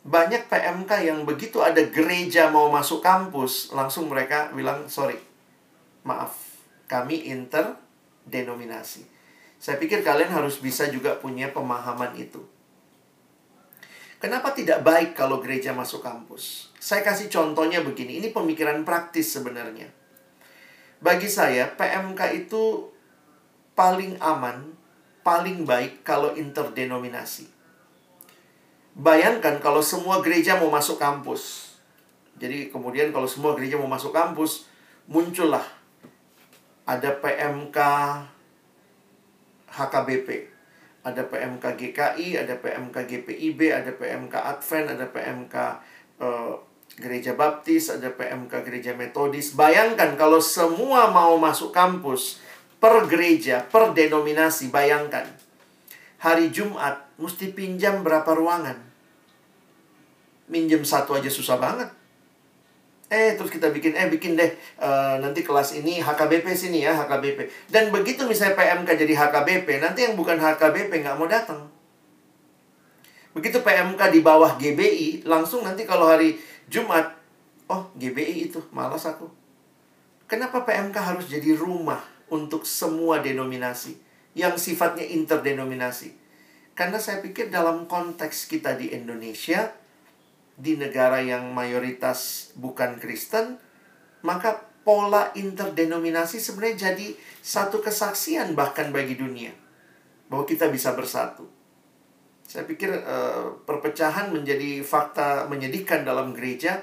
banyak 0.00 0.48
PMK 0.48 0.90
yang 1.04 1.28
begitu 1.28 1.60
ada 1.60 1.84
gereja 1.84 2.48
mau 2.48 2.72
masuk 2.72 3.04
kampus, 3.04 3.74
langsung 3.76 4.08
mereka 4.08 4.48
bilang, 4.56 4.88
sorry, 4.88 5.20
maaf, 6.06 6.32
kami 6.88 7.28
interdenominasi. 7.28 9.04
Saya 9.60 9.76
pikir 9.76 10.00
kalian 10.00 10.32
harus 10.32 10.56
bisa 10.56 10.88
juga 10.88 11.20
punya 11.20 11.52
pemahaman 11.52 12.16
itu. 12.16 12.40
Kenapa 14.20 14.52
tidak 14.52 14.84
baik 14.84 15.16
kalau 15.16 15.40
gereja 15.40 15.72
masuk 15.72 16.04
kampus? 16.04 16.68
Saya 16.76 17.00
kasih 17.00 17.32
contohnya 17.32 17.80
begini, 17.80 18.20
ini 18.20 18.28
pemikiran 18.36 18.84
praktis 18.84 19.32
sebenarnya. 19.32 19.88
Bagi 21.00 21.24
saya, 21.24 21.72
PMK 21.72 22.44
itu 22.44 22.92
paling 23.72 24.20
aman, 24.20 24.76
paling 25.24 25.64
baik 25.64 26.04
kalau 26.04 26.36
interdenominasi. 26.36 27.48
Bayangkan 28.92 29.56
kalau 29.56 29.80
semua 29.80 30.20
gereja 30.20 30.60
mau 30.60 30.68
masuk 30.68 31.00
kampus. 31.00 31.72
Jadi 32.36 32.68
kemudian 32.68 33.16
kalau 33.16 33.24
semua 33.24 33.56
gereja 33.56 33.80
mau 33.80 33.88
masuk 33.88 34.12
kampus, 34.12 34.68
muncullah 35.08 35.64
ada 36.84 37.08
PMK 37.16 37.78
HKBP 39.72 40.49
ada 41.00 41.22
PMK 41.24 41.64
GKI, 41.64 42.28
ada 42.44 42.54
PMK 42.60 42.96
GPIB, 43.08 43.60
ada 43.72 43.90
PMK 43.96 44.34
Advent, 44.36 44.86
ada 44.92 45.06
PMK 45.08 45.54
uh, 45.56 45.68
eh, 46.20 46.54
Gereja 47.00 47.32
Baptis, 47.32 47.88
ada 47.88 48.12
PMK 48.12 48.52
Gereja 48.66 48.92
Metodis. 48.92 49.56
Bayangkan 49.56 50.18
kalau 50.20 50.42
semua 50.44 51.08
mau 51.08 51.40
masuk 51.40 51.72
kampus 51.72 52.42
per 52.80 53.08
gereja, 53.08 53.64
per 53.64 53.96
denominasi, 53.96 54.68
bayangkan. 54.68 55.24
Hari 56.20 56.52
Jumat 56.52 57.08
mesti 57.16 57.48
pinjam 57.52 58.04
berapa 58.04 58.28
ruangan? 58.36 58.76
Minjem 60.52 60.84
satu 60.84 61.16
aja 61.16 61.32
susah 61.32 61.56
banget. 61.56 61.88
Eh, 63.10 63.34
terus 63.34 63.50
kita 63.50 63.74
bikin, 63.74 63.98
eh 63.98 64.06
bikin 64.06 64.38
deh 64.38 64.54
uh, 64.78 65.18
nanti 65.18 65.42
kelas 65.42 65.74
ini 65.74 65.98
HKBP 65.98 66.46
sini 66.54 66.86
ya, 66.86 66.94
HKBP. 66.94 67.50
Dan 67.66 67.90
begitu 67.90 68.22
misalnya 68.22 68.54
PMK 68.54 68.86
jadi 69.02 69.14
HKBP, 69.26 69.82
nanti 69.82 70.06
yang 70.06 70.14
bukan 70.14 70.38
HKBP 70.38 71.02
nggak 71.02 71.18
mau 71.18 71.26
datang. 71.26 71.66
Begitu 73.34 73.66
PMK 73.66 74.14
di 74.14 74.22
bawah 74.22 74.54
GBI, 74.54 75.26
langsung 75.26 75.66
nanti 75.66 75.82
kalau 75.86 76.06
hari 76.06 76.38
Jumat 76.70 77.18
GBI 77.98 78.50
itu, 78.50 78.62
malas 78.70 79.06
aku. 79.06 79.26
Kenapa 80.30 80.62
PMK 80.62 80.94
harus 80.94 81.26
jadi 81.26 81.58
rumah 81.58 82.02
untuk 82.30 82.62
semua 82.62 83.18
denominasi 83.18 83.98
yang 84.38 84.54
sifatnya 84.54 85.02
interdenominasi? 85.02 86.14
Karena 86.78 87.02
saya 87.02 87.18
pikir 87.18 87.50
dalam 87.50 87.90
konteks 87.90 88.46
kita 88.46 88.78
di 88.78 88.94
Indonesia, 88.94 89.74
di 90.60 90.76
negara 90.76 91.24
yang 91.24 91.50
mayoritas 91.56 92.52
bukan 92.54 93.00
Kristen, 93.00 93.56
maka 94.20 94.60
pola 94.84 95.32
interdenominasi 95.32 96.36
sebenarnya 96.36 96.92
jadi 96.92 97.16
satu 97.40 97.80
kesaksian 97.80 98.52
bahkan 98.52 98.92
bagi 98.92 99.16
dunia 99.16 99.52
bahwa 100.28 100.44
kita 100.44 100.68
bisa 100.68 100.92
bersatu. 100.92 101.48
Saya 102.44 102.66
pikir 102.66 102.92
uh, 102.92 103.62
perpecahan 103.64 104.30
menjadi 104.30 104.84
fakta 104.84 105.48
menyedihkan 105.48 106.02
dalam 106.04 106.36
gereja 106.36 106.82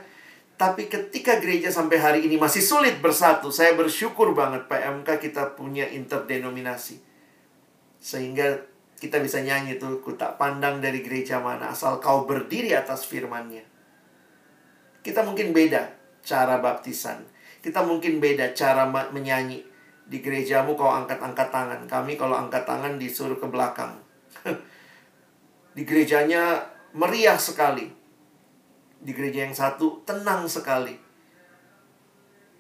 tapi 0.58 0.90
ketika 0.90 1.38
gereja 1.38 1.70
sampai 1.70 2.02
hari 2.02 2.20
ini 2.26 2.42
masih 2.42 2.66
sulit 2.66 2.98
bersatu, 2.98 3.54
saya 3.54 3.78
bersyukur 3.78 4.34
banget 4.34 4.66
PMK 4.66 5.30
kita 5.30 5.54
punya 5.54 5.86
interdenominasi. 5.86 6.98
Sehingga 8.02 8.66
kita 8.98 9.22
bisa 9.22 9.40
nyanyi 9.46 9.78
tuh, 9.78 10.02
ku 10.02 10.18
tak 10.18 10.42
pandang 10.42 10.82
dari 10.82 11.06
gereja 11.06 11.38
mana, 11.38 11.70
asal 11.70 12.02
kau 12.02 12.26
berdiri 12.26 12.74
atas 12.74 13.06
firmannya. 13.06 13.62
Kita 15.06 15.22
mungkin 15.22 15.54
beda 15.54 15.88
cara 16.26 16.60
baptisan. 16.60 17.24
Kita 17.62 17.86
mungkin 17.86 18.20
beda 18.20 18.52
cara 18.52 18.90
menyanyi. 18.90 19.64
Di 20.08 20.20
gerejamu 20.20 20.76
kau 20.76 20.90
angkat-angkat 20.90 21.48
tangan. 21.52 21.82
Kami 21.88 22.20
kalau 22.20 22.36
angkat 22.36 22.64
tangan 22.68 23.00
disuruh 23.00 23.40
ke 23.40 23.48
belakang. 23.48 23.96
Di 25.76 25.86
gerejanya 25.86 26.64
meriah 26.98 27.38
sekali 27.38 27.98
di 28.98 29.12
gereja 29.14 29.46
yang 29.46 29.54
satu 29.54 30.02
tenang 30.04 30.50
sekali. 30.50 30.96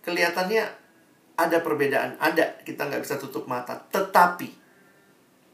Kelihatannya 0.05 0.63
ada 1.37 1.57
perbedaan, 1.61 2.15
ada 2.21 2.61
kita 2.63 2.87
nggak 2.87 3.03
bisa 3.03 3.17
tutup 3.17 3.49
mata, 3.49 3.75
tetapi 3.91 4.66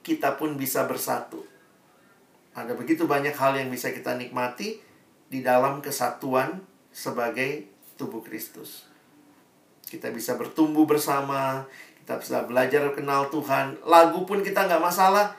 kita 0.04 0.36
pun 0.36 0.60
bisa 0.60 0.86
bersatu. 0.86 1.42
Ada 2.54 2.78
begitu 2.78 3.10
banyak 3.10 3.34
hal 3.34 3.58
yang 3.58 3.74
bisa 3.74 3.90
kita 3.90 4.14
nikmati 4.14 4.78
di 5.32 5.40
dalam 5.42 5.82
kesatuan 5.82 6.62
sebagai 6.94 7.66
tubuh 7.98 8.22
Kristus. 8.22 8.86
Kita 9.90 10.14
bisa 10.14 10.38
bertumbuh 10.38 10.86
bersama, 10.86 11.66
kita 12.04 12.22
bisa 12.22 12.46
belajar 12.46 12.94
kenal 12.94 13.34
Tuhan. 13.34 13.82
Lagu 13.88 14.28
pun 14.30 14.46
kita 14.46 14.70
nggak 14.70 14.84
masalah. 14.84 15.34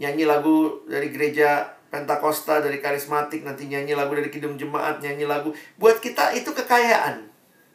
Nyanyi 0.00 0.24
lagu 0.24 0.82
dari 0.88 1.12
gereja 1.12 1.74
Pentakosta 1.94 2.58
dari 2.58 2.82
karismatik 2.82 3.46
nanti 3.46 3.70
nyanyi 3.70 3.94
lagu 3.94 4.18
dari 4.18 4.26
kidung 4.26 4.58
jemaat 4.58 4.98
nyanyi 4.98 5.30
lagu 5.30 5.54
buat 5.78 6.02
kita 6.02 6.34
itu 6.34 6.50
kekayaan 6.50 7.22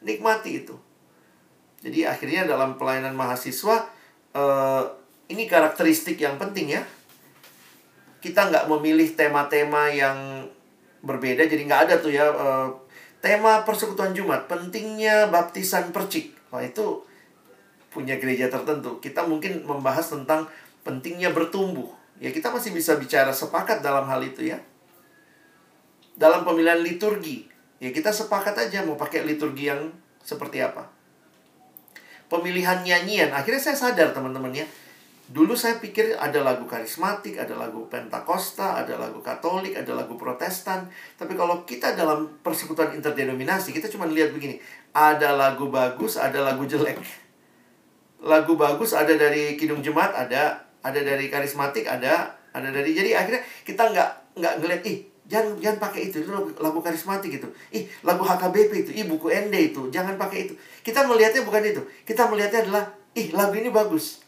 nikmati 0.04 0.60
itu 0.60 0.76
jadi 1.80 2.12
akhirnya 2.12 2.44
dalam 2.44 2.76
pelayanan 2.76 3.16
mahasiswa 3.16 3.88
uh, 4.36 4.84
ini 5.30 5.46
karakteristik 5.46 6.18
yang 6.18 6.36
penting 6.36 6.74
ya 6.74 6.82
kita 8.20 8.50
nggak 8.50 8.68
memilih 8.68 9.14
tema-tema 9.16 9.88
yang 9.88 10.44
berbeda 11.00 11.48
jadi 11.48 11.62
nggak 11.64 11.82
ada 11.88 11.94
tuh 12.02 12.12
ya 12.12 12.28
uh, 12.28 12.68
tema 13.24 13.64
persekutuan 13.64 14.12
Jumat 14.12 14.50
pentingnya 14.50 15.32
baptisan 15.32 15.94
percik 15.94 16.36
wah 16.52 16.60
itu 16.60 17.06
punya 17.88 18.20
gereja 18.20 18.52
tertentu 18.52 19.00
kita 19.00 19.24
mungkin 19.24 19.64
membahas 19.64 20.12
tentang 20.12 20.50
pentingnya 20.84 21.32
bertumbuh 21.32 22.00
Ya 22.20 22.28
kita 22.28 22.52
masih 22.52 22.76
bisa 22.76 23.00
bicara 23.00 23.32
sepakat 23.32 23.80
dalam 23.80 24.04
hal 24.04 24.20
itu 24.20 24.52
ya. 24.52 24.60
Dalam 26.20 26.44
pemilihan 26.44 26.76
liturgi, 26.84 27.48
ya 27.80 27.88
kita 27.88 28.12
sepakat 28.12 28.52
aja 28.68 28.84
mau 28.84 29.00
pakai 29.00 29.24
liturgi 29.24 29.72
yang 29.72 29.88
seperti 30.20 30.60
apa. 30.60 30.84
Pemilihan 32.28 32.84
nyanyian, 32.84 33.32
akhirnya 33.32 33.72
saya 33.72 33.74
sadar 33.88 34.12
teman-teman 34.12 34.52
ya. 34.52 34.68
Dulu 35.30 35.54
saya 35.54 35.78
pikir 35.78 36.18
ada 36.18 36.42
lagu 36.42 36.66
karismatik, 36.66 37.38
ada 37.38 37.54
lagu 37.54 37.86
pentakosta, 37.86 38.82
ada 38.82 38.98
lagu 38.98 39.22
katolik, 39.22 39.78
ada 39.78 39.94
lagu 39.94 40.18
protestan. 40.18 40.90
Tapi 41.14 41.38
kalau 41.38 41.62
kita 41.62 41.94
dalam 41.94 42.42
persekutuan 42.42 42.98
interdenominasi, 42.98 43.70
kita 43.70 43.86
cuma 43.86 44.10
lihat 44.10 44.34
begini. 44.34 44.58
Ada 44.90 45.38
lagu 45.38 45.70
bagus, 45.70 46.18
ada 46.18 46.42
lagu 46.42 46.66
jelek. 46.66 46.98
Lagu 48.26 48.58
bagus 48.58 48.90
ada 48.90 49.14
dari 49.14 49.54
Kidung 49.54 49.80
Jemaat, 49.86 50.18
ada 50.18 50.70
ada 50.80 51.00
dari 51.00 51.28
karismatik 51.28 51.84
ada 51.84 52.36
ada 52.50 52.68
dari 52.72 52.96
jadi 52.96 53.20
akhirnya 53.20 53.42
kita 53.62 53.92
nggak 53.92 54.10
nggak 54.40 54.54
ngeliat 54.60 54.82
ih 54.88 54.98
jangan 55.30 55.54
jangan 55.62 55.78
pakai 55.78 56.10
itu 56.10 56.16
itu 56.24 56.30
lagu, 56.58 56.80
karismatik 56.82 57.30
itu 57.38 57.48
ih 57.70 57.86
lagu 58.02 58.24
HKBP 58.26 58.88
itu 58.88 58.90
ih 58.96 59.06
buku 59.06 59.30
ND 59.30 59.54
itu 59.70 59.86
jangan 59.92 60.18
pakai 60.18 60.48
itu 60.48 60.54
kita 60.82 61.06
melihatnya 61.06 61.46
bukan 61.46 61.62
itu 61.62 61.82
kita 62.02 62.26
melihatnya 62.26 62.66
adalah 62.66 62.84
ih 63.14 63.30
lagu 63.36 63.54
ini 63.54 63.70
bagus 63.70 64.24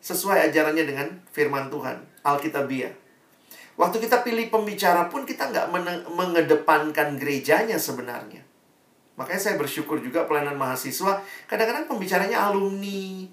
sesuai 0.00 0.50
ajarannya 0.50 0.84
dengan 0.86 1.06
firman 1.30 1.68
Tuhan 1.68 1.98
Alkitabiah 2.22 2.92
waktu 3.78 3.96
kita 4.02 4.26
pilih 4.26 4.50
pembicara 4.50 5.06
pun 5.06 5.22
kita 5.22 5.50
nggak 5.50 5.70
mengedepankan 6.10 7.18
gerejanya 7.18 7.78
sebenarnya 7.78 8.42
makanya 9.18 9.40
saya 9.42 9.56
bersyukur 9.58 9.98
juga 9.98 10.26
pelayanan 10.26 10.58
mahasiswa 10.58 11.22
kadang-kadang 11.50 11.90
pembicaranya 11.90 12.50
alumni 12.50 13.26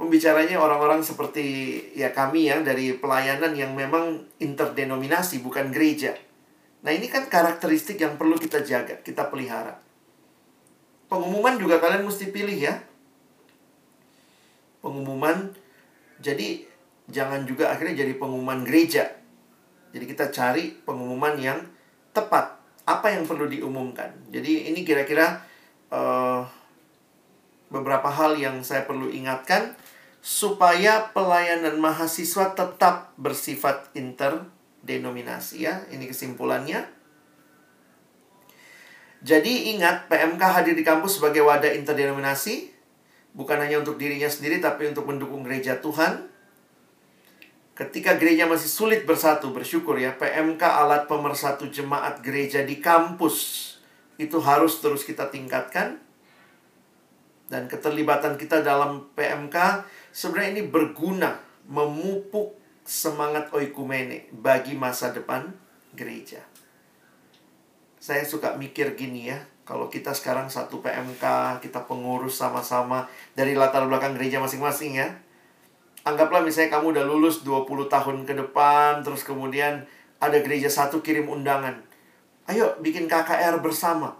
pembicaranya 0.00 0.56
orang-orang 0.56 1.04
seperti 1.04 1.44
ya 1.92 2.08
kami 2.16 2.48
ya 2.48 2.64
dari 2.64 2.96
pelayanan 2.96 3.52
yang 3.52 3.76
memang 3.76 4.24
interdenominasi 4.40 5.44
bukan 5.44 5.68
gereja. 5.68 6.16
Nah, 6.80 6.96
ini 6.96 7.12
kan 7.12 7.28
karakteristik 7.28 8.00
yang 8.00 8.16
perlu 8.16 8.40
kita 8.40 8.64
jaga, 8.64 8.96
kita 9.04 9.28
pelihara. 9.28 9.76
Pengumuman 11.12 11.60
juga 11.60 11.76
kalian 11.76 12.08
mesti 12.08 12.32
pilih 12.32 12.56
ya. 12.56 12.80
Pengumuman 14.80 15.52
jadi 16.20 16.68
jangan 17.08 17.48
juga 17.48 17.72
akhirnya 17.72 18.04
jadi 18.04 18.14
pengumuman 18.20 18.62
gereja. 18.62 19.08
Jadi 19.90 20.04
kita 20.06 20.30
cari 20.30 20.70
pengumuman 20.86 21.34
yang 21.40 21.58
tepat. 22.14 22.60
Apa 22.86 23.10
yang 23.10 23.26
perlu 23.26 23.50
diumumkan. 23.50 24.12
Jadi 24.30 24.70
ini 24.70 24.86
kira-kira 24.86 25.42
uh, 25.90 26.46
beberapa 27.72 28.06
hal 28.06 28.38
yang 28.38 28.62
saya 28.62 28.86
perlu 28.86 29.10
ingatkan 29.10 29.74
supaya 30.20 31.10
pelayanan 31.10 31.80
mahasiswa 31.80 32.52
tetap 32.52 33.16
bersifat 33.16 33.90
interdenominasi 33.96 35.66
ya. 35.66 35.82
Ini 35.90 36.06
kesimpulannya. 36.06 36.86
Jadi 39.20 39.76
ingat 39.76 40.08
PMK 40.08 40.40
hadir 40.40 40.72
di 40.72 40.80
kampus 40.80 41.20
sebagai 41.20 41.44
wadah 41.44 41.76
interdenominasi 41.76 42.69
bukan 43.34 43.58
hanya 43.62 43.80
untuk 43.80 43.96
dirinya 43.96 44.26
sendiri 44.26 44.58
tapi 44.58 44.90
untuk 44.90 45.06
mendukung 45.06 45.46
gereja 45.46 45.78
Tuhan. 45.78 46.28
Ketika 47.78 48.20
gereja 48.20 48.44
masih 48.44 48.68
sulit 48.68 49.08
bersatu, 49.08 49.56
bersyukur 49.56 49.96
ya, 49.96 50.12
PMK 50.12 50.60
alat 50.60 51.08
pemersatu 51.08 51.64
jemaat 51.72 52.20
gereja 52.20 52.60
di 52.60 52.76
kampus 52.76 53.66
itu 54.20 54.36
harus 54.36 54.84
terus 54.84 55.00
kita 55.00 55.32
tingkatkan. 55.32 55.96
Dan 57.50 57.66
keterlibatan 57.66 58.36
kita 58.36 58.62
dalam 58.62 59.10
PMK 59.16 59.88
sebenarnya 60.12 60.60
ini 60.60 60.62
berguna 60.68 61.40
memupuk 61.66 62.54
semangat 62.84 63.48
oikumene 63.50 64.28
bagi 64.30 64.76
masa 64.76 65.10
depan 65.10 65.50
gereja. 65.96 66.44
Saya 68.00 68.24
suka 68.28 68.54
mikir 68.60 68.92
gini 68.94 69.32
ya, 69.32 69.40
kalau 69.70 69.86
kita 69.86 70.10
sekarang 70.10 70.50
satu 70.50 70.82
PMK, 70.82 71.22
kita 71.62 71.86
pengurus 71.86 72.42
sama-sama 72.42 73.06
dari 73.38 73.54
latar 73.54 73.86
belakang 73.86 74.18
gereja 74.18 74.42
masing-masing 74.42 74.98
ya. 74.98 75.14
Anggaplah 76.02 76.42
misalnya 76.42 76.74
kamu 76.74 76.98
udah 76.98 77.04
lulus 77.06 77.46
20 77.46 77.86
tahun 77.86 78.26
ke 78.26 78.34
depan, 78.34 79.06
terus 79.06 79.22
kemudian 79.22 79.86
ada 80.18 80.42
gereja 80.42 80.66
satu 80.66 80.98
kirim 81.06 81.30
undangan. 81.30 81.78
Ayo 82.50 82.82
bikin 82.82 83.06
KKR 83.06 83.62
bersama. 83.62 84.18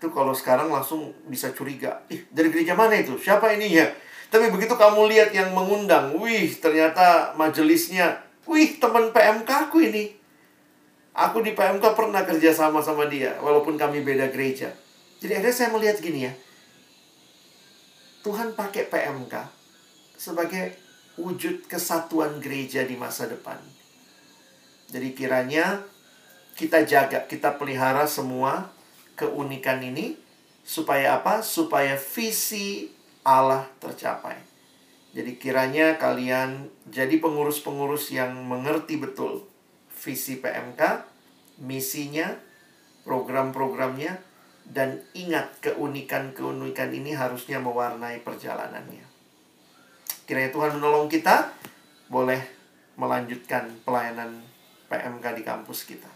Itu 0.00 0.08
kalau 0.08 0.32
sekarang 0.32 0.72
langsung 0.72 1.12
bisa 1.28 1.52
curiga. 1.52 2.00
Ih, 2.08 2.24
dari 2.32 2.48
gereja 2.48 2.72
mana 2.72 2.96
itu? 2.96 3.20
Siapa 3.20 3.52
ini 3.52 3.76
ya? 3.76 3.92
Tapi 4.32 4.48
begitu 4.48 4.72
kamu 4.72 5.04
lihat 5.12 5.36
yang 5.36 5.52
mengundang, 5.52 6.16
wih 6.16 6.48
ternyata 6.56 7.36
majelisnya, 7.36 8.24
wih 8.48 8.80
teman 8.80 9.12
PMK 9.12 9.68
aku 9.68 9.84
ini. 9.84 10.16
Aku 11.14 11.46
di 11.46 11.54
PMK 11.54 11.94
pernah 11.94 12.26
kerja 12.26 12.50
sama 12.50 12.82
sama 12.82 13.06
dia, 13.06 13.38
walaupun 13.38 13.78
kami 13.78 14.02
beda 14.02 14.34
gereja. 14.34 14.74
Jadi 15.22 15.38
akhirnya 15.38 15.54
saya 15.54 15.70
melihat 15.70 16.02
gini 16.02 16.26
ya, 16.26 16.34
Tuhan 18.26 18.58
pakai 18.58 18.90
PMK 18.90 19.34
sebagai 20.18 20.74
wujud 21.14 21.70
kesatuan 21.70 22.42
gereja 22.42 22.82
di 22.82 22.98
masa 22.98 23.30
depan. 23.30 23.62
Jadi 24.90 25.14
kiranya 25.14 25.86
kita 26.58 26.82
jaga, 26.82 27.30
kita 27.30 27.62
pelihara 27.62 28.10
semua 28.10 28.74
keunikan 29.14 29.78
ini 29.86 30.18
supaya 30.66 31.22
apa? 31.22 31.46
Supaya 31.46 31.94
visi 31.94 32.90
Allah 33.22 33.70
tercapai. 33.78 34.34
Jadi 35.14 35.38
kiranya 35.38 35.94
kalian 35.94 36.74
jadi 36.90 37.22
pengurus-pengurus 37.22 38.10
yang 38.10 38.34
mengerti 38.34 38.98
betul 38.98 39.53
visi 40.04 40.36
PMK, 40.36 40.80
misinya, 41.64 42.28
program-programnya, 43.08 44.36
Dan 44.64 44.96
ingat 45.12 45.60
keunikan-keunikan 45.60 46.88
ini 46.88 47.12
harusnya 47.12 47.60
mewarnai 47.60 48.24
perjalanannya. 48.24 49.04
Kiranya 50.24 50.48
Tuhan 50.56 50.80
menolong 50.80 51.04
kita 51.12 51.52
boleh 52.08 52.40
melanjutkan 52.96 53.68
pelayanan 53.84 54.40
PMK 54.88 55.24
di 55.36 55.42
kampus 55.44 55.84
kita. 55.84 56.08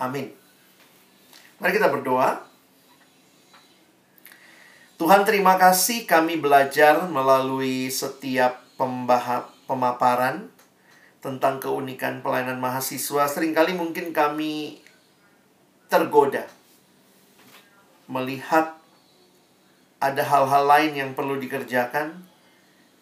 Amin. 0.00 0.32
Mari 1.60 1.76
kita 1.76 1.92
berdoa. 1.92 2.48
Tuhan 4.96 5.22
terima 5.28 5.60
kasih 5.60 6.08
kami 6.08 6.40
belajar 6.40 7.06
melalui 7.12 7.92
setiap 7.92 8.64
pembahas 8.80 9.46
pemaparan 9.68 10.48
tentang 11.18 11.58
keunikan 11.58 12.22
pelayanan 12.22 12.62
mahasiswa. 12.62 13.26
Seringkali 13.26 13.74
mungkin 13.74 14.14
kami 14.14 14.78
tergoda 15.90 16.46
melihat 18.08 18.78
ada 19.98 20.22
hal-hal 20.22 20.64
lain 20.64 20.92
yang 20.94 21.10
perlu 21.12 21.36
dikerjakan. 21.36 22.22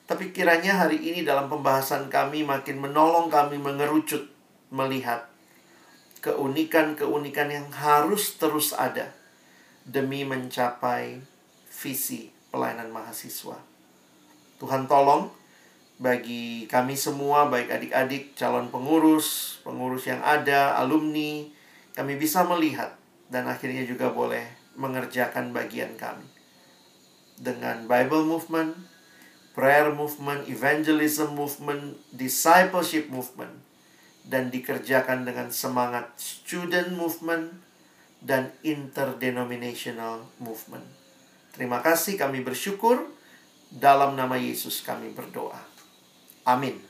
Tapi 0.06 0.30
kiranya 0.30 0.86
hari 0.86 1.02
ini 1.02 1.26
dalam 1.26 1.50
pembahasan 1.50 2.06
kami 2.06 2.46
makin 2.46 2.78
menolong 2.78 3.26
kami 3.26 3.58
mengerucut 3.58 4.22
melihat 4.70 5.26
keunikan-keunikan 6.22 7.50
yang 7.50 7.68
harus 7.74 8.38
terus 8.38 8.70
ada 8.74 9.10
demi 9.86 10.26
mencapai 10.26 11.22
visi 11.70 12.30
pelayanan 12.50 12.90
mahasiswa. 12.90 13.58
Tuhan 14.58 14.90
tolong 14.90 15.30
bagi 15.96 16.68
kami 16.68 16.92
semua, 16.92 17.48
baik 17.48 17.72
adik-adik, 17.72 18.36
calon 18.36 18.68
pengurus, 18.68 19.58
pengurus 19.64 20.04
yang 20.04 20.20
ada, 20.20 20.76
alumni, 20.76 21.48
kami 21.96 22.20
bisa 22.20 22.44
melihat 22.44 22.92
dan 23.32 23.48
akhirnya 23.48 23.82
juga 23.88 24.12
boleh 24.12 24.44
mengerjakan 24.76 25.56
bagian 25.56 25.96
kami. 25.96 26.28
Dengan 27.40 27.88
Bible 27.88 28.28
Movement, 28.28 28.76
Prayer 29.56 29.88
Movement, 29.88 30.44
Evangelism 30.52 31.32
Movement, 31.32 31.96
Discipleship 32.12 33.08
Movement, 33.08 33.64
dan 34.28 34.52
dikerjakan 34.52 35.24
dengan 35.24 35.48
semangat 35.48 36.12
Student 36.20 36.92
Movement 36.92 37.56
dan 38.20 38.52
Interdenominational 38.60 40.28
Movement. 40.36 40.84
Terima 41.56 41.80
kasih 41.80 42.20
kami 42.20 42.44
bersyukur. 42.44 43.16
Dalam 43.66 44.14
nama 44.14 44.38
Yesus 44.38 44.78
kami 44.84 45.10
berdoa. 45.10 45.65
Amin. 46.46 46.85